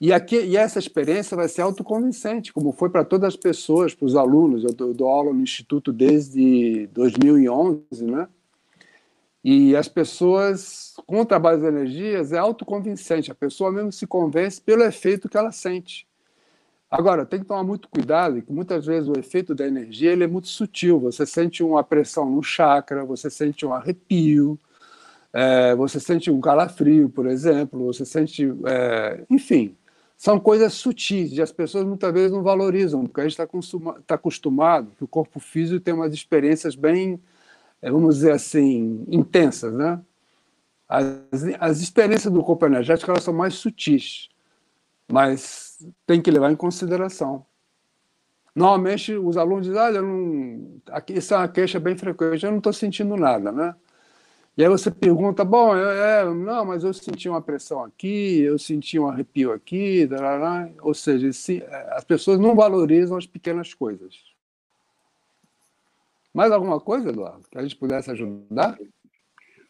e, 0.00 0.12
aqui, 0.12 0.36
e 0.36 0.56
essa 0.56 0.78
experiência 0.78 1.36
vai 1.36 1.48
ser 1.48 1.62
autoconvincente, 1.62 2.52
como 2.52 2.72
foi 2.72 2.90
para 2.90 3.04
todas 3.04 3.28
as 3.28 3.36
pessoas, 3.36 3.94
para 3.94 4.06
os 4.06 4.16
alunos. 4.16 4.64
Eu 4.64 4.92
dou 4.92 5.08
aula 5.08 5.32
no 5.32 5.40
Instituto 5.40 5.92
desde 5.92 6.88
2011, 6.88 8.04
né? 8.04 8.28
E 9.44 9.76
as 9.76 9.88
pessoas, 9.88 10.94
com 11.06 11.20
o 11.20 11.26
trabalho 11.26 11.60
das 11.60 11.68
energias, 11.68 12.32
é 12.32 12.38
autoconvincente. 12.38 13.30
A 13.30 13.34
pessoa 13.34 13.70
mesmo 13.70 13.92
se 13.92 14.06
convence 14.06 14.58
pelo 14.58 14.82
efeito 14.82 15.28
que 15.28 15.36
ela 15.36 15.52
sente. 15.52 16.06
Agora, 16.90 17.26
tem 17.26 17.40
que 17.40 17.44
tomar 17.44 17.62
muito 17.62 17.88
cuidado, 17.88 18.40
que 18.40 18.52
muitas 18.52 18.86
vezes 18.86 19.08
o 19.08 19.18
efeito 19.18 19.54
da 19.54 19.66
energia 19.66 20.12
ele 20.12 20.24
é 20.24 20.26
muito 20.26 20.48
sutil. 20.48 20.98
Você 21.00 21.26
sente 21.26 21.62
uma 21.62 21.84
pressão 21.84 22.30
no 22.30 22.42
chakra, 22.42 23.04
você 23.04 23.28
sente 23.28 23.66
um 23.66 23.74
arrepio, 23.74 24.58
é, 25.32 25.74
você 25.74 26.00
sente 26.00 26.30
um 26.30 26.40
calafrio, 26.40 27.10
por 27.10 27.26
exemplo, 27.26 27.84
você 27.84 28.06
sente. 28.06 28.50
É, 28.66 29.24
enfim, 29.28 29.76
são 30.16 30.40
coisas 30.40 30.72
sutis 30.72 31.32
e 31.32 31.42
as 31.42 31.52
pessoas 31.52 31.84
muitas 31.84 32.12
vezes 32.12 32.32
não 32.32 32.42
valorizam, 32.42 33.04
porque 33.04 33.20
a 33.20 33.24
gente 33.24 33.38
está 33.38 33.46
tá 34.06 34.14
acostumado 34.14 34.92
que 34.96 35.04
o 35.04 35.08
corpo 35.08 35.38
físico 35.40 35.80
tem 35.80 35.92
umas 35.92 36.14
experiências 36.14 36.74
bem, 36.74 37.20
vamos 37.90 38.16
dizer 38.16 38.32
assim, 38.32 39.04
intensas, 39.08 39.74
né? 39.74 40.00
As, 40.88 41.04
as 41.60 41.80
experiências 41.80 42.32
do 42.32 42.42
corpo 42.42 42.66
energético 42.66 43.10
elas 43.10 43.24
são 43.24 43.34
mais 43.34 43.54
sutis, 43.54 44.28
mas 45.10 45.78
tem 46.06 46.20
que 46.20 46.30
levar 46.30 46.52
em 46.52 46.56
consideração. 46.56 47.44
Normalmente 48.54 49.14
os 49.14 49.36
alunos 49.36 49.66
dizem, 49.66 49.80
olha, 49.80 50.00
não... 50.00 50.80
Isso 51.08 51.34
é 51.34 51.38
uma 51.38 51.48
queixa 51.48 51.80
bem 51.80 51.96
frequente, 51.96 52.44
eu 52.44 52.50
não 52.50 52.58
estou 52.58 52.72
sentindo 52.72 53.16
nada, 53.16 53.50
né? 53.50 53.74
E 54.56 54.62
aí 54.62 54.68
você 54.68 54.88
pergunta, 54.88 55.44
bom, 55.44 55.76
é, 55.76 56.22
é, 56.22 56.24
não, 56.24 56.64
mas 56.64 56.84
eu 56.84 56.94
senti 56.94 57.28
uma 57.28 57.42
pressão 57.42 57.82
aqui, 57.82 58.40
eu 58.42 58.56
senti 58.56 58.98
um 59.00 59.08
arrepio 59.08 59.52
aqui, 59.52 60.06
tarará. 60.06 60.70
ou 60.80 60.94
seja, 60.94 61.32
se, 61.32 61.60
é, 61.60 61.88
as 61.96 62.04
pessoas 62.04 62.38
não 62.38 62.54
valorizam 62.54 63.16
as 63.16 63.26
pequenas 63.26 63.74
coisas. 63.74 64.33
Mais 66.34 66.50
alguma 66.50 66.80
coisa, 66.80 67.10
Eduardo, 67.10 67.48
que 67.48 67.56
a 67.56 67.62
gente 67.62 67.76
pudesse 67.76 68.10
ajudar? 68.10 68.76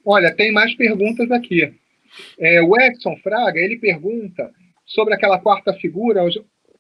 Olha, 0.03 0.35
tem 0.35 0.51
mais 0.51 0.75
perguntas 0.75 1.31
aqui. 1.31 1.73
É, 2.39 2.63
o 2.63 2.75
Edson 2.81 3.17
Fraga, 3.23 3.61
ele 3.61 3.77
pergunta 3.79 4.51
sobre 4.87 5.15
aquela 5.15 5.39
quarta 5.39 5.75
figura 5.75 6.23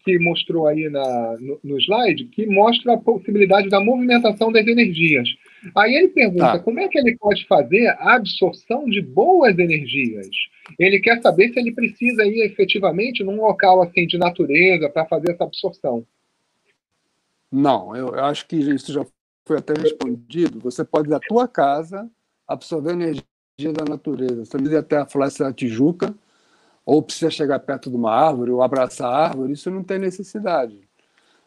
que 0.04 0.18
mostrou 0.18 0.66
aí 0.66 0.88
na, 0.90 1.36
no, 1.38 1.58
no 1.64 1.78
slide, 1.78 2.26
que 2.26 2.46
mostra 2.46 2.94
a 2.94 2.98
possibilidade 2.98 3.68
da 3.68 3.80
movimentação 3.80 4.52
das 4.52 4.66
energias. 4.66 5.28
Aí 5.74 5.94
ele 5.94 6.08
pergunta 6.08 6.52
tá. 6.52 6.58
como 6.58 6.78
é 6.78 6.88
que 6.88 6.98
ele 6.98 7.16
pode 7.16 7.46
fazer 7.46 7.88
a 7.88 8.14
absorção 8.14 8.84
de 8.84 9.00
boas 9.00 9.58
energias. 9.58 10.28
Ele 10.78 11.00
quer 11.00 11.20
saber 11.22 11.52
se 11.52 11.58
ele 11.58 11.72
precisa 11.72 12.24
ir 12.26 12.42
efetivamente 12.42 13.24
num 13.24 13.36
local 13.36 13.82
assim 13.82 14.06
de 14.06 14.18
natureza 14.18 14.90
para 14.90 15.06
fazer 15.06 15.32
essa 15.32 15.44
absorção. 15.44 16.06
Não, 17.50 17.96
eu, 17.96 18.08
eu 18.08 18.24
acho 18.24 18.46
que 18.46 18.56
isso 18.56 18.92
já 18.92 19.06
foi 19.44 19.58
até 19.58 19.74
respondido. 19.74 20.58
Você 20.60 20.84
pode 20.84 21.08
da 21.08 21.20
tua 21.20 21.46
casa 21.46 22.10
absorver 22.46 22.92
energia 22.92 23.72
da 23.72 23.84
natureza. 23.84 24.44
Você 24.44 24.56
precisa 24.56 24.74
ir 24.74 24.78
até 24.78 24.96
a 24.98 25.06
Floresta 25.06 25.44
da 25.44 25.52
Tijuca, 25.52 26.14
ou 26.84 27.02
precisa 27.02 27.30
chegar 27.30 27.58
perto 27.60 27.90
de 27.90 27.96
uma 27.96 28.12
árvore, 28.12 28.50
ou 28.50 28.62
abraçar 28.62 29.10
a 29.10 29.28
árvore, 29.28 29.52
isso 29.52 29.70
não 29.70 29.82
tem 29.82 29.98
necessidade. 29.98 30.78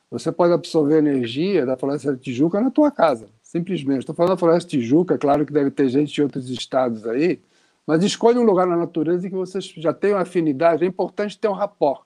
Você 0.09 0.31
pode 0.31 0.53
absorver 0.53 0.97
energia 0.97 1.65
da 1.65 1.77
Floresta 1.77 2.13
da 2.13 2.17
Tijuca 2.17 2.61
na 2.61 2.71
tua 2.71 2.89
casa. 2.89 3.27
Simplesmente. 3.43 3.99
Estou 3.99 4.15
falando 4.15 4.31
da 4.31 4.37
Floresta 4.37 4.69
Tijuca, 4.69 5.17
claro 5.17 5.45
que 5.45 5.53
deve 5.53 5.71
ter 5.71 5.89
gente 5.89 6.13
de 6.13 6.21
outros 6.21 6.49
estados 6.49 7.05
aí, 7.05 7.41
mas 7.85 8.03
escolha 8.03 8.39
um 8.39 8.43
lugar 8.43 8.67
na 8.67 8.75
natureza 8.75 9.29
que 9.29 9.35
vocês 9.35 9.65
já 9.77 9.93
tenham 9.93 10.17
afinidade. 10.17 10.83
É 10.83 10.87
importante 10.87 11.37
ter 11.37 11.47
um 11.47 11.53
rapport. 11.53 12.05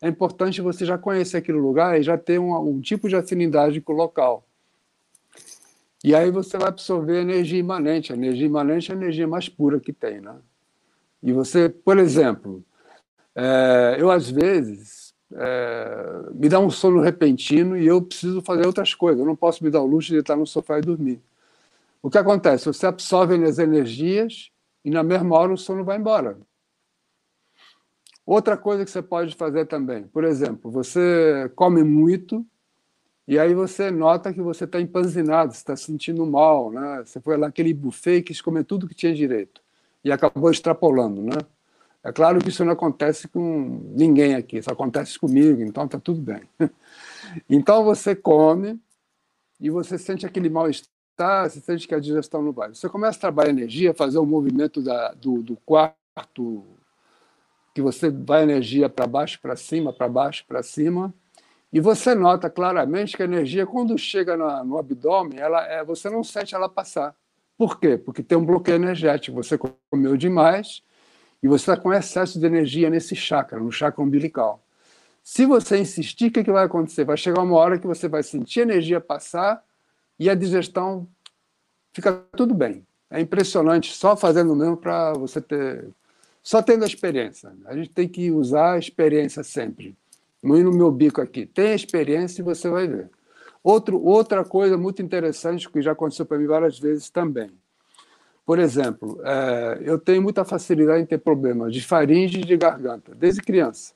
É 0.00 0.08
importante 0.08 0.60
você 0.60 0.84
já 0.84 0.96
conhecer 0.96 1.38
aquele 1.38 1.58
lugar 1.58 1.98
e 1.98 2.02
já 2.02 2.16
ter 2.16 2.38
um, 2.38 2.54
um 2.56 2.80
tipo 2.80 3.08
de 3.08 3.16
afinidade 3.16 3.80
com 3.80 3.92
o 3.92 3.96
local. 3.96 4.47
E 6.04 6.14
aí 6.14 6.30
você 6.30 6.56
vai 6.56 6.68
absorver 6.68 7.20
energia 7.20 7.58
imanente. 7.58 8.12
A 8.12 8.16
energia 8.16 8.46
imanente 8.46 8.90
é 8.90 8.94
a 8.94 8.96
energia 8.96 9.26
mais 9.26 9.48
pura 9.48 9.80
que 9.80 9.92
tem, 9.92 10.20
né? 10.20 10.36
E 11.22 11.32
você, 11.32 11.68
por 11.68 11.98
exemplo, 11.98 12.64
é, 13.34 13.96
eu 13.98 14.10
às 14.10 14.30
vezes 14.30 15.12
é, 15.32 16.22
me 16.32 16.48
dá 16.48 16.60
um 16.60 16.70
sono 16.70 17.00
repentino 17.00 17.76
e 17.76 17.86
eu 17.86 18.00
preciso 18.00 18.40
fazer 18.42 18.66
outras 18.66 18.94
coisas. 18.94 19.20
Eu 19.20 19.26
não 19.26 19.36
posso 19.36 19.64
me 19.64 19.70
dar 19.70 19.82
o 19.82 19.86
luxo 19.86 20.12
de 20.12 20.18
estar 20.18 20.36
no 20.36 20.46
sofá 20.46 20.78
e 20.78 20.82
dormir. 20.82 21.20
O 22.00 22.08
que 22.08 22.18
acontece? 22.18 22.66
Você 22.66 22.86
absorve 22.86 23.34
as 23.44 23.58
energias 23.58 24.50
e 24.84 24.90
na 24.90 25.02
mesma 25.02 25.36
hora 25.36 25.52
o 25.52 25.58
sono 25.58 25.84
vai 25.84 25.98
embora. 25.98 26.38
Outra 28.24 28.56
coisa 28.56 28.84
que 28.84 28.90
você 28.90 29.02
pode 29.02 29.34
fazer 29.34 29.66
também, 29.66 30.04
por 30.04 30.22
exemplo, 30.22 30.70
você 30.70 31.50
come 31.56 31.82
muito 31.82 32.46
e 33.28 33.38
aí 33.38 33.52
você 33.52 33.90
nota 33.90 34.32
que 34.32 34.40
você 34.40 34.64
está 34.64 34.80
empanzinado, 34.80 35.52
está 35.52 35.76
sentindo 35.76 36.24
mal, 36.24 36.72
né? 36.72 37.02
Você 37.04 37.20
foi 37.20 37.36
lá 37.36 37.48
naquele 37.48 37.74
buffet 37.74 38.16
e 38.16 38.22
quis 38.22 38.40
comer 38.40 38.64
tudo 38.64 38.88
que 38.88 38.94
tinha 38.94 39.14
direito 39.14 39.60
e 40.02 40.10
acabou 40.10 40.50
extrapolando, 40.50 41.20
né? 41.20 41.36
É 42.02 42.10
claro 42.10 42.38
que 42.38 42.48
isso 42.48 42.64
não 42.64 42.72
acontece 42.72 43.28
com 43.28 43.82
ninguém 43.94 44.34
aqui, 44.34 44.56
isso 44.56 44.72
acontece 44.72 45.18
comigo, 45.18 45.60
então 45.60 45.84
está 45.84 46.00
tudo 46.00 46.22
bem. 46.22 46.42
Então 47.50 47.84
você 47.84 48.16
come 48.16 48.80
e 49.60 49.68
você 49.68 49.98
sente 49.98 50.24
aquele 50.24 50.48
mal-estar, 50.48 51.50
você 51.50 51.60
sente 51.60 51.86
que 51.86 51.94
a 51.94 52.00
digestão 52.00 52.42
não 52.42 52.52
vai. 52.52 52.70
Você 52.70 52.88
começa 52.88 53.18
a 53.18 53.20
trabalhar 53.20 53.50
energia, 53.50 53.92
fazer 53.92 54.16
o 54.16 54.22
um 54.22 54.26
movimento 54.26 54.80
da, 54.80 55.12
do, 55.12 55.42
do 55.42 55.54
quarto, 55.56 56.64
que 57.74 57.82
você 57.82 58.08
vai 58.08 58.44
energia 58.44 58.88
para 58.88 59.06
baixo, 59.06 59.38
para 59.42 59.56
cima, 59.56 59.92
para 59.92 60.08
baixo, 60.08 60.46
para 60.48 60.62
cima, 60.62 61.12
e 61.72 61.80
você 61.80 62.14
nota 62.14 62.48
claramente 62.48 63.16
que 63.16 63.22
a 63.22 63.26
energia, 63.26 63.66
quando 63.66 63.96
chega 63.98 64.36
no 64.36 64.78
abdômen, 64.78 65.38
ela 65.38 65.66
é, 65.66 65.84
você 65.84 66.08
não 66.08 66.24
sente 66.24 66.54
ela 66.54 66.68
passar. 66.68 67.14
Por 67.58 67.78
quê? 67.78 67.98
Porque 67.98 68.22
tem 68.22 68.38
um 68.38 68.44
bloqueio 68.44 68.76
energético. 68.76 69.42
Você 69.42 69.58
comeu 69.90 70.16
demais 70.16 70.82
e 71.42 71.48
você 71.48 71.70
está 71.70 71.76
com 71.76 71.92
excesso 71.92 72.38
de 72.38 72.46
energia 72.46 72.88
nesse 72.88 73.14
chakra, 73.14 73.58
no 73.58 73.70
chakra 73.70 74.02
umbilical. 74.02 74.62
Se 75.22 75.44
você 75.44 75.76
insistir, 75.76 76.28
o 76.28 76.30
que, 76.30 76.44
que 76.44 76.50
vai 76.50 76.64
acontecer? 76.64 77.04
Vai 77.04 77.16
chegar 77.16 77.42
uma 77.42 77.56
hora 77.56 77.78
que 77.78 77.86
você 77.86 78.08
vai 78.08 78.22
sentir 78.22 78.60
a 78.60 78.62
energia 78.62 79.00
passar 79.00 79.62
e 80.18 80.30
a 80.30 80.34
digestão 80.34 81.06
fica 81.92 82.12
tudo 82.34 82.54
bem. 82.54 82.86
É 83.10 83.20
impressionante, 83.20 83.92
só 83.92 84.16
fazendo 84.16 84.56
mesmo 84.56 84.76
para 84.76 85.12
você 85.12 85.40
ter. 85.40 85.88
Só 86.42 86.62
tendo 86.62 86.84
a 86.84 86.86
experiência. 86.86 87.52
A 87.66 87.76
gente 87.76 87.90
tem 87.90 88.08
que 88.08 88.30
usar 88.30 88.74
a 88.74 88.78
experiência 88.78 89.42
sempre. 89.42 89.94
Ir 90.42 90.64
no 90.64 90.72
meu 90.72 90.90
bico 90.90 91.20
aqui. 91.20 91.46
Tem 91.46 91.74
experiência 91.74 92.40
e 92.40 92.44
você 92.44 92.68
vai 92.68 92.86
ver. 92.86 93.10
Outro, 93.62 94.00
outra 94.02 94.44
coisa 94.44 94.78
muito 94.78 95.02
interessante 95.02 95.68
que 95.68 95.82
já 95.82 95.92
aconteceu 95.92 96.24
para 96.24 96.38
mim 96.38 96.46
várias 96.46 96.78
vezes 96.78 97.10
também. 97.10 97.50
Por 98.46 98.58
exemplo, 98.58 99.20
é, 99.24 99.78
eu 99.82 99.98
tenho 99.98 100.22
muita 100.22 100.44
facilidade 100.44 101.02
em 101.02 101.06
ter 101.06 101.18
problemas 101.18 101.72
de 101.72 101.84
faringe 101.84 102.40
e 102.40 102.44
de 102.44 102.56
garganta, 102.56 103.14
desde 103.14 103.42
criança. 103.42 103.92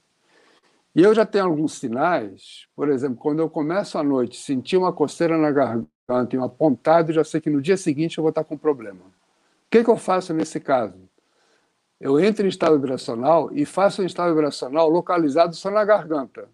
E 0.94 1.02
eu 1.02 1.14
já 1.14 1.24
tenho 1.24 1.46
alguns 1.46 1.78
sinais, 1.78 2.66
por 2.76 2.90
exemplo, 2.90 3.16
quando 3.16 3.38
eu 3.38 3.48
começo 3.48 3.96
à 3.96 4.02
noite 4.02 4.36
sentir 4.36 4.76
uma 4.76 4.92
coceira 4.92 5.38
na 5.38 5.50
garganta 5.50 6.36
e 6.36 6.38
um 6.38 6.44
apontado, 6.44 7.14
já 7.14 7.24
sei 7.24 7.40
que 7.40 7.48
no 7.48 7.62
dia 7.62 7.78
seguinte 7.78 8.18
eu 8.18 8.22
vou 8.22 8.28
estar 8.28 8.44
com 8.44 8.58
problema. 8.58 9.00
O 9.00 9.70
que, 9.70 9.82
que 9.82 9.88
eu 9.88 9.96
faço 9.96 10.34
nesse 10.34 10.60
caso? 10.60 10.98
Eu 12.02 12.18
entro 12.18 12.44
em 12.44 12.48
estado 12.48 12.74
vibracional 12.74 13.48
e 13.52 13.64
faço 13.64 14.02
um 14.02 14.04
estado 14.04 14.34
vibracional 14.34 14.88
localizado 14.88 15.54
só 15.54 15.70
na 15.70 15.84
garganta. 15.84 16.48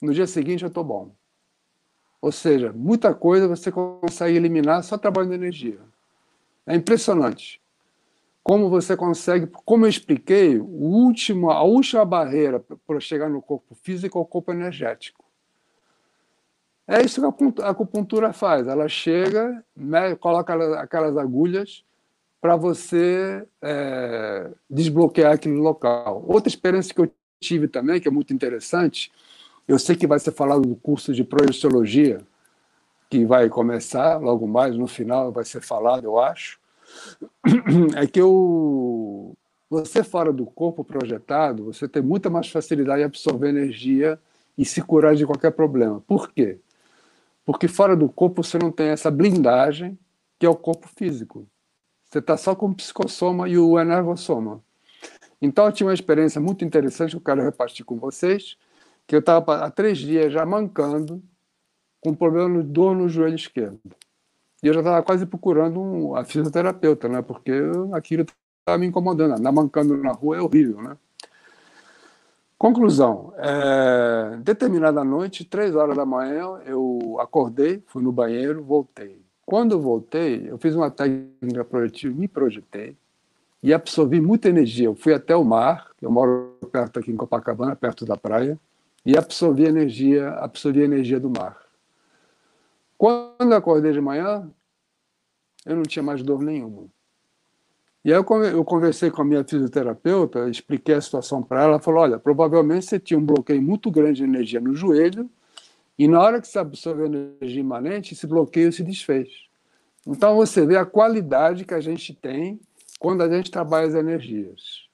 No 0.00 0.14
dia 0.14 0.24
seguinte 0.24 0.62
eu 0.62 0.68
estou 0.68 0.84
bom. 0.84 1.10
Ou 2.20 2.30
seja, 2.30 2.72
muita 2.72 3.12
coisa 3.12 3.48
você 3.48 3.72
consegue 3.72 4.36
eliminar 4.36 4.84
só 4.84 4.96
trabalhando 4.96 5.34
energia. 5.34 5.80
É 6.64 6.76
impressionante 6.76 7.60
como 8.40 8.70
você 8.70 8.96
consegue, 8.96 9.48
como 9.64 9.84
eu 9.84 9.90
expliquei, 9.90 10.56
o 10.60 10.64
último, 10.64 11.50
a 11.50 11.64
última 11.64 12.04
barreira 12.04 12.64
para 12.86 13.00
chegar 13.00 13.28
no 13.28 13.42
corpo 13.42 13.74
físico 13.74 14.16
é 14.16 14.22
o 14.22 14.24
corpo 14.24 14.52
energético. 14.52 15.24
É 16.86 17.02
isso 17.02 17.20
que 17.20 17.62
a 17.62 17.68
acupuntura 17.68 18.32
faz. 18.32 18.68
Ela 18.68 18.88
chega, 18.88 19.64
coloca 20.20 20.80
aquelas 20.80 21.16
agulhas 21.16 21.84
para 22.42 22.56
você 22.56 23.46
é, 23.62 24.50
desbloquear 24.68 25.32
aquele 25.32 25.54
local. 25.54 26.24
Outra 26.26 26.48
experiência 26.48 26.92
que 26.92 27.00
eu 27.00 27.08
tive 27.40 27.68
também, 27.68 28.00
que 28.00 28.08
é 28.08 28.10
muito 28.10 28.34
interessante, 28.34 29.12
eu 29.68 29.78
sei 29.78 29.94
que 29.94 30.08
vai 30.08 30.18
ser 30.18 30.32
falado 30.32 30.62
do 30.62 30.74
curso 30.74 31.14
de 31.14 31.22
projeciologia, 31.22 32.20
que 33.08 33.24
vai 33.24 33.48
começar 33.48 34.18
logo 34.18 34.48
mais, 34.48 34.76
no 34.76 34.88
final 34.88 35.30
vai 35.30 35.44
ser 35.44 35.60
falado, 35.60 36.04
eu 36.04 36.18
acho 36.18 36.58
é 37.94 38.08
que 38.08 38.20
eu, 38.20 39.36
você 39.70 40.02
fora 40.02 40.32
do 40.32 40.44
corpo 40.44 40.82
projetado, 40.82 41.66
você 41.66 41.86
tem 41.86 42.02
muita 42.02 42.28
mais 42.28 42.50
facilidade 42.50 42.98
de 42.98 43.04
absorver 43.04 43.50
energia 43.50 44.18
e 44.58 44.64
se 44.64 44.82
curar 44.82 45.14
de 45.14 45.24
qualquer 45.24 45.52
problema. 45.52 46.02
Por 46.08 46.32
quê? 46.32 46.58
Porque 47.44 47.68
fora 47.68 47.94
do 47.94 48.08
corpo 48.08 48.42
você 48.42 48.58
não 48.58 48.72
tem 48.72 48.88
essa 48.88 49.12
blindagem 49.12 49.96
que 50.40 50.46
é 50.46 50.50
o 50.50 50.56
corpo 50.56 50.88
físico. 50.88 51.46
Você 52.12 52.18
está 52.18 52.36
só 52.36 52.54
com 52.54 52.66
o 52.66 52.74
psicossoma 52.74 53.48
e 53.48 53.56
o 53.56 53.80
energossoma. 53.80 54.62
Então 55.40 55.64
eu 55.64 55.72
tive 55.72 55.88
uma 55.88 55.94
experiência 55.94 56.38
muito 56.38 56.62
interessante 56.62 57.12
que 57.12 57.16
eu 57.16 57.22
quero 57.22 57.42
repartir 57.42 57.86
com 57.86 57.96
vocês, 57.96 58.58
que 59.06 59.14
eu 59.14 59.20
estava 59.20 59.64
há 59.64 59.70
três 59.70 59.96
dias 59.96 60.30
já 60.30 60.44
mancando 60.44 61.22
com 62.02 62.14
problema 62.14 62.62
de 62.62 62.68
dor 62.68 62.94
no 62.94 63.08
joelho 63.08 63.34
esquerdo. 63.34 63.80
E 64.62 64.66
eu 64.66 64.74
já 64.74 64.80
estava 64.80 65.02
quase 65.02 65.24
procurando 65.24 65.80
um, 65.80 66.14
a 66.14 66.22
fisioterapeuta, 66.22 67.08
né? 67.08 67.22
Porque 67.22 67.50
aquilo 67.94 68.26
estava 68.60 68.76
me 68.76 68.86
incomodando. 68.86 69.38
Andar 69.38 69.50
mancando 69.50 69.96
na 69.96 70.12
rua 70.12 70.36
é 70.36 70.40
horrível, 70.42 70.82
né? 70.82 70.98
Conclusão: 72.58 73.32
é, 73.38 74.36
determinada 74.42 75.02
noite, 75.02 75.46
três 75.46 75.74
horas 75.74 75.96
da 75.96 76.04
manhã, 76.04 76.60
eu 76.66 77.16
acordei, 77.18 77.82
fui 77.86 78.02
no 78.02 78.12
banheiro, 78.12 78.62
voltei. 78.62 79.24
Quando 79.44 79.72
eu 79.72 79.80
voltei, 79.80 80.48
eu 80.48 80.58
fiz 80.58 80.74
uma 80.74 80.90
técnica 80.90 81.64
projetiva, 81.64 82.14
me 82.18 82.28
projetei 82.28 82.96
e 83.62 83.72
absorvi 83.72 84.20
muita 84.20 84.48
energia. 84.48 84.86
Eu 84.86 84.94
fui 84.94 85.12
até 85.12 85.36
o 85.36 85.44
mar, 85.44 85.90
eu 86.00 86.10
moro 86.10 86.56
perto 86.70 86.98
aqui 86.98 87.10
em 87.10 87.16
Copacabana, 87.16 87.76
perto 87.76 88.04
da 88.04 88.16
praia, 88.16 88.58
e 89.04 89.16
absorvi 89.16 89.64
energia, 89.64 90.30
absorvi 90.34 90.80
energia 90.80 91.18
do 91.18 91.28
mar. 91.28 91.60
Quando 92.96 93.52
acordei 93.52 93.92
de 93.92 94.00
manhã, 94.00 94.48
eu 95.66 95.76
não 95.76 95.82
tinha 95.82 96.02
mais 96.02 96.22
dor 96.22 96.40
nenhuma. 96.40 96.84
E 98.04 98.12
aí 98.12 98.18
eu 98.18 98.64
conversei 98.64 99.10
com 99.10 99.22
a 99.22 99.24
minha 99.24 99.44
fisioterapeuta, 99.44 100.48
expliquei 100.48 100.94
a 100.94 101.00
situação 101.00 101.40
para 101.40 101.60
ela, 101.62 101.72
ela 101.74 101.78
falou, 101.80 102.00
olha, 102.00 102.18
provavelmente 102.18 102.86
você 102.86 102.98
tinha 102.98 103.18
um 103.18 103.24
bloqueio 103.24 103.62
muito 103.62 103.90
grande 103.92 104.18
de 104.18 104.24
energia 104.24 104.60
no 104.60 104.74
joelho, 104.74 105.30
e 105.98 106.08
na 106.08 106.20
hora 106.20 106.40
que 106.40 106.48
você 106.48 106.58
absorveu 106.58 107.06
energia 107.06 107.60
imanente, 107.60 108.14
esse 108.14 108.26
bloqueio 108.26 108.72
se 108.72 108.82
desfez. 108.82 109.28
Então 110.06 110.36
você 110.36 110.66
vê 110.66 110.76
a 110.76 110.86
qualidade 110.86 111.64
que 111.64 111.74
a 111.74 111.80
gente 111.80 112.14
tem 112.14 112.60
quando 112.98 113.22
a 113.22 113.28
gente 113.28 113.50
trabalha 113.50 113.86
as 113.86 113.94
energias. 113.94 114.88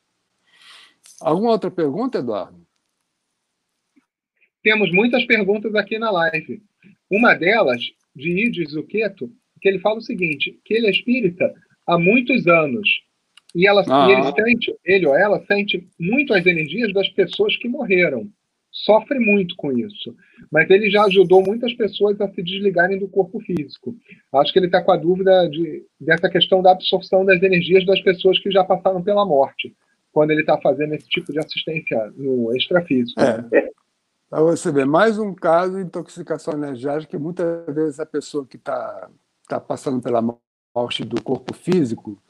Alguma 1.21 1.53
outra 1.53 1.71
pergunta, 1.71 2.19
Eduardo? 2.19 2.67
Temos 4.63 4.93
muitas 4.93 5.25
perguntas 5.25 5.75
aqui 5.75 5.99
na 5.99 6.11
live. 6.11 6.63
Uma 7.11 7.35
delas 7.35 7.81
de 8.15 8.47
Ides 8.47 8.73
Zucchetto, 8.73 9.33
que 9.61 9.69
ele 9.69 9.79
fala 9.79 9.99
o 9.99 10.03
seguinte, 10.03 10.61
que 10.65 10.75
ele 10.75 10.87
é 10.87 10.91
espírita 10.91 11.53
há 11.87 11.99
muitos 11.99 12.47
anos 12.47 12.89
e, 13.55 13.67
ela, 13.67 13.83
ah. 13.89 14.09
e 14.09 14.13
ele, 14.13 14.33
sente, 14.33 14.77
ele 14.85 15.07
ou 15.07 15.17
ela 15.17 15.45
sente 15.47 15.89
muito 15.99 16.35
as 16.35 16.45
energias 16.45 16.93
das 16.93 17.09
pessoas 17.11 17.57
que 17.57 17.69
morreram. 17.69 18.31
Sofre 18.85 19.19
muito 19.19 19.57
com 19.57 19.73
isso. 19.73 20.15
Mas 20.51 20.71
ele 20.71 20.91
já 20.91 21.05
ajudou 21.05 21.43
muitas 21.43 21.73
pessoas 21.75 22.21
a 22.21 22.29
se 22.29 22.43
desligarem 22.43 22.99
do 22.99 23.09
corpo 23.09 23.41
físico. 23.41 23.97
Acho 24.33 24.53
que 24.53 24.59
ele 24.59 24.67
está 24.67 24.83
com 24.83 24.93
a 24.93 24.97
dúvida 24.97 25.49
de, 25.49 25.85
dessa 26.01 26.29
questão 26.29 26.63
da 26.63 26.73
absorção 26.73 27.25
das 27.25 27.43
energias 27.43 27.85
das 27.85 28.01
pessoas 28.03 28.39
que 28.39 28.51
já 28.51 28.63
passaram 28.63 29.03
pela 29.03 29.25
morte, 29.25 29.75
quando 30.13 30.31
ele 30.31 30.43
está 30.43 30.59
fazendo 30.61 30.95
esse 30.95 31.09
tipo 31.09 31.33
de 31.33 31.39
assistência 31.39 32.13
no 32.17 32.55
extrafísico. 32.57 33.21
É. 33.21 33.71
Para 34.31 34.43
você 34.43 34.71
ver, 34.71 34.85
mais 34.85 35.19
um 35.19 35.35
caso 35.35 35.77
de 35.77 35.83
intoxicação 35.83 36.55
energética 36.55 37.17
que 37.17 37.23
muitas 37.23 37.65
vezes 37.75 37.99
a 37.99 38.07
pessoa 38.07 38.47
que 38.47 38.57
está 38.57 39.09
tá 39.49 39.59
passando 39.59 40.03
pela 40.03 40.23
morte 40.23 41.05
do 41.05 41.23
corpo 41.23 41.55
físico, 41.55 42.21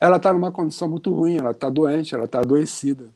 ela 0.00 0.16
está 0.16 0.32
numa 0.32 0.50
condição 0.50 0.88
muito 0.88 1.12
ruim, 1.14 1.38
ela 1.38 1.52
está 1.52 1.70
doente, 1.70 2.14
ela 2.14 2.24
está 2.24 2.40
adoecida. 2.40 3.10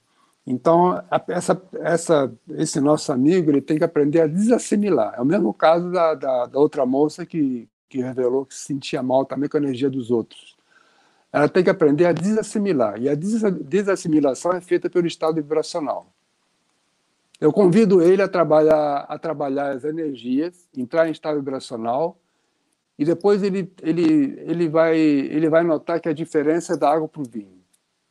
Então, 0.46 1.02
essa, 1.28 1.62
essa, 1.80 2.32
esse 2.50 2.80
nosso 2.80 3.10
amigo 3.10 3.50
ele 3.50 3.62
tem 3.62 3.78
que 3.78 3.84
aprender 3.84 4.20
a 4.20 4.26
desassimilar. 4.26 5.14
É 5.16 5.22
o 5.22 5.24
mesmo 5.24 5.54
caso 5.54 5.90
da, 5.90 6.14
da, 6.14 6.46
da 6.46 6.58
outra 6.58 6.84
moça 6.84 7.24
que, 7.24 7.66
que 7.88 8.02
revelou 8.02 8.44
que 8.44 8.54
se 8.54 8.64
sentia 8.64 9.02
mal 9.02 9.24
também 9.24 9.48
com 9.48 9.56
a 9.56 9.60
energia 9.60 9.88
dos 9.88 10.10
outros. 10.10 10.54
Ela 11.32 11.48
tem 11.48 11.64
que 11.64 11.70
aprender 11.70 12.06
a 12.06 12.12
desassimilar. 12.12 13.00
E 13.00 13.08
a 13.08 13.14
desassimilação 13.14 14.52
é 14.52 14.60
feita 14.60 14.90
pelo 14.90 15.06
estado 15.06 15.36
vibracional. 15.36 16.06
Eu 17.40 17.52
convido 17.52 18.02
ele 18.02 18.22
a 18.22 18.28
trabalhar, 18.28 19.06
a 19.08 19.18
trabalhar 19.18 19.72
as 19.72 19.84
energias, 19.84 20.68
entrar 20.76 21.08
em 21.08 21.10
estado 21.10 21.36
vibracional, 21.36 22.16
e 22.98 23.04
depois 23.04 23.42
ele, 23.42 23.72
ele, 23.82 24.38
ele, 24.46 24.68
vai, 24.68 24.96
ele 24.96 25.48
vai 25.48 25.64
notar 25.64 26.00
que 26.00 26.08
a 26.08 26.12
diferença 26.12 26.74
é 26.74 26.76
da 26.76 26.90
água 26.90 27.08
para 27.08 27.22
o 27.22 27.28
vinho. 27.28 27.63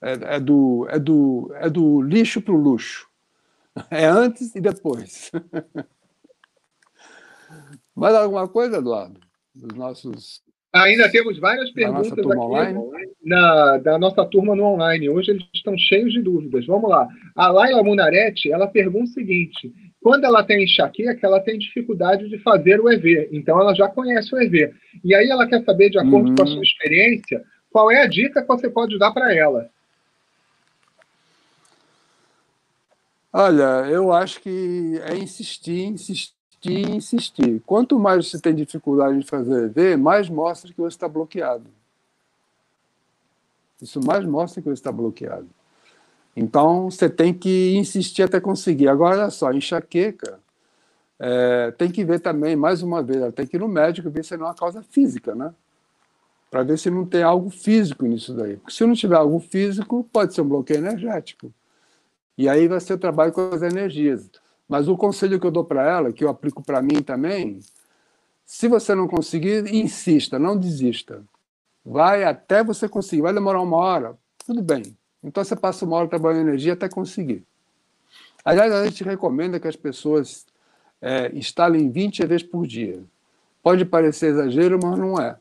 É, 0.03 0.35
é, 0.35 0.39
do, 0.39 0.85
é, 0.89 0.99
do, 0.99 1.51
é 1.55 1.69
do 1.69 2.01
lixo 2.01 2.41
para 2.41 2.53
o 2.53 2.57
luxo. 2.57 3.07
É 3.89 4.05
antes 4.05 4.53
e 4.53 4.61
depois. 4.61 5.31
Mais 7.95 8.13
alguma 8.13 8.47
coisa, 8.47 8.77
Eduardo? 8.77 9.19
Dos 9.55 9.77
nossos 9.77 10.43
Ainda 10.73 11.07
temos 11.11 11.37
várias 11.37 11.69
perguntas 11.69 12.11
aqui 12.11 12.27
online? 12.27 12.79
Na, 13.23 13.77
da 13.77 13.99
nossa 13.99 14.25
turma 14.25 14.55
no 14.55 14.63
online. 14.63 15.07
Hoje 15.07 15.29
eles 15.29 15.43
estão 15.53 15.77
cheios 15.77 16.11
de 16.11 16.19
dúvidas. 16.19 16.65
Vamos 16.65 16.89
lá. 16.89 17.07
A 17.35 17.49
Laila 17.49 17.83
Munarete, 17.83 18.51
ela 18.51 18.65
pergunta 18.65 19.03
o 19.03 19.13
seguinte: 19.13 19.71
quando 20.01 20.25
ela 20.25 20.43
tem 20.43 20.63
enxaqueca, 20.63 21.27
ela 21.27 21.39
tem 21.39 21.59
dificuldade 21.59 22.27
de 22.27 22.39
fazer 22.39 22.81
o 22.81 22.91
EV. 22.91 23.29
Então 23.31 23.61
ela 23.61 23.75
já 23.75 23.87
conhece 23.87 24.33
o 24.33 24.41
EV. 24.41 24.73
E 25.03 25.13
aí 25.13 25.29
ela 25.29 25.47
quer 25.47 25.63
saber, 25.63 25.91
de 25.91 25.99
acordo 25.99 26.29
uhum. 26.29 26.35
com 26.35 26.43
a 26.43 26.47
sua 26.47 26.63
experiência, 26.63 27.43
qual 27.69 27.91
é 27.91 28.01
a 28.01 28.07
dica 28.07 28.41
que 28.41 28.47
você 28.47 28.67
pode 28.67 28.97
dar 28.97 29.11
para 29.11 29.33
ela? 29.33 29.69
Olha, 33.33 33.89
eu 33.89 34.13
acho 34.13 34.39
que 34.41 35.01
é 35.03 35.17
insistir, 35.17 35.87
insistir 35.87 36.33
insistir. 36.65 37.61
Quanto 37.65 37.99
mais 37.99 38.29
você 38.29 38.39
tem 38.39 38.55
dificuldade 38.55 39.19
de 39.19 39.25
fazer 39.25 39.65
EV, 39.65 39.97
mais 39.97 40.29
mostra 40.29 40.71
que 40.71 40.79
você 40.79 40.95
está 40.95 41.09
bloqueado. 41.09 41.65
Isso 43.81 43.99
mais 44.05 44.23
mostra 44.25 44.61
que 44.61 44.69
você 44.69 44.75
está 44.75 44.91
bloqueado. 44.91 45.49
Então, 46.35 46.89
você 46.89 47.09
tem 47.09 47.33
que 47.33 47.75
insistir 47.75 48.23
até 48.23 48.39
conseguir. 48.39 48.87
Agora, 48.87 49.23
olha 49.23 49.29
só, 49.29 49.51
enxaqueca, 49.51 50.39
é, 51.19 51.71
tem 51.71 51.91
que 51.91 52.05
ver 52.05 52.19
também, 52.19 52.55
mais 52.55 52.81
uma 52.81 53.03
vez, 53.03 53.33
tem 53.33 53.45
que 53.45 53.57
ir 53.57 53.59
no 53.59 53.67
médico 53.67 54.09
ver 54.09 54.23
se 54.23 54.37
não 54.37 54.45
é 54.45 54.49
uma 54.49 54.55
causa 54.55 54.81
física, 54.83 55.35
né? 55.35 55.53
para 56.49 56.61
ver 56.61 56.77
se 56.77 56.87
não 56.87 57.03
tem 57.03 57.23
algo 57.23 57.49
físico 57.49 58.05
nisso 58.05 58.31
daí. 58.35 58.57
Porque 58.57 58.71
se 58.71 58.85
não 58.85 58.93
tiver 58.93 59.15
algo 59.15 59.39
físico, 59.39 60.07
pode 60.13 60.35
ser 60.35 60.41
um 60.41 60.47
bloqueio 60.47 60.77
energético. 60.77 61.51
E 62.37 62.49
aí 62.49 62.67
vai 62.67 62.79
ser 62.79 62.93
o 62.93 62.97
trabalho 62.97 63.31
com 63.31 63.49
as 63.53 63.61
energias. 63.61 64.29
Mas 64.67 64.87
o 64.87 64.97
conselho 64.97 65.39
que 65.39 65.45
eu 65.45 65.51
dou 65.51 65.63
para 65.63 65.87
ela, 65.87 66.11
que 66.11 66.23
eu 66.23 66.29
aplico 66.29 66.63
para 66.63 66.81
mim 66.81 67.01
também, 67.01 67.59
se 68.45 68.67
você 68.67 68.95
não 68.95 69.07
conseguir, 69.07 69.73
insista, 69.73 70.39
não 70.39 70.57
desista. 70.57 71.23
Vai 71.85 72.23
até 72.23 72.63
você 72.63 72.87
conseguir. 72.87 73.21
Vai 73.21 73.33
demorar 73.33 73.61
uma 73.61 73.77
hora, 73.77 74.17
tudo 74.45 74.61
bem. 74.61 74.97
Então 75.23 75.43
você 75.43 75.55
passa 75.55 75.85
uma 75.85 75.97
hora 75.97 76.07
trabalhando 76.07 76.49
energia 76.49 76.73
até 76.73 76.89
conseguir. 76.89 77.45
Aliás, 78.43 78.73
a 78.73 78.85
gente 78.85 79.03
recomenda 79.03 79.59
que 79.59 79.67
as 79.67 79.75
pessoas 79.75 80.45
é, 81.01 81.31
instalem 81.33 81.89
20 81.89 82.25
vezes 82.25 82.43
por 82.43 82.67
dia. 82.67 83.01
Pode 83.61 83.85
parecer 83.85 84.31
exagero, 84.31 84.79
mas 84.81 84.97
não 84.99 85.19
é. 85.19 85.37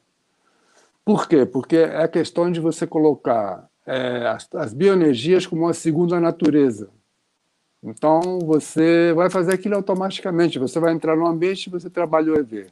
Por 1.05 1.26
quê? 1.26 1.45
Porque 1.45 1.76
é 1.76 2.05
a 2.05 2.09
questão 2.09 2.51
de 2.51 2.61
você 2.61 2.86
colocar 2.86 3.68
é, 3.87 4.26
as, 4.26 4.49
as 4.55 4.72
bioenergias 4.72 5.47
como 5.47 5.62
uma 5.62 5.74
segunda 5.74 6.20
natureza. 6.20 6.91
Então, 7.83 8.39
você 8.41 9.12
vai 9.12 9.28
fazer 9.28 9.55
aquilo 9.55 9.74
automaticamente. 9.74 10.59
Você 10.59 10.78
vai 10.78 10.93
entrar 10.93 11.16
no 11.16 11.26
ambiente 11.26 11.68
você 11.68 11.91
trabalha 11.91 12.33
o 12.33 12.39
EV. 12.39 12.66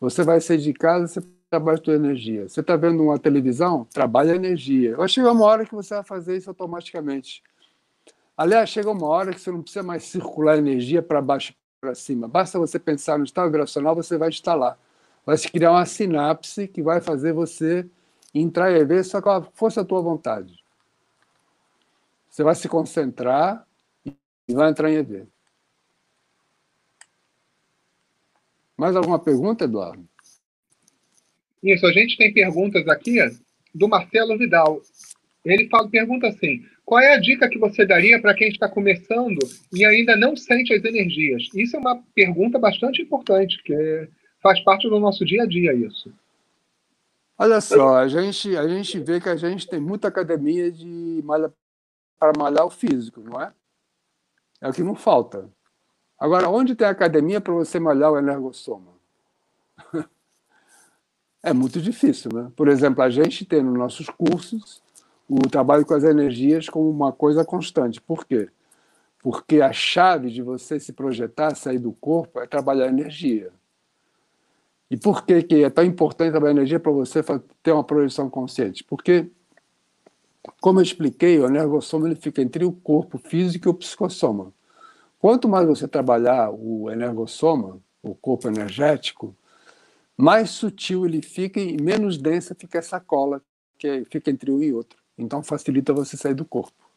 Você 0.00 0.22
vai 0.22 0.40
sair 0.40 0.58
de 0.58 0.72
casa, 0.72 1.08
você 1.08 1.28
trabalha 1.50 1.78
a 1.78 1.84
sua 1.84 1.94
energia. 1.94 2.48
Você 2.48 2.60
está 2.60 2.76
vendo 2.76 3.02
uma 3.02 3.18
televisão? 3.18 3.84
Trabalha 3.92 4.32
a 4.32 4.36
energia. 4.36 4.96
Vai 4.96 5.08
chegar 5.08 5.32
uma 5.32 5.44
hora 5.44 5.66
que 5.66 5.74
você 5.74 5.94
vai 5.94 6.04
fazer 6.04 6.36
isso 6.36 6.48
automaticamente. 6.48 7.42
Aliás, 8.36 8.68
chega 8.70 8.88
uma 8.88 9.06
hora 9.08 9.32
que 9.32 9.40
você 9.40 9.50
não 9.50 9.62
precisa 9.62 9.82
mais 9.82 10.04
circular 10.04 10.56
energia 10.56 11.02
para 11.02 11.20
baixo 11.20 11.52
e 11.52 11.56
para 11.80 11.94
cima. 11.96 12.28
Basta 12.28 12.56
você 12.60 12.78
pensar 12.78 13.18
no 13.18 13.24
estado 13.24 13.46
vibracional, 13.46 13.96
você 13.96 14.16
vai 14.16 14.28
instalar. 14.28 14.78
Vai 15.26 15.36
se 15.36 15.50
criar 15.50 15.72
uma 15.72 15.84
sinapse 15.84 16.68
que 16.68 16.80
vai 16.80 17.00
fazer 17.00 17.32
você 17.32 17.84
EV 18.42 19.04
só 19.04 19.20
com 19.20 19.30
a 19.30 19.42
força 19.42 19.82
da 19.82 19.88
tua 19.88 20.00
vontade. 20.00 20.54
Você 22.28 22.42
vai 22.42 22.54
se 22.54 22.68
concentrar 22.68 23.66
e 24.04 24.54
vai 24.54 24.70
entrar 24.70 24.90
em 24.90 24.96
EV. 24.96 25.26
Mais 28.76 28.94
alguma 28.94 29.18
pergunta, 29.18 29.64
Eduardo? 29.64 30.08
Isso, 31.62 31.84
a 31.86 31.92
gente 31.92 32.16
tem 32.16 32.32
perguntas 32.32 32.86
aqui 32.86 33.18
do 33.74 33.88
Marcelo 33.88 34.38
Vidal. 34.38 34.80
Ele 35.44 35.68
fala, 35.68 35.88
pergunta 35.88 36.28
assim: 36.28 36.64
qual 36.84 37.00
é 37.00 37.14
a 37.14 37.20
dica 37.20 37.48
que 37.48 37.58
você 37.58 37.84
daria 37.84 38.20
para 38.20 38.34
quem 38.34 38.48
está 38.48 38.68
começando 38.68 39.38
e 39.74 39.84
ainda 39.84 40.16
não 40.16 40.36
sente 40.36 40.72
as 40.72 40.84
energias? 40.84 41.48
Isso 41.54 41.76
é 41.76 41.78
uma 41.78 42.02
pergunta 42.14 42.58
bastante 42.58 43.02
importante, 43.02 43.62
que 43.62 44.08
faz 44.42 44.60
parte 44.60 44.88
do 44.88 45.00
nosso 45.00 45.24
dia 45.24 45.42
a 45.42 45.46
dia 45.46 45.74
isso. 45.74 46.12
Olha 47.40 47.60
só, 47.60 47.98
a 47.98 48.08
gente, 48.08 48.56
a 48.56 48.66
gente 48.66 48.98
vê 48.98 49.20
que 49.20 49.28
a 49.28 49.36
gente 49.36 49.68
tem 49.68 49.78
muita 49.78 50.08
academia 50.08 50.72
de 50.72 51.22
malha 51.24 51.52
para 52.18 52.32
malhar 52.36 52.66
o 52.66 52.70
físico, 52.70 53.20
não 53.20 53.40
é? 53.40 53.52
É 54.60 54.68
o 54.68 54.72
que 54.72 54.82
não 54.82 54.96
falta. 54.96 55.48
Agora, 56.18 56.48
onde 56.48 56.74
tem 56.74 56.88
academia 56.88 57.40
para 57.40 57.54
você 57.54 57.78
malhar 57.78 58.10
o 58.10 58.18
energossoma? 58.18 58.92
é 61.40 61.52
muito 61.52 61.80
difícil, 61.80 62.28
né? 62.34 62.50
Por 62.56 62.66
exemplo, 62.66 63.04
a 63.04 63.08
gente 63.08 63.44
tem 63.44 63.62
nos 63.62 63.78
nossos 63.78 64.08
cursos 64.08 64.82
o 65.28 65.48
trabalho 65.48 65.86
com 65.86 65.94
as 65.94 66.02
energias 66.02 66.68
como 66.68 66.90
uma 66.90 67.12
coisa 67.12 67.44
constante. 67.44 68.00
Por 68.00 68.26
quê? 68.26 68.48
Porque 69.20 69.60
a 69.60 69.72
chave 69.72 70.28
de 70.28 70.42
você 70.42 70.80
se 70.80 70.92
projetar, 70.92 71.54
sair 71.54 71.78
do 71.78 71.92
corpo, 71.92 72.40
é 72.40 72.48
trabalhar 72.48 72.88
energia. 72.88 73.52
E 74.90 74.96
por 74.96 75.24
que, 75.24 75.42
que 75.42 75.64
é 75.64 75.70
tão 75.70 75.84
importante 75.84 76.30
trabalhar 76.30 76.52
energia 76.52 76.80
para 76.80 76.92
você 76.92 77.22
ter 77.62 77.72
uma 77.72 77.84
projeção 77.84 78.30
consciente? 78.30 78.82
Porque, 78.82 79.30
como 80.60 80.78
eu 80.78 80.82
expliquei, 80.82 81.38
o 81.38 81.46
energossoma 81.46 82.08
ele 82.08 82.16
fica 82.16 82.40
entre 82.40 82.64
o 82.64 82.72
corpo 82.72 83.18
físico 83.18 83.68
e 83.68 83.70
o 83.70 83.74
psicossoma. 83.74 84.52
Quanto 85.18 85.48
mais 85.48 85.66
você 85.66 85.86
trabalhar 85.86 86.50
o 86.50 86.90
energossoma, 86.90 87.80
o 88.02 88.14
corpo 88.14 88.48
energético, 88.48 89.36
mais 90.16 90.50
sutil 90.50 91.04
ele 91.04 91.20
fica 91.20 91.60
e 91.60 91.80
menos 91.80 92.16
densa 92.16 92.54
fica 92.54 92.78
essa 92.78 92.98
cola 92.98 93.42
que 93.76 94.04
fica 94.10 94.30
entre 94.30 94.50
um 94.50 94.62
e 94.62 94.72
outro. 94.72 94.98
Então 95.16 95.42
facilita 95.42 95.92
você 95.92 96.16
sair 96.16 96.34
do 96.34 96.44
corpo. 96.44 96.87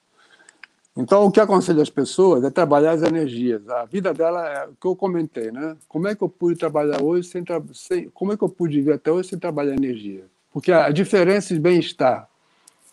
Então 0.96 1.26
o 1.26 1.32
que 1.32 1.40
aconselho 1.40 1.82
as 1.82 1.90
pessoas 1.90 2.44
é 2.44 2.50
trabalhar 2.50 2.92
as 2.92 3.02
energias. 3.02 3.68
A 3.70 3.86
vida 3.86 4.14
dela 4.14 4.48
é 4.48 4.68
o 4.68 4.76
que 4.76 4.86
eu 4.86 4.96
comentei, 4.96 5.52
né? 5.52 5.78
Como 5.88 6.08
é 6.08 6.16
que 6.16 6.22
eu 6.22 6.30
pude 6.30 6.58
trabalhar 6.60 7.02
hoje 7.02 7.30
sem, 7.30 7.44
tra... 7.44 7.62
sem... 7.74 8.10
como 8.10 8.34
é 8.34 8.38
que 8.38 8.44
eu 8.44 8.50
pude 8.50 8.78
viver 8.78 8.94
até 8.94 9.12
hoje 9.12 9.30
sem 9.30 9.40
trabalhar 9.40 9.74
energia? 9.74 10.26
Porque 10.52 10.72
a 10.72 10.90
diferença 10.90 11.54
de 11.54 11.60
bem-estar 11.60 12.30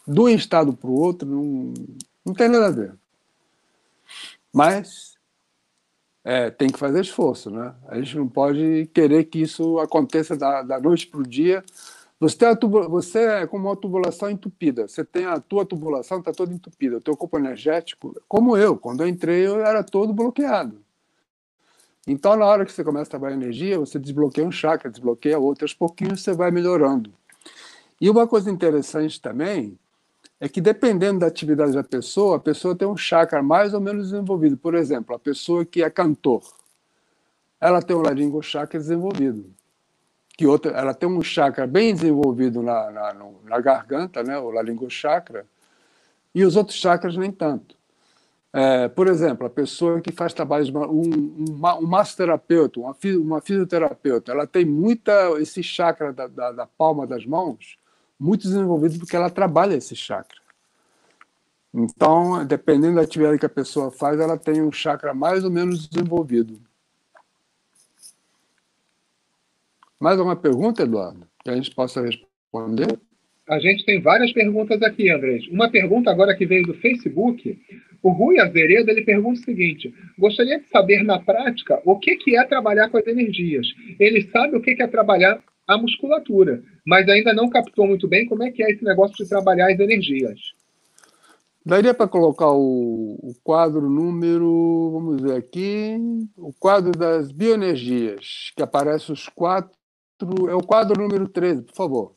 de 0.06 0.20
um 0.20 0.28
estado 0.28 0.72
para 0.72 0.88
o 0.88 0.98
outro 0.98 1.28
não, 1.28 1.74
não 2.24 2.32
tem 2.32 2.48
nada 2.48 2.66
a 2.68 2.70
ver. 2.70 2.94
Mas 4.52 5.18
é, 6.24 6.50
tem 6.50 6.68
que 6.68 6.78
fazer 6.78 7.00
esforço, 7.00 7.50
né? 7.50 7.74
A 7.88 7.96
gente 7.96 8.16
não 8.16 8.28
pode 8.28 8.88
querer 8.94 9.24
que 9.24 9.40
isso 9.40 9.78
aconteça 9.78 10.36
da, 10.36 10.62
da 10.62 10.80
noite 10.80 11.06
para 11.06 11.20
o 11.20 11.26
dia. 11.26 11.64
Você, 12.20 12.36
tem 12.36 12.70
você 12.88 13.18
é 13.20 13.46
como 13.46 13.68
uma 13.68 13.76
tubulação 13.76 14.28
entupida. 14.28 14.88
Você 14.88 15.04
tem 15.04 15.24
a 15.24 15.38
tua 15.38 15.64
tubulação 15.64 16.18
está 16.18 16.32
toda 16.32 16.52
entupida. 16.52 16.96
O 16.96 17.00
teu 17.00 17.16
corpo 17.16 17.38
energético, 17.38 18.20
como 18.26 18.56
eu, 18.56 18.76
quando 18.76 19.02
eu 19.02 19.08
entrei, 19.08 19.46
eu 19.46 19.60
era 19.60 19.84
todo 19.84 20.12
bloqueado. 20.12 20.82
Então, 22.06 22.34
na 22.36 22.46
hora 22.46 22.64
que 22.64 22.72
você 22.72 22.82
começa 22.82 23.08
a 23.08 23.10
trabalhar 23.10 23.36
energia, 23.36 23.78
você 23.78 23.98
desbloqueia 23.98 24.46
um 24.46 24.50
chakra, 24.50 24.90
desbloqueia 24.90 25.38
outro, 25.38 25.64
aos 25.64 25.74
pouquinhos 25.74 26.22
você 26.22 26.32
vai 26.32 26.50
melhorando. 26.50 27.12
E 28.00 28.08
uma 28.08 28.26
coisa 28.26 28.50
interessante 28.50 29.20
também 29.20 29.78
é 30.40 30.48
que 30.48 30.60
dependendo 30.60 31.20
da 31.20 31.26
atividade 31.26 31.72
da 31.72 31.84
pessoa, 31.84 32.36
a 32.36 32.40
pessoa 32.40 32.74
tem 32.74 32.88
um 32.88 32.96
chakra 32.96 33.42
mais 33.42 33.74
ou 33.74 33.80
menos 33.80 34.10
desenvolvido. 34.10 34.56
Por 34.56 34.74
exemplo, 34.74 35.14
a 35.14 35.18
pessoa 35.18 35.64
que 35.64 35.82
é 35.82 35.90
cantor, 35.90 36.42
ela 37.60 37.82
tem 37.82 37.94
um 37.94 38.02
laringo 38.02 38.42
chakra 38.42 38.78
desenvolvido. 38.78 39.57
Que 40.38 40.46
outra, 40.46 40.70
ela 40.70 40.94
tem 40.94 41.08
um 41.08 41.20
chakra 41.20 41.66
bem 41.66 41.92
desenvolvido 41.92 42.62
na, 42.62 42.90
na, 42.90 43.14
na 43.44 43.60
garganta, 43.60 44.22
né, 44.22 44.38
o 44.38 44.50
laringo 44.50 44.88
chakra, 44.88 45.44
e 46.34 46.44
os 46.44 46.54
outros 46.54 46.78
chakras 46.78 47.16
nem 47.16 47.32
tanto. 47.32 47.76
É, 48.52 48.88
por 48.88 49.08
exemplo, 49.08 49.46
a 49.46 49.50
pessoa 49.50 50.00
que 50.00 50.12
faz 50.12 50.32
trabalhos, 50.32 50.70
um, 50.70 50.78
um, 50.78 51.44
um 51.80 51.86
massoterapeuta, 51.86 52.80
uma, 52.80 52.96
uma 53.18 53.40
fisioterapeuta, 53.40 54.32
ela 54.32 54.46
tem 54.46 54.64
muita 54.64 55.12
esse 55.40 55.62
chakra 55.62 56.12
da, 56.12 56.26
da, 56.28 56.52
da 56.52 56.66
palma 56.66 57.06
das 57.06 57.26
mãos 57.26 57.76
muito 58.18 58.42
desenvolvido 58.42 58.98
porque 59.00 59.16
ela 59.16 59.30
trabalha 59.30 59.74
esse 59.74 59.94
chakra. 59.94 60.38
Então, 61.74 62.44
dependendo 62.46 62.96
da 62.96 63.02
atividade 63.02 63.38
que 63.38 63.46
a 63.46 63.50
pessoa 63.50 63.90
faz, 63.90 64.18
ela 64.18 64.38
tem 64.38 64.62
um 64.62 64.72
chakra 64.72 65.12
mais 65.12 65.44
ou 65.44 65.50
menos 65.50 65.86
desenvolvido. 65.86 66.60
Mais 70.00 70.18
alguma 70.18 70.36
pergunta, 70.36 70.82
Eduardo, 70.82 71.26
que 71.42 71.50
a 71.50 71.54
gente 71.54 71.74
possa 71.74 72.00
responder? 72.00 72.98
A 73.48 73.58
gente 73.58 73.84
tem 73.84 74.00
várias 74.00 74.32
perguntas 74.32 74.80
aqui, 74.82 75.10
Andrés. 75.10 75.46
Uma 75.48 75.70
pergunta 75.70 76.10
agora 76.10 76.36
que 76.36 76.46
veio 76.46 76.66
do 76.66 76.74
Facebook. 76.74 77.58
O 78.02 78.10
Rui 78.10 78.38
Azeredo 78.38 78.90
ele 78.90 79.02
pergunta 79.02 79.40
o 79.40 79.44
seguinte: 79.44 79.92
gostaria 80.18 80.60
de 80.60 80.68
saber 80.68 81.02
na 81.02 81.18
prática 81.18 81.80
o 81.84 81.98
que, 81.98 82.16
que 82.16 82.36
é 82.36 82.44
trabalhar 82.44 82.90
com 82.90 82.98
as 82.98 83.06
energias. 83.06 83.66
Ele 83.98 84.22
sabe 84.30 84.56
o 84.56 84.60
que, 84.60 84.76
que 84.76 84.82
é 84.82 84.86
trabalhar 84.86 85.42
a 85.66 85.76
musculatura, 85.76 86.62
mas 86.86 87.08
ainda 87.08 87.34
não 87.34 87.50
captou 87.50 87.86
muito 87.86 88.06
bem 88.08 88.26
como 88.26 88.42
é 88.42 88.50
que 88.50 88.62
é 88.62 88.70
esse 88.70 88.84
negócio 88.84 89.16
de 89.16 89.28
trabalhar 89.28 89.70
as 89.70 89.78
energias. 89.78 90.38
Daria 91.64 91.92
para 91.92 92.08
colocar 92.08 92.50
o, 92.50 93.18
o, 93.22 93.34
quadro 93.44 93.90
número, 93.90 94.90
vamos 94.90 95.20
ver 95.20 95.36
aqui, 95.36 95.98
o 96.34 96.50
quadro 96.58 96.92
das 96.92 97.30
bioenergias, 97.30 98.52
que 98.56 98.62
aparece 98.62 99.12
os 99.12 99.28
quatro, 99.28 99.77
é 100.48 100.54
o 100.54 100.62
quadro 100.62 101.00
número 101.00 101.28
13, 101.28 101.62
por 101.62 101.74
favor. 101.74 102.16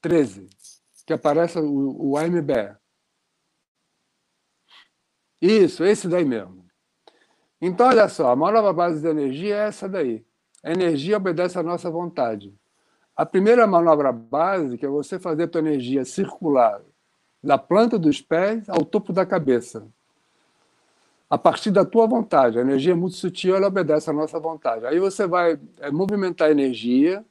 13, 0.00 0.48
que 1.06 1.12
aparece 1.12 1.58
o, 1.58 2.10
o 2.10 2.18
AMB. 2.18 2.76
Isso, 5.40 5.84
esse 5.84 6.08
daí 6.08 6.24
mesmo. 6.24 6.64
Então, 7.60 7.86
olha 7.88 8.08
só, 8.08 8.32
a 8.32 8.36
nova 8.36 8.72
base 8.72 9.00
de 9.00 9.08
energia 9.08 9.56
é 9.56 9.68
essa 9.68 9.88
daí. 9.88 10.24
A 10.62 10.72
energia 10.72 11.16
obedece 11.16 11.58
à 11.58 11.62
nossa 11.62 11.90
vontade. 11.90 12.54
A 13.16 13.24
primeira 13.24 13.66
manobra 13.66 14.10
básica 14.12 14.86
é 14.86 14.90
você 14.90 15.18
fazer 15.18 15.44
a 15.44 15.48
tua 15.48 15.60
energia 15.60 16.04
circular 16.04 16.82
da 17.42 17.58
planta 17.58 17.98
dos 17.98 18.20
pés 18.20 18.68
ao 18.68 18.84
topo 18.84 19.12
da 19.12 19.24
cabeça. 19.24 19.86
A 21.28 21.38
partir 21.38 21.70
da 21.70 21.84
tua 21.84 22.06
vontade. 22.06 22.58
A 22.58 22.62
energia 22.62 22.92
é 22.92 22.96
muito 22.96 23.16
sutil, 23.16 23.56
ela 23.56 23.66
obedece 23.66 24.10
à 24.10 24.12
nossa 24.12 24.38
vontade. 24.38 24.86
Aí 24.86 24.98
você 24.98 25.26
vai 25.26 25.58
é, 25.80 25.90
movimentar 25.90 26.48
a 26.48 26.50
energia 26.50 27.24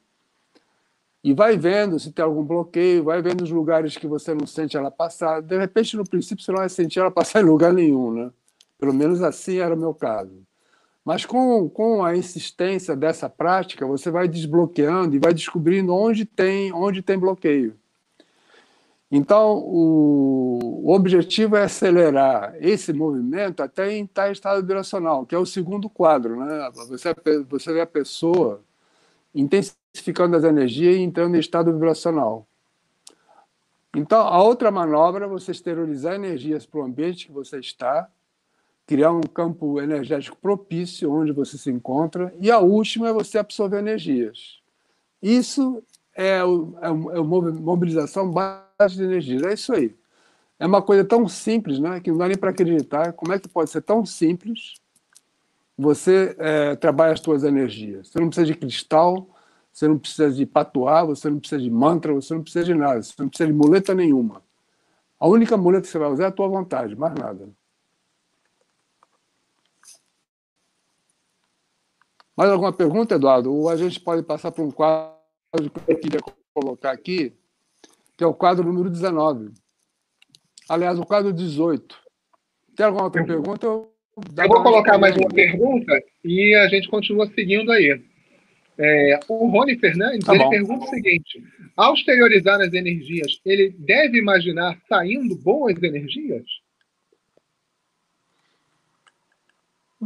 e 1.22 1.32
vai 1.32 1.56
vendo 1.56 1.98
se 1.98 2.12
tem 2.12 2.24
algum 2.24 2.44
bloqueio, 2.44 3.04
vai 3.04 3.22
vendo 3.22 3.42
os 3.42 3.50
lugares 3.50 3.96
que 3.96 4.06
você 4.06 4.34
não 4.34 4.46
sente 4.46 4.76
ela 4.76 4.90
passar. 4.90 5.40
De 5.40 5.56
repente, 5.56 5.96
no 5.96 6.04
princípio, 6.04 6.44
você 6.44 6.52
não 6.52 6.58
vai 6.58 6.68
sentir 6.68 6.98
ela 6.98 7.10
passar 7.12 7.40
em 7.40 7.46
lugar 7.46 7.72
nenhum, 7.72 8.12
né? 8.12 8.30
Pelo 8.78 8.92
menos 8.92 9.22
assim 9.22 9.58
era 9.58 9.74
o 9.74 9.78
meu 9.78 9.94
caso. 9.94 10.44
Mas 11.04 11.24
com, 11.24 11.68
com 11.68 12.02
a 12.02 12.16
insistência 12.16 12.96
dessa 12.96 13.28
prática, 13.28 13.86
você 13.86 14.10
vai 14.10 14.26
desbloqueando 14.26 15.14
e 15.14 15.18
vai 15.18 15.34
descobrindo 15.34 15.94
onde 15.94 16.24
tem, 16.24 16.72
onde 16.72 17.02
tem 17.02 17.18
bloqueio. 17.18 17.76
Então, 19.16 19.58
o, 19.58 20.90
objetivo 20.92 21.54
é 21.54 21.62
acelerar 21.62 22.56
esse 22.58 22.92
movimento 22.92 23.62
até 23.62 23.92
em 23.92 24.04
tal 24.08 24.32
estado 24.32 24.60
vibracional, 24.60 25.24
que 25.24 25.36
é 25.36 25.38
o 25.38 25.46
segundo 25.46 25.88
quadro. 25.88 26.44
Né? 26.44 26.68
Você, 26.88 27.14
você 27.48 27.72
vê 27.72 27.82
a 27.82 27.86
pessoa 27.86 28.60
intensificando 29.32 30.36
as 30.36 30.42
energias 30.42 30.96
e 30.96 30.98
entrando 30.98 31.36
em 31.36 31.38
estado 31.38 31.72
vibracional. 31.72 32.44
Então, 33.94 34.26
a 34.26 34.42
outra 34.42 34.72
manobra 34.72 35.26
é 35.26 35.28
você 35.28 35.52
esterilizar 35.52 36.16
energias 36.16 36.66
para 36.66 36.80
o 36.80 36.84
ambiente 36.84 37.26
que 37.26 37.32
você 37.32 37.60
está, 37.60 38.10
criar 38.84 39.12
um 39.12 39.20
campo 39.20 39.80
energético 39.80 40.36
propício 40.36 41.12
onde 41.12 41.30
você 41.30 41.56
se 41.56 41.70
encontra, 41.70 42.34
e 42.40 42.50
a 42.50 42.58
última 42.58 43.10
é 43.10 43.12
você 43.12 43.38
absorver 43.38 43.78
energias. 43.78 44.58
Isso 45.22 45.84
é, 46.14 46.38
é, 46.38 46.38
é 46.38 46.42
uma 46.42 47.52
mobilização 47.52 48.30
base 48.30 48.96
de 48.96 49.02
energias. 49.02 49.42
É 49.42 49.52
isso 49.52 49.72
aí. 49.72 49.94
É 50.58 50.66
uma 50.66 50.80
coisa 50.80 51.04
tão 51.04 51.28
simples, 51.28 51.78
né, 51.78 52.00
que 52.00 52.10
não 52.10 52.18
dá 52.18 52.28
nem 52.28 52.36
para 52.36 52.50
acreditar. 52.50 53.12
Como 53.12 53.32
é 53.32 53.38
que 53.38 53.48
pode 53.48 53.70
ser 53.70 53.82
tão 53.82 54.06
simples? 54.06 54.74
Você 55.76 56.36
é, 56.38 56.76
trabalha 56.76 57.12
as 57.12 57.20
suas 57.20 57.42
energias. 57.42 58.08
Você 58.08 58.20
não 58.20 58.28
precisa 58.28 58.46
de 58.46 58.54
cristal, 58.54 59.28
você 59.72 59.88
não 59.88 59.98
precisa 59.98 60.30
de 60.30 60.46
patuá, 60.46 61.04
você 61.04 61.28
não 61.28 61.40
precisa 61.40 61.60
de 61.60 61.70
mantra, 61.70 62.14
você 62.14 62.32
não 62.32 62.42
precisa 62.42 62.64
de 62.64 62.74
nada, 62.74 63.02
você 63.02 63.14
não 63.18 63.28
precisa 63.28 63.48
de 63.48 63.52
muleta 63.52 63.94
nenhuma. 63.94 64.42
A 65.18 65.26
única 65.26 65.56
muleta 65.56 65.82
que 65.82 65.88
você 65.88 65.98
vai 65.98 66.10
usar 66.10 66.24
é 66.24 66.26
a 66.28 66.32
tua 66.32 66.46
vontade, 66.48 66.94
mais 66.94 67.14
nada. 67.14 67.48
Mais 72.36 72.50
alguma 72.50 72.72
pergunta, 72.72 73.14
Eduardo? 73.14 73.52
Ou 73.52 73.68
a 73.68 73.76
gente 73.76 74.00
pode 74.00 74.22
passar 74.22 74.52
para 74.52 74.62
um 74.62 74.70
quadro 74.70 75.23
que 75.54 75.92
eu 75.92 75.98
queria 75.98 76.20
colocar 76.52 76.90
aqui, 76.90 77.32
que 78.16 78.24
é 78.24 78.26
o 78.26 78.34
quadro 78.34 78.64
número 78.64 78.90
19. 78.90 79.50
Aliás, 80.68 80.98
o 80.98 81.06
quadro 81.06 81.32
18. 81.32 81.96
Tem 82.76 82.86
alguma 82.86 83.04
outra 83.04 83.24
pergunta? 83.24 83.66
Eu, 83.66 83.92
eu 84.36 84.48
vou 84.48 84.62
colocar 84.62 84.98
mais 84.98 85.16
uma 85.16 85.28
pergunta 85.28 86.02
e 86.24 86.54
a 86.54 86.68
gente 86.68 86.88
continua 86.88 87.26
seguindo 87.34 87.70
aí. 87.70 88.00
É, 88.76 89.20
o 89.28 89.46
Rony 89.46 89.78
Fernandes 89.78 90.26
tá 90.26 90.34
ele 90.34 90.48
pergunta 90.48 90.84
o 90.84 90.88
seguinte: 90.88 91.42
ao 91.76 91.94
exteriorizar 91.94 92.60
as 92.60 92.72
energias, 92.72 93.40
ele 93.44 93.74
deve 93.78 94.18
imaginar 94.18 94.76
saindo 94.88 95.36
boas 95.36 95.80
energias? 95.82 96.42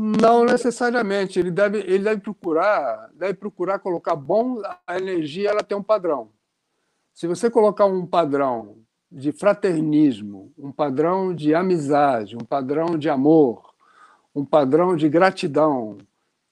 Não 0.01 0.45
necessariamente. 0.45 1.41
Ele 1.41 1.51
deve, 1.51 1.79
ele 1.79 2.05
deve 2.05 2.21
procurar, 2.21 3.11
deve 3.15 3.35
procurar 3.35 3.81
colocar 3.81 4.15
bom. 4.15 4.63
A 4.87 4.97
energia 4.97 5.51
ela 5.51 5.65
tem 5.65 5.77
um 5.77 5.83
padrão. 5.83 6.31
Se 7.13 7.27
você 7.27 7.51
colocar 7.51 7.85
um 7.85 8.07
padrão 8.07 8.77
de 9.11 9.33
fraternismo, 9.33 10.53
um 10.57 10.71
padrão 10.71 11.35
de 11.35 11.53
amizade, 11.53 12.37
um 12.37 12.45
padrão 12.45 12.97
de 12.97 13.11
amor, 13.11 13.75
um 14.33 14.45
padrão 14.45 14.95
de 14.95 15.09
gratidão, 15.09 15.99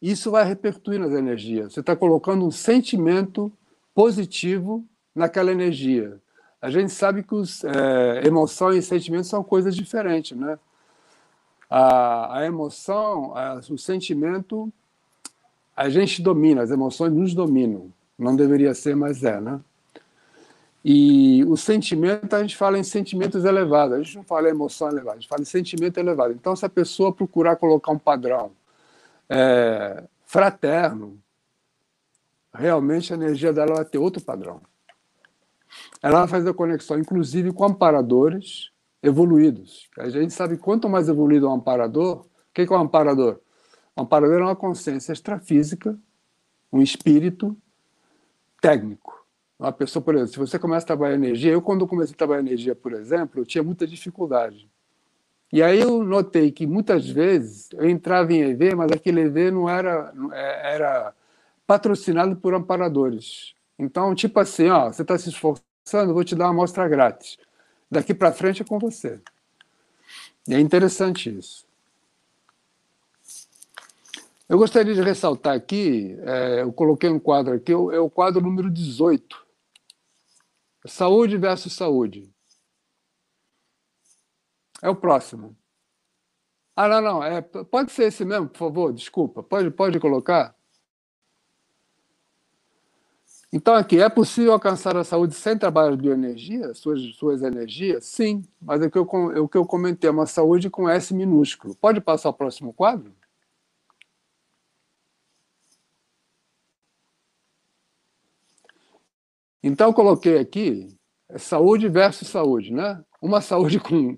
isso 0.03 0.33
vai 0.33 0.45
repercutir 0.45 0.99
nas 0.99 1.13
energias. 1.13 1.73
Você 1.73 1.81
está 1.81 1.95
colocando 1.95 2.45
um 2.45 2.51
sentimento 2.51 3.53
positivo 3.95 4.85
naquela 5.15 5.53
energia. 5.53 6.21
A 6.61 6.69
gente 6.69 6.91
sabe 6.91 7.23
que 7.23 7.35
os, 7.35 7.63
é, 7.63 8.27
emoção 8.27 8.73
e 8.73 8.83
sentimento 8.83 9.29
são 9.29 9.45
coisas 9.45 9.77
diferentes, 9.77 10.37
né? 10.37 10.59
A, 11.69 12.39
a 12.39 12.47
emoção, 12.47 13.37
a, 13.37 13.61
o 13.71 13.79
sentimento, 13.79 14.73
a 15.77 15.89
gente 15.89 16.23
domina, 16.23 16.63
as 16.63 16.71
emoções 16.71 17.13
nos 17.13 17.35
dominam. 17.35 17.93
Não 18.19 18.35
deveria 18.35 18.75
ser, 18.75 18.97
mas 18.97 19.23
é, 19.25 19.41
né? 19.41 19.61
E 20.85 21.45
o 21.47 21.57
sentimento, 21.57 22.33
a 22.35 22.41
gente 22.41 22.57
fala 22.57 22.79
em 22.79 22.85
sentimentos 22.85 23.45
elevados, 23.45 23.95
a 23.97 24.03
gente 24.03 24.17
não 24.17 24.23
fala 24.23 24.49
em 24.49 24.53
emoção 24.53 24.89
elevada, 24.89 25.17
a 25.17 25.21
gente 25.21 25.29
fala 25.29 25.43
em 25.43 25.45
sentimento 25.45 25.99
elevado. 25.99 26.33
Então, 26.33 26.55
se 26.55 26.65
a 26.65 26.69
pessoa 26.69 27.13
procurar 27.13 27.57
colocar 27.57 27.91
um 27.91 27.99
padrão, 27.99 28.53
é, 29.29 30.05
fraterno, 30.25 31.19
realmente 32.55 33.13
a 33.13 33.17
energia 33.17 33.53
dela 33.53 33.75
vai 33.75 33.85
ter 33.85 33.99
outro 33.99 34.23
padrão. 34.23 34.61
Ela 36.03 36.21
vai 36.21 36.29
fazer 36.29 36.55
conexão, 36.55 36.99
inclusive, 36.99 37.53
com 37.53 37.65
amparadores 37.65 38.71
evoluídos. 39.03 39.89
A 39.99 40.09
gente 40.09 40.33
sabe 40.33 40.57
quanto 40.57 40.89
mais 40.89 41.09
evoluído 41.09 41.47
é 41.47 41.49
um 41.49 41.55
amparador, 41.55 42.21
o 42.21 42.27
que 42.53 42.63
é 42.63 42.71
um 42.71 42.81
amparador? 42.81 43.41
Um 43.97 44.03
amparador 44.03 44.41
é 44.41 44.45
uma 44.45 44.57
consciência 44.57 45.13
extrafísica, 45.13 45.99
um 46.73 46.83
espírito 46.83 47.57
técnico. 48.61 49.25
Uma 49.59 49.73
pessoa, 49.73 50.03
por 50.03 50.15
exemplo, 50.15 50.33
se 50.33 50.39
você 50.39 50.59
começa 50.59 50.85
a 50.85 50.89
trabalhar 50.89 51.15
energia, 51.15 51.53
eu 51.53 51.63
quando 51.63 51.87
comecei 51.87 52.15
a 52.15 52.19
trabalhar 52.19 52.41
energia, 52.41 52.75
por 52.75 52.93
exemplo, 52.93 53.41
eu 53.41 53.47
tinha 53.47 53.65
muita 53.65 53.87
dificuldade. 53.87 54.69
E 55.53 55.63
aí 55.63 55.81
eu 55.81 56.03
notei 56.03 56.51
que 56.51 56.67
muitas 56.67 57.09
vezes 57.09 57.69
eu 57.73 57.89
entrava 57.89 58.33
em 58.33 58.41
EV, 58.41 58.75
mas 58.75 58.93
aquele 58.93 59.23
EV 59.23 59.51
não 59.53 59.69
era, 59.69 60.13
era 60.35 61.15
patrocinado 61.67 62.37
por 62.37 62.53
amparadores. 62.53 63.55
Então, 63.79 64.15
tipo 64.15 64.39
assim, 64.41 64.69
ó, 64.69 64.93
você 64.93 65.03
está 65.03 65.17
se 65.17 65.29
esforçando, 65.29 66.13
vou 66.13 66.25
te 66.25 66.35
dar 66.35 66.47
uma 66.47 66.51
amostra 66.51 66.89
grátis. 66.89 67.39
Daqui 67.91 68.13
para 68.15 68.33
frente 68.33 68.63
é 68.63 68.65
com 68.65 68.79
você. 68.79 69.21
E 70.49 70.55
é 70.55 70.61
interessante 70.61 71.37
isso. 71.37 71.67
Eu 74.49 74.59
gostaria 74.59 74.95
de 74.95 75.03
ressaltar 75.03 75.57
aqui, 75.57 76.17
é, 76.21 76.63
eu 76.63 76.73
coloquei 76.73 77.11
um 77.11 77.19
quadro 77.19 77.55
aqui, 77.55 77.73
é 77.73 77.77
o 77.77 78.09
quadro 78.09 78.41
número 78.41 78.71
18. 78.71 79.45
Saúde 80.87 81.37
versus 81.37 81.73
saúde. 81.73 82.33
É 84.81 84.89
o 84.89 84.95
próximo. 84.95 85.57
Ah, 86.77 86.87
não, 86.87 87.01
não. 87.01 87.25
É, 87.25 87.41
pode 87.41 87.91
ser 87.91 88.05
esse 88.05 88.25
mesmo, 88.25 88.49
por 88.49 88.59
favor, 88.59 88.93
desculpa. 88.93 89.43
Pode, 89.43 89.71
pode 89.71 89.99
colocar? 89.99 90.55
Então, 93.53 93.75
aqui, 93.75 94.01
é 94.01 94.09
possível 94.09 94.53
alcançar 94.53 94.97
a 94.97 95.05
saúde 95.05 95.35
sem 95.35 95.57
trabalho 95.57 95.97
de 95.97 96.03
bioenergia, 96.03 96.75
suas, 96.75 97.01
suas 97.15 97.43
energias? 97.43 98.05
Sim, 98.05 98.43
mas 98.61 98.83
é 98.83 98.87
o 98.87 98.91
que, 98.91 98.99
eu, 98.99 99.33
é 99.33 99.41
o 99.41 99.49
que 99.49 99.57
eu 99.57 99.65
comentei, 99.65 100.09
é 100.09 100.13
uma 100.13 100.27
saúde 100.27 100.69
com 100.69 100.89
S 100.89 101.15
minúsculo. 101.15 101.75
Pode 101.77 102.01
passar 102.01 102.29
o 102.29 102.35
próximo 102.35 102.73
quadro? 102.73 103.13
Então, 109.63 109.89
eu 109.89 109.95
coloquei 109.95 110.39
aqui 110.39 110.89
é 111.29 111.39
saúde 111.39 111.89
versus 111.89 112.29
saúde, 112.29 112.73
né? 112.73 113.03
Uma 113.21 113.41
saúde 113.41 113.79
com 113.81 114.17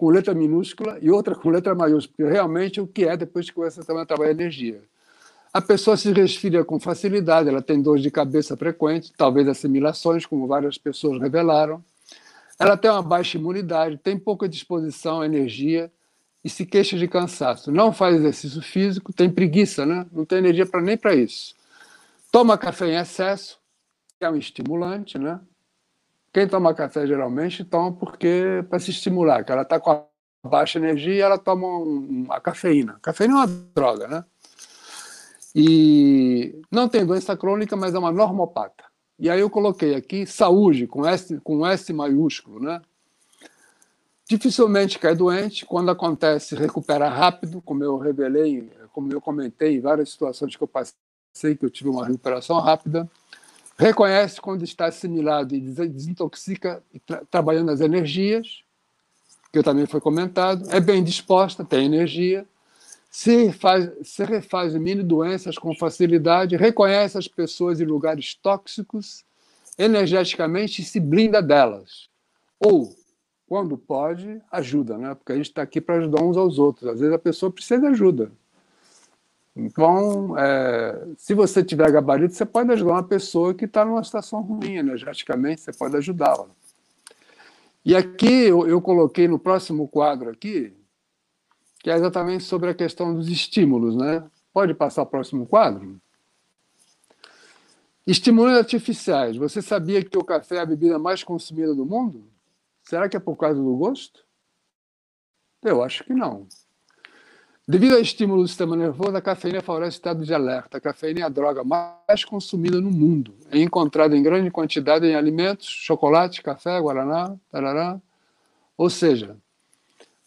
com 0.00 0.08
letra 0.08 0.34
minúscula 0.34 0.98
e 1.02 1.10
outra 1.10 1.34
com 1.34 1.50
letra 1.50 1.74
maiúscula, 1.74 2.14
porque 2.16 2.32
realmente 2.32 2.80
o 2.80 2.86
que 2.86 3.04
é 3.04 3.18
depois 3.18 3.50
que 3.50 3.56
você 3.56 3.84
também 3.84 4.06
trabalha 4.06 4.30
energia. 4.30 4.82
A 5.52 5.60
pessoa 5.60 5.96
se 5.96 6.12
resfria 6.12 6.64
com 6.64 6.78
facilidade, 6.78 7.48
ela 7.48 7.60
tem 7.60 7.82
dor 7.82 7.98
de 7.98 8.08
cabeça 8.08 8.56
frequente, 8.56 9.12
talvez 9.16 9.48
assimilações, 9.48 10.24
como 10.24 10.46
várias 10.46 10.78
pessoas 10.78 11.20
revelaram. 11.20 11.84
Ela 12.56 12.76
tem 12.76 12.88
uma 12.88 13.02
baixa 13.02 13.36
imunidade, 13.36 13.96
tem 13.98 14.16
pouca 14.16 14.48
disposição, 14.48 15.24
energia 15.24 15.90
e 16.44 16.48
se 16.48 16.64
queixa 16.64 16.96
de 16.96 17.08
cansaço. 17.08 17.72
Não 17.72 17.92
faz 17.92 18.16
exercício 18.16 18.62
físico, 18.62 19.12
tem 19.12 19.28
preguiça, 19.28 19.84
né? 19.84 20.06
não 20.12 20.24
tem 20.24 20.38
energia 20.38 20.66
para 20.66 20.80
nem 20.80 20.96
para 20.96 21.14
isso. 21.16 21.56
Toma 22.30 22.56
café 22.56 22.86
em 22.86 22.96
excesso, 22.96 23.58
que 24.18 24.24
é 24.24 24.30
um 24.30 24.36
estimulante, 24.36 25.18
né? 25.18 25.40
Quem 26.32 26.46
toma 26.46 26.72
café 26.72 27.08
geralmente 27.08 27.64
toma 27.64 27.92
porque 27.92 28.64
para 28.68 28.78
se 28.78 28.92
estimular, 28.92 29.42
que 29.42 29.50
ela 29.50 29.62
está 29.62 29.80
com 29.80 29.90
a 29.90 30.04
baixa 30.48 30.78
energia 30.78 31.24
ela 31.24 31.36
toma 31.36 31.66
um, 31.66 32.26
a 32.30 32.40
cafeína. 32.40 32.92
A 32.92 33.00
cafeína 33.00 33.34
é 33.34 33.36
uma 33.38 33.46
droga, 33.74 34.06
né? 34.06 34.24
E 35.54 36.60
não 36.70 36.88
tem 36.88 37.04
doença 37.04 37.36
crônica, 37.36 37.76
mas 37.76 37.94
é 37.94 37.98
uma 37.98 38.12
normopata. 38.12 38.84
E 39.18 39.28
aí 39.28 39.40
eu 39.40 39.50
coloquei 39.50 39.94
aqui 39.94 40.26
saúde 40.26 40.86
com 40.86 41.06
S, 41.06 41.38
com 41.40 41.66
S 41.66 41.92
maiúsculo, 41.92 42.60
né? 42.60 42.80
Dificilmente 44.28 44.98
cai 44.98 45.14
doente, 45.14 45.66
quando 45.66 45.90
acontece 45.90 46.54
recupera 46.54 47.08
rápido, 47.08 47.60
como 47.60 47.82
eu 47.82 47.98
revelei, 47.98 48.70
como 48.92 49.12
eu 49.12 49.20
comentei 49.20 49.76
em 49.76 49.80
várias 49.80 50.10
situações 50.10 50.54
que 50.54 50.62
eu 50.62 50.68
passei 50.68 50.94
que 51.58 51.64
eu 51.64 51.70
tive 51.70 51.90
uma 51.90 52.06
recuperação 52.06 52.58
rápida 52.60 53.10
reconhece 53.80 54.40
quando 54.40 54.62
está 54.62 54.86
assimilado 54.86 55.54
e 55.54 55.60
desintoxica, 55.60 56.82
tra 57.06 57.24
trabalhando 57.30 57.70
as 57.70 57.80
energias, 57.80 58.62
que 59.50 59.62
também 59.62 59.86
foi 59.86 60.00
comentado, 60.00 60.70
é 60.70 60.78
bem 60.78 61.02
disposta, 61.02 61.64
tem 61.64 61.86
energia, 61.86 62.46
se, 63.10 63.50
faz, 63.50 63.90
se 64.04 64.24
refaz 64.24 64.72
mini 64.74 65.02
doenças 65.02 65.58
com 65.58 65.74
facilidade, 65.74 66.56
reconhece 66.56 67.18
as 67.18 67.26
pessoas 67.26 67.80
em 67.80 67.84
lugares 67.84 68.34
tóxicos, 68.36 69.24
energeticamente 69.76 70.84
se 70.84 71.00
blinda 71.00 71.42
delas. 71.42 72.08
Ou, 72.60 72.94
quando 73.48 73.76
pode, 73.76 74.40
ajuda, 74.52 74.96
né? 74.96 75.14
porque 75.16 75.32
a 75.32 75.36
gente 75.36 75.48
está 75.48 75.62
aqui 75.62 75.80
para 75.80 75.96
ajudar 75.96 76.22
uns 76.22 76.36
aos 76.36 76.58
outros. 76.58 76.88
Às 76.88 77.00
vezes 77.00 77.12
a 77.12 77.18
pessoa 77.18 77.50
precisa 77.50 77.80
de 77.80 77.86
ajuda. 77.88 78.30
Então, 79.56 80.38
é, 80.38 81.08
se 81.18 81.34
você 81.34 81.64
tiver 81.64 81.90
gabarito, 81.90 82.34
você 82.34 82.46
pode 82.46 82.70
ajudar 82.70 82.92
uma 82.92 83.02
pessoa 83.02 83.52
que 83.52 83.64
está 83.64 83.84
numa 83.84 84.04
situação 84.04 84.40
ruim 84.40 84.76
energeticamente, 84.76 85.62
você 85.62 85.72
pode 85.72 85.96
ajudá-la. 85.96 86.46
E 87.84 87.96
aqui 87.96 88.44
eu, 88.44 88.68
eu, 88.68 88.80
coloquei 88.80 89.26
no 89.26 89.38
próximo 89.38 89.88
quadro 89.88 90.30
aqui, 90.30 90.72
que 91.80 91.90
é 91.90 91.94
exatamente 91.94 92.44
sobre 92.44 92.70
a 92.70 92.74
questão 92.74 93.14
dos 93.14 93.28
estímulos, 93.28 93.96
né? 93.96 94.22
Pode 94.52 94.74
passar 94.74 95.02
o 95.02 95.06
próximo 95.06 95.46
quadro? 95.46 96.00
Estimulantes 98.06 98.58
artificiais. 98.58 99.36
Você 99.36 99.62
sabia 99.62 100.04
que 100.04 100.18
o 100.18 100.24
café 100.24 100.56
é 100.56 100.60
a 100.60 100.66
bebida 100.66 100.98
mais 100.98 101.24
consumida 101.24 101.74
do 101.74 101.86
mundo? 101.86 102.24
Será 102.84 103.08
que 103.08 103.16
é 103.16 103.20
por 103.20 103.36
causa 103.36 103.62
do 103.62 103.76
gosto? 103.76 104.24
Eu 105.62 105.82
acho 105.82 106.04
que 106.04 106.12
não. 106.12 106.46
Devido 107.68 107.94
ao 107.94 108.00
estímulo 108.00 108.42
do 108.42 108.48
sistema 108.48 108.74
nervoso, 108.74 109.16
a 109.16 109.22
cafeína 109.22 109.62
favorece 109.62 109.96
o 109.96 110.00
estado 110.00 110.24
de 110.24 110.34
alerta. 110.34 110.78
A 110.78 110.80
cafeína 110.80 111.20
é 111.20 111.22
a 111.22 111.28
droga 111.28 111.62
mais 111.62 112.24
consumida 112.24 112.80
no 112.80 112.90
mundo. 112.90 113.34
É 113.50 113.58
encontrada 113.58 114.16
em 114.16 114.22
grande 114.22 114.50
quantidade 114.50 115.06
em 115.06 115.14
alimentos, 115.14 115.66
chocolate, 115.66 116.42
café, 116.42 116.80
guaraná, 116.80 117.36
tarará. 117.48 118.00
Ou 118.76 118.90
seja, 118.90 119.36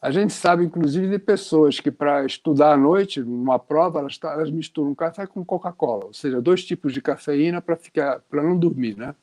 a 0.04 0.12
gente 0.12 0.34
sabe, 0.34 0.66
inclusive, 0.66 1.08
de 1.08 1.18
pessoas 1.18 1.80
que, 1.80 1.90
para 1.90 2.26
estudar 2.26 2.74
à 2.74 2.78
noite, 2.78 3.22
numa 3.22 3.58
prova, 3.58 4.00
elas, 4.00 4.20
elas 4.22 4.52
misturam 4.52 4.94
café 4.94 5.26
com 5.26 5.46
Coca-Cola, 5.46 6.08
ou 6.08 6.14
seja, 6.14 6.42
dois 6.42 6.66
tipos 6.66 6.92
de 6.92 7.02
cafeína 7.02 7.62
para 7.62 8.44
não 8.44 8.60
dormir, 8.60 8.98
né? 8.98 9.16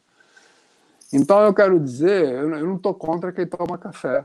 Então, 1.13 1.43
eu 1.43 1.53
quero 1.53 1.79
dizer, 1.79 2.33
eu 2.33 2.67
não 2.67 2.77
estou 2.77 2.95
contra 2.95 3.31
quem 3.31 3.47
toma 3.47 3.77
café. 3.77 4.25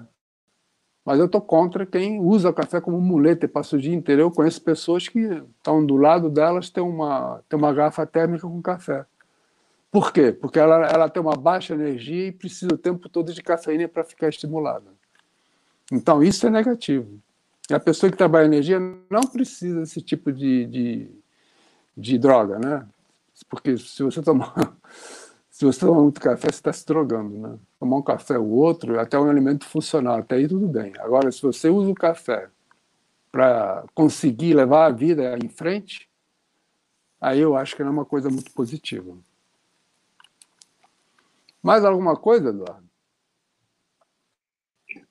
Mas 1.03 1.19
eu 1.19 1.25
estou 1.25 1.41
contra 1.41 1.85
quem 1.85 2.21
usa 2.21 2.49
o 2.49 2.53
café 2.53 2.79
como 2.79 3.01
muleta 3.01 3.43
e 3.43 3.49
passa 3.49 3.75
o 3.75 3.79
dia 3.79 3.93
inteiro. 3.93 4.21
Eu 4.21 4.31
conheço 4.31 4.61
pessoas 4.61 5.09
que 5.09 5.19
estão 5.19 5.85
do 5.85 5.97
lado 5.97 6.29
delas, 6.29 6.69
tem 6.69 6.81
uma, 6.81 7.43
tem 7.49 7.59
uma 7.59 7.73
garrafa 7.73 8.05
térmica 8.05 8.47
com 8.47 8.61
café. 8.61 9.05
Por 9.91 10.13
quê? 10.13 10.31
Porque 10.31 10.57
ela, 10.57 10.87
ela 10.87 11.09
tem 11.09 11.21
uma 11.21 11.35
baixa 11.35 11.73
energia 11.73 12.27
e 12.27 12.31
precisa 12.31 12.73
o 12.73 12.77
tempo 12.77 13.09
todo 13.09 13.33
de 13.33 13.43
cafeína 13.43 13.89
para 13.89 14.05
ficar 14.05 14.29
estimulada. 14.29 14.94
Então, 15.91 16.23
isso 16.23 16.47
é 16.47 16.49
negativo. 16.49 17.19
A 17.71 17.79
pessoa 17.79 18.11
que 18.11 18.17
trabalha 18.17 18.45
energia 18.45 18.79
não 18.79 19.21
precisa 19.21 19.79
desse 19.79 20.01
tipo 20.01 20.31
de, 20.31 20.65
de, 20.67 21.11
de 21.97 22.17
droga, 22.17 22.59
né? 22.59 22.87
Porque 23.49 23.77
se 23.77 24.03
você 24.03 24.21
tomar 24.21 24.53
se 25.49 25.63
você 25.63 25.79
toma 25.79 26.01
muito 26.01 26.19
café, 26.19 26.49
você 26.49 26.55
está 26.55 26.73
se 26.73 26.85
drogando, 26.85 27.37
né? 27.37 27.57
Tomar 27.79 27.97
um 27.97 28.01
café 28.01 28.37
ou 28.37 28.49
outro, 28.49 28.99
até 28.99 29.17
um 29.17 29.29
alimento 29.29 29.65
funcional, 29.65 30.17
até 30.17 30.35
aí 30.35 30.47
tudo 30.47 30.67
bem. 30.67 30.93
Agora, 30.99 31.31
se 31.31 31.41
você 31.41 31.69
usa 31.69 31.89
o 31.89 31.95
café 31.95 32.49
para 33.31 33.85
conseguir 33.93 34.53
levar 34.53 34.85
a 34.85 34.91
vida 34.91 35.37
em 35.41 35.47
frente, 35.47 36.09
aí 37.21 37.39
eu 37.39 37.55
acho 37.55 37.75
que 37.75 37.83
não 37.83 37.89
é 37.89 37.93
uma 37.93 38.05
coisa 38.05 38.29
muito 38.29 38.51
positiva. 38.51 39.17
Mais 41.63 41.83
alguma 41.83 42.15
coisa, 42.15 42.49
Eduardo? 42.49 42.84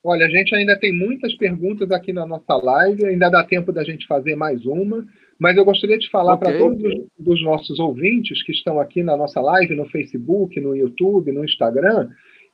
Olha, 0.07 0.27
a 0.27 0.29
gente 0.29 0.55
ainda 0.55 0.79
tem 0.79 0.93
muitas 0.93 1.35
perguntas 1.35 1.91
aqui 1.91 2.13
na 2.13 2.27
nossa 2.27 2.55
live, 2.57 3.07
ainda 3.07 3.31
dá 3.31 3.43
tempo 3.43 3.73
da 3.73 3.83
gente 3.83 4.07
fazer 4.07 4.37
mais 4.37 4.67
uma. 4.67 5.03
Mas 5.39 5.57
eu 5.57 5.65
gostaria 5.65 5.97
de 5.97 6.11
falar 6.11 6.35
okay. 6.35 6.51
para 6.51 6.59
todos 6.59 6.83
os 7.27 7.43
nossos 7.43 7.79
ouvintes 7.79 8.43
que 8.43 8.53
estão 8.53 8.79
aqui 8.79 9.03
na 9.03 9.17
nossa 9.17 9.41
live, 9.41 9.75
no 9.75 9.87
Facebook, 9.87 10.61
no 10.61 10.77
YouTube, 10.77 11.33
no 11.33 11.43
Instagram, 11.43 12.11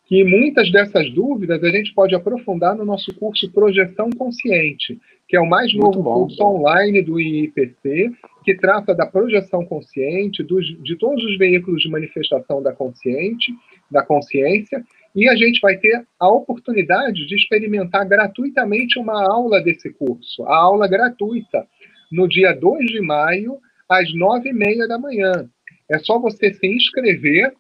que 0.07 0.23
muitas 0.23 0.71
dessas 0.71 1.11
dúvidas 1.13 1.63
a 1.63 1.71
gente 1.71 1.93
pode 1.93 2.15
aprofundar 2.15 2.77
no 2.77 2.85
nosso 2.85 3.13
curso 3.17 3.51
Projeção 3.53 4.11
Consciente, 4.11 4.99
que 5.29 5.37
é 5.37 5.41
o 5.41 5.49
mais 5.49 5.75
novo 5.75 6.03
curso 6.03 6.43
online 6.45 7.03
do 7.03 7.21
IIPC, 7.21 8.13
que 8.45 8.55
trata 8.55 8.95
da 8.95 9.07
projeção 9.07 9.65
consciente, 9.65 10.43
dos, 10.43 10.67
de 10.83 10.97
todos 10.97 11.23
os 11.25 11.37
veículos 11.37 11.83
de 11.83 11.91
manifestação 11.91 12.63
da 12.63 12.73
consciente, 12.73 13.53
da 13.91 14.05
consciência, 14.05 14.85
e 15.15 15.29
a 15.29 15.35
gente 15.35 15.61
vai 15.61 15.77
ter 15.77 16.07
a 16.19 16.29
oportunidade 16.29 17.27
de 17.27 17.35
experimentar 17.35 18.07
gratuitamente 18.07 18.99
uma 18.99 19.23
aula 19.23 19.61
desse 19.63 19.93
curso, 19.93 20.45
a 20.45 20.57
aula 20.57 20.87
gratuita 20.87 21.67
no 22.11 22.29
dia 22.29 22.53
2 22.53 22.87
de 22.87 23.01
maio, 23.01 23.59
às 23.89 24.09
9h30 24.13 24.87
da 24.87 24.99
manhã. 24.99 25.49
É 25.89 25.99
só 25.99 26.19
você 26.19 26.53
se 26.55 26.67
inscrever 26.67 27.53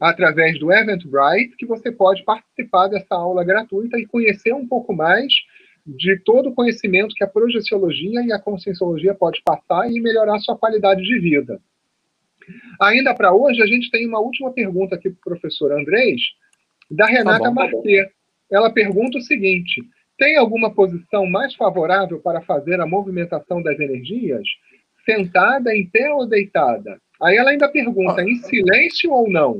através 0.00 0.58
do 0.58 0.72
Eventbrite 0.72 1.56
que 1.58 1.66
você 1.66 1.92
pode 1.92 2.24
participar 2.24 2.88
dessa 2.88 3.14
aula 3.14 3.44
gratuita 3.44 3.98
e 3.98 4.06
conhecer 4.06 4.52
um 4.54 4.66
pouco 4.66 4.94
mais 4.94 5.32
de 5.86 6.18
todo 6.24 6.48
o 6.48 6.54
conhecimento 6.54 7.14
que 7.14 7.22
a 7.22 7.28
projeciologia 7.28 8.22
e 8.22 8.32
a 8.32 8.38
conscienciologia 8.38 9.14
pode 9.14 9.42
passar 9.44 9.90
e 9.90 10.00
melhorar 10.00 10.38
sua 10.38 10.56
qualidade 10.56 11.02
de 11.02 11.18
vida. 11.18 11.60
Ainda 12.80 13.14
para 13.14 13.34
hoje, 13.34 13.62
a 13.62 13.66
gente 13.66 13.90
tem 13.90 14.06
uma 14.06 14.20
última 14.20 14.52
pergunta 14.52 14.94
aqui 14.94 15.10
para 15.10 15.18
o 15.18 15.38
professor 15.38 15.72
Andrés, 15.72 16.20
da 16.90 17.06
Renata 17.06 17.44
tá 17.44 17.50
bom, 17.50 17.82
tá 17.82 18.10
Ela 18.50 18.72
pergunta 18.72 19.18
o 19.18 19.22
seguinte: 19.22 19.82
tem 20.18 20.36
alguma 20.36 20.72
posição 20.72 21.26
mais 21.26 21.54
favorável 21.54 22.20
para 22.20 22.40
fazer 22.42 22.80
a 22.80 22.86
movimentação 22.86 23.62
das 23.62 23.78
energias? 23.78 24.46
Sentada, 25.04 25.74
em 25.74 25.86
pé 25.86 26.12
ou 26.12 26.26
deitada? 26.26 27.00
Aí 27.20 27.36
ela 27.36 27.50
ainda 27.50 27.68
pergunta, 27.68 28.22
em 28.22 28.36
silêncio 28.36 29.10
ou 29.10 29.30
não? 29.30 29.58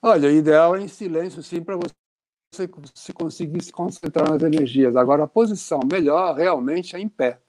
Olha, 0.00 0.28
o 0.28 0.32
ideal 0.32 0.76
é 0.76 0.80
em 0.80 0.88
silêncio, 0.88 1.42
sim, 1.42 1.62
para 1.62 1.76
você 1.76 2.68
se 2.94 3.12
conseguir 3.12 3.62
se 3.62 3.72
concentrar 3.72 4.30
nas 4.30 4.42
energias. 4.42 4.96
Agora, 4.96 5.24
a 5.24 5.28
posição 5.28 5.80
melhor 5.90 6.36
realmente 6.36 6.96
é 6.96 7.00
em 7.00 7.08
pé. 7.08 7.40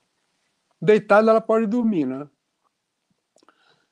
Deitada, 0.82 1.32
ela 1.32 1.42
pode 1.42 1.68
dormir, 1.68 2.06
né? 2.06 2.28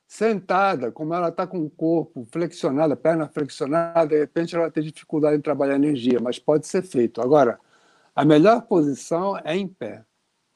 Sentada, 0.08 0.90
como 0.90 1.12
ela 1.12 1.28
está 1.28 1.46
com 1.46 1.58
o 1.58 1.68
corpo 1.68 2.26
flexionado, 2.32 2.96
perna 2.96 3.28
flexionada, 3.28 4.06
de 4.06 4.18
repente 4.18 4.56
ela 4.56 4.70
ter 4.70 4.82
dificuldade 4.82 5.36
em 5.36 5.40
trabalhar 5.40 5.74
energia, 5.74 6.18
mas 6.18 6.38
pode 6.38 6.66
ser 6.66 6.82
feito. 6.82 7.20
Agora, 7.20 7.60
a 8.16 8.24
melhor 8.24 8.62
posição 8.62 9.38
é 9.44 9.54
em 9.54 9.68
pé. 9.68 10.02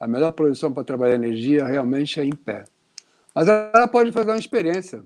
A 0.01 0.09
melhor 0.09 0.33
posição 0.33 0.73
para 0.73 0.83
trabalhar 0.83 1.17
energia 1.17 1.67
realmente 1.67 2.19
é 2.19 2.25
em 2.25 2.35
pé. 2.35 2.65
Mas 3.35 3.47
ela 3.47 3.87
pode 3.87 4.11
fazer 4.11 4.31
uma 4.31 4.39
experiência. 4.39 5.05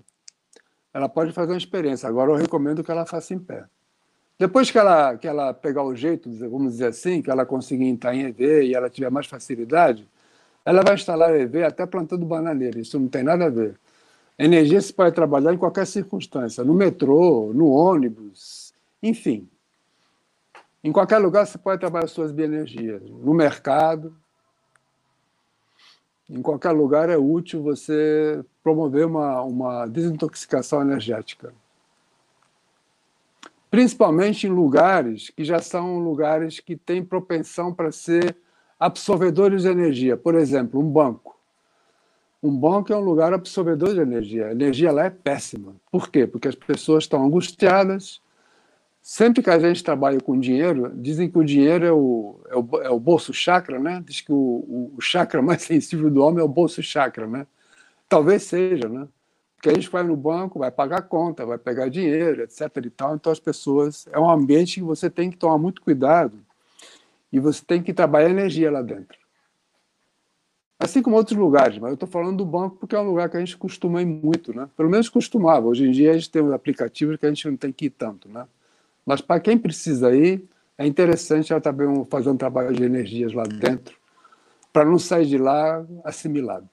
Ela 0.95 1.09
pode 1.09 1.33
fazer 1.33 1.51
uma 1.51 1.59
experiência. 1.59 2.09
Agora 2.09 2.31
eu 2.31 2.37
recomendo 2.37 2.85
que 2.85 2.91
ela 2.91 3.05
faça 3.05 3.35
em 3.35 3.41
pé. 3.41 3.65
Depois 4.39 4.71
que 4.71 4.79
ela, 4.79 5.17
que 5.17 5.27
ela 5.27 5.53
pegar 5.53 5.83
o 5.83 5.95
jeito, 5.95 6.31
vamos 6.49 6.75
dizer 6.75 6.87
assim, 6.87 7.21
que 7.21 7.31
ela 7.31 7.45
conseguir 7.45 7.87
entrar 7.87 8.15
em 8.15 8.27
EV 8.27 8.63
e 8.63 8.75
ela 8.75 8.89
tiver 8.89 9.11
mais 9.11 9.27
facilidade, 9.27 10.09
ela 10.65 10.83
vai 10.83 10.95
instalar 10.95 11.35
EV 11.35 11.65
até 11.65 11.85
plantando 11.85 12.25
bananeira. 12.25 12.79
Isso 12.79 12.99
não 12.99 13.09
tem 13.09 13.25
nada 13.25 13.47
a 13.47 13.51
ver. 13.51 13.79
Energia 14.39 14.80
se 14.80 14.93
pode 14.93 15.14
trabalhar 15.14 15.55
em 15.55 15.59
qualquer 15.59 15.87
circunstância, 15.87 16.62
no 16.62 16.74
metrô, 16.74 17.53
no 17.55 17.68
ônibus, 17.70 18.74
enfim. 19.03 19.49
Em 20.84 20.93
qualquer 20.93 21.18
lugar 21.18 21.47
você 21.47 21.57
pode 21.57 21.80
trabalhar 21.80 22.07
suas 22.07 22.30
bioenergias. 22.30 23.03
No 23.03 23.32
mercado, 23.32 24.14
em 26.28 26.43
qualquer 26.43 26.72
lugar 26.72 27.09
é 27.09 27.16
útil 27.16 27.62
você 27.62 28.45
promover 28.62 29.07
uma, 29.07 29.43
uma 29.43 29.87
desintoxicação 29.87 30.82
energética. 30.82 31.55
Principalmente 33.70 34.47
em 34.47 34.51
lugares 34.51 35.30
que 35.30 35.45
já 35.45 35.61
são 35.61 35.99
lugares 35.99 36.61
que 36.61 36.76
têm 36.76 37.05
propensão 37.05 37.72
para 37.72 37.91
ser 37.91 38.37
absorvedores 38.78 39.62
de 39.62 39.68
energia. 39.68 40.16
Por 40.16 40.34
exemplo, 40.34 40.80
um 40.80 40.91
banco. 40.91 41.36
Um 42.43 42.57
banco 42.57 42.93
é 42.93 42.97
um 42.97 43.01
lugar 43.01 43.32
absorvedor 43.32 43.95
de 43.95 44.01
energia. 44.01 44.49
A 44.49 44.53
energia 44.53 44.93
lá 44.93 45.07
é 45.07 45.11
péssima. 45.11 45.74
Por 45.91 46.11
quê? 46.11 46.26
Porque 46.26 46.49
as 46.49 46.55
pessoas 46.55 47.05
estão 47.05 47.24
angustiadas. 47.24 48.20
Sempre 49.03 49.43
que 49.43 49.51
a 49.51 49.59
gente 49.59 49.82
trabalha 49.82 50.20
com 50.20 50.39
dinheiro, 50.39 50.93
dizem 50.95 51.30
que 51.30 51.39
o 51.39 51.45
dinheiro 51.45 51.84
é 51.84 51.93
o, 51.93 52.41
é 52.49 52.57
o, 52.57 52.82
é 52.82 52.91
o 52.91 53.01
bolso 53.01 53.32
chakra, 53.32 53.78
né? 53.78 54.03
Diz 54.05 54.20
que 54.20 54.32
o, 54.32 54.93
o 54.97 55.01
chakra 55.01 55.41
mais 55.43 55.62
sensível 55.62 56.11
do 56.11 56.22
homem 56.22 56.41
é 56.41 56.45
o 56.45 56.49
bolso 56.49 56.82
chakra, 56.82 57.26
né? 57.26 57.47
Talvez 58.09 58.43
seja, 58.43 58.89
né? 58.89 59.09
Porque 59.57 59.70
a 59.70 59.74
gente 59.74 59.91
vai 59.91 60.03
no 60.03 60.16
banco, 60.16 60.59
vai 60.59 60.70
pagar 60.70 61.03
conta, 61.03 61.47
vai 61.47 61.59
pegar 61.59 61.89
dinheiro, 61.89 62.43
etc. 62.43 62.61
e 62.84 62.91
tal. 62.91 63.14
Então 63.14 63.32
as 63.32 63.41
pessoas. 63.41 64.07
É 64.12 64.18
um 64.18 64.28
ambiente 64.28 64.80
que 64.80 64.87
você 64.87 65.09
tem 65.09 65.30
que 65.30 65.37
tomar 65.37 65.59
muito 65.59 65.80
cuidado 65.80 66.39
e 67.32 67.41
você 67.41 67.64
tem 67.64 67.82
que 67.82 67.93
trabalhar 67.93 68.30
energia 68.30 68.70
lá 68.70 68.82
dentro. 68.82 69.26
Assim 70.79 71.03
como 71.03 71.16
outros 71.16 71.39
lugares, 71.39 71.79
mas 71.79 71.89
eu 71.89 71.95
estou 71.95 72.09
falando 72.09 72.37
do 72.37 72.45
banco 72.45 72.77
porque 72.77 72.95
é 72.95 73.01
um 73.01 73.09
lugar 73.09 73.31
que 73.31 73.37
a 73.37 73.41
gente 73.41 73.57
costuma 73.57 74.03
ir 74.03 74.07
muito, 74.07 74.55
né? 74.55 74.68
Pelo 74.77 74.91
menos 74.91 75.09
costumava. 75.09 75.66
Hoje 75.66 75.87
em 75.87 75.91
dia 75.91 76.11
a 76.11 76.14
gente 76.14 76.31
tem 76.31 76.53
aplicativos 76.53 77.16
que 77.16 77.24
a 77.24 77.29
gente 77.31 77.49
não 77.49 77.57
tem 77.57 77.72
que 77.72 77.87
ir 77.87 77.91
tanto, 77.91 78.29
né? 78.29 78.47
Mas 79.05 79.22
para 79.22 79.41
quem 79.41 79.57
precisa 79.57 80.14
ir, 80.14 80.45
é 80.77 80.87
interessante 80.87 81.51
ela 81.53 81.61
também 81.61 82.05
fazer 82.11 82.29
um 82.29 82.37
trabalho 82.37 82.74
de 82.74 82.85
energias 82.85 83.33
lá 83.33 83.45
dentro, 83.45 83.97
para 84.70 84.85
não 84.85 84.99
sair 84.99 85.27
de 85.27 85.39
lá 85.39 85.85
assimilado. 86.05 86.68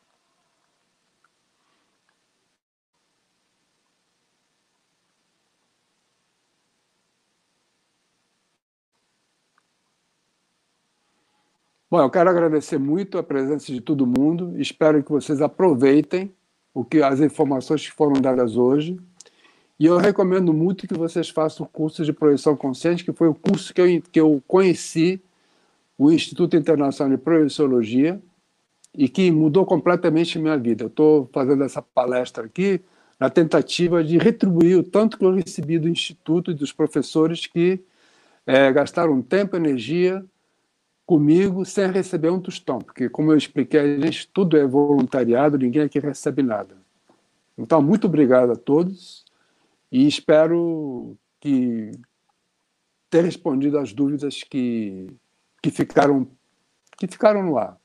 Bom, 11.94 12.02
eu 12.02 12.10
quero 12.10 12.28
agradecer 12.28 12.80
muito 12.80 13.20
a 13.20 13.24
presença 13.24 13.72
de 13.72 13.80
todo 13.80 14.08
mundo. 14.08 14.60
Espero 14.60 15.04
que 15.04 15.12
vocês 15.12 15.44
aproveitem 15.44 16.34
o 16.74 16.84
que 16.84 17.04
as 17.04 17.20
informações 17.20 17.86
que 17.86 17.92
foram 17.96 18.20
dadas 18.20 18.58
hoje. 18.58 19.00
E 19.80 19.86
eu 19.86 19.98
recomendo 19.98 20.52
muito 20.52 20.88
que 20.88 20.96
vocês 20.96 21.30
façam 21.30 21.68
o 21.68 21.70
curso 21.70 22.04
de 22.04 22.12
projeção 22.12 22.56
consciente, 22.56 23.06
que 23.06 23.14
foi 23.14 23.28
o 23.28 23.36
curso 23.36 23.72
que 23.72 23.80
eu, 23.80 24.02
que 24.12 24.20
eu 24.20 24.42
conheci 24.48 25.22
o 25.96 26.12
Instituto 26.12 26.58
Internacional 26.58 27.16
de 27.16 27.24
Projeciologia 27.24 28.20
e 28.98 29.08
que 29.08 29.30
mudou 29.30 29.64
completamente 29.64 30.40
minha 30.40 30.58
vida. 30.58 30.86
Eu 30.86 30.88
estou 30.88 31.30
fazendo 31.32 31.64
essa 31.64 31.80
palestra 31.80 32.46
aqui 32.46 32.82
na 33.20 33.30
tentativa 33.30 34.04
de 34.04 34.18
retribuir 34.18 34.80
o 34.80 34.84
tanto 34.84 35.16
que 35.16 35.24
eu 35.24 35.36
recebi 35.36 35.78
do 35.78 35.88
Instituto 35.88 36.50
e 36.50 36.56
dos 36.56 36.74
professores 36.74 37.46
que 37.46 37.80
é, 38.48 38.72
gastaram 38.72 39.22
tempo 39.22 39.56
e 39.56 39.60
energia 39.60 40.26
comigo 41.14 41.64
sem 41.64 41.92
receber 41.92 42.32
um 42.32 42.40
tostão, 42.40 42.80
porque, 42.80 43.08
como 43.08 43.32
eu 43.32 43.38
expliquei, 43.38 43.80
a 43.80 44.00
gente 44.00 44.28
tudo 44.30 44.58
é 44.58 44.66
voluntariado, 44.66 45.60
ninguém 45.60 45.84
aqui 45.84 46.00
recebe 46.00 46.42
nada. 46.42 46.76
Então, 47.56 47.84
muito 47.84 48.08
obrigado 48.08 48.52
a 48.52 48.56
todos 48.56 49.24
e 49.92 50.08
espero 50.08 51.16
que 51.40 51.92
ter 53.12 53.24
respondido 53.24 53.78
às 53.78 53.94
dúvidas 53.94 54.42
que, 54.42 55.06
que, 55.62 55.70
ficaram, 55.70 56.28
que 56.98 57.06
ficaram 57.06 57.44
no 57.44 57.60
ar. 57.60 57.78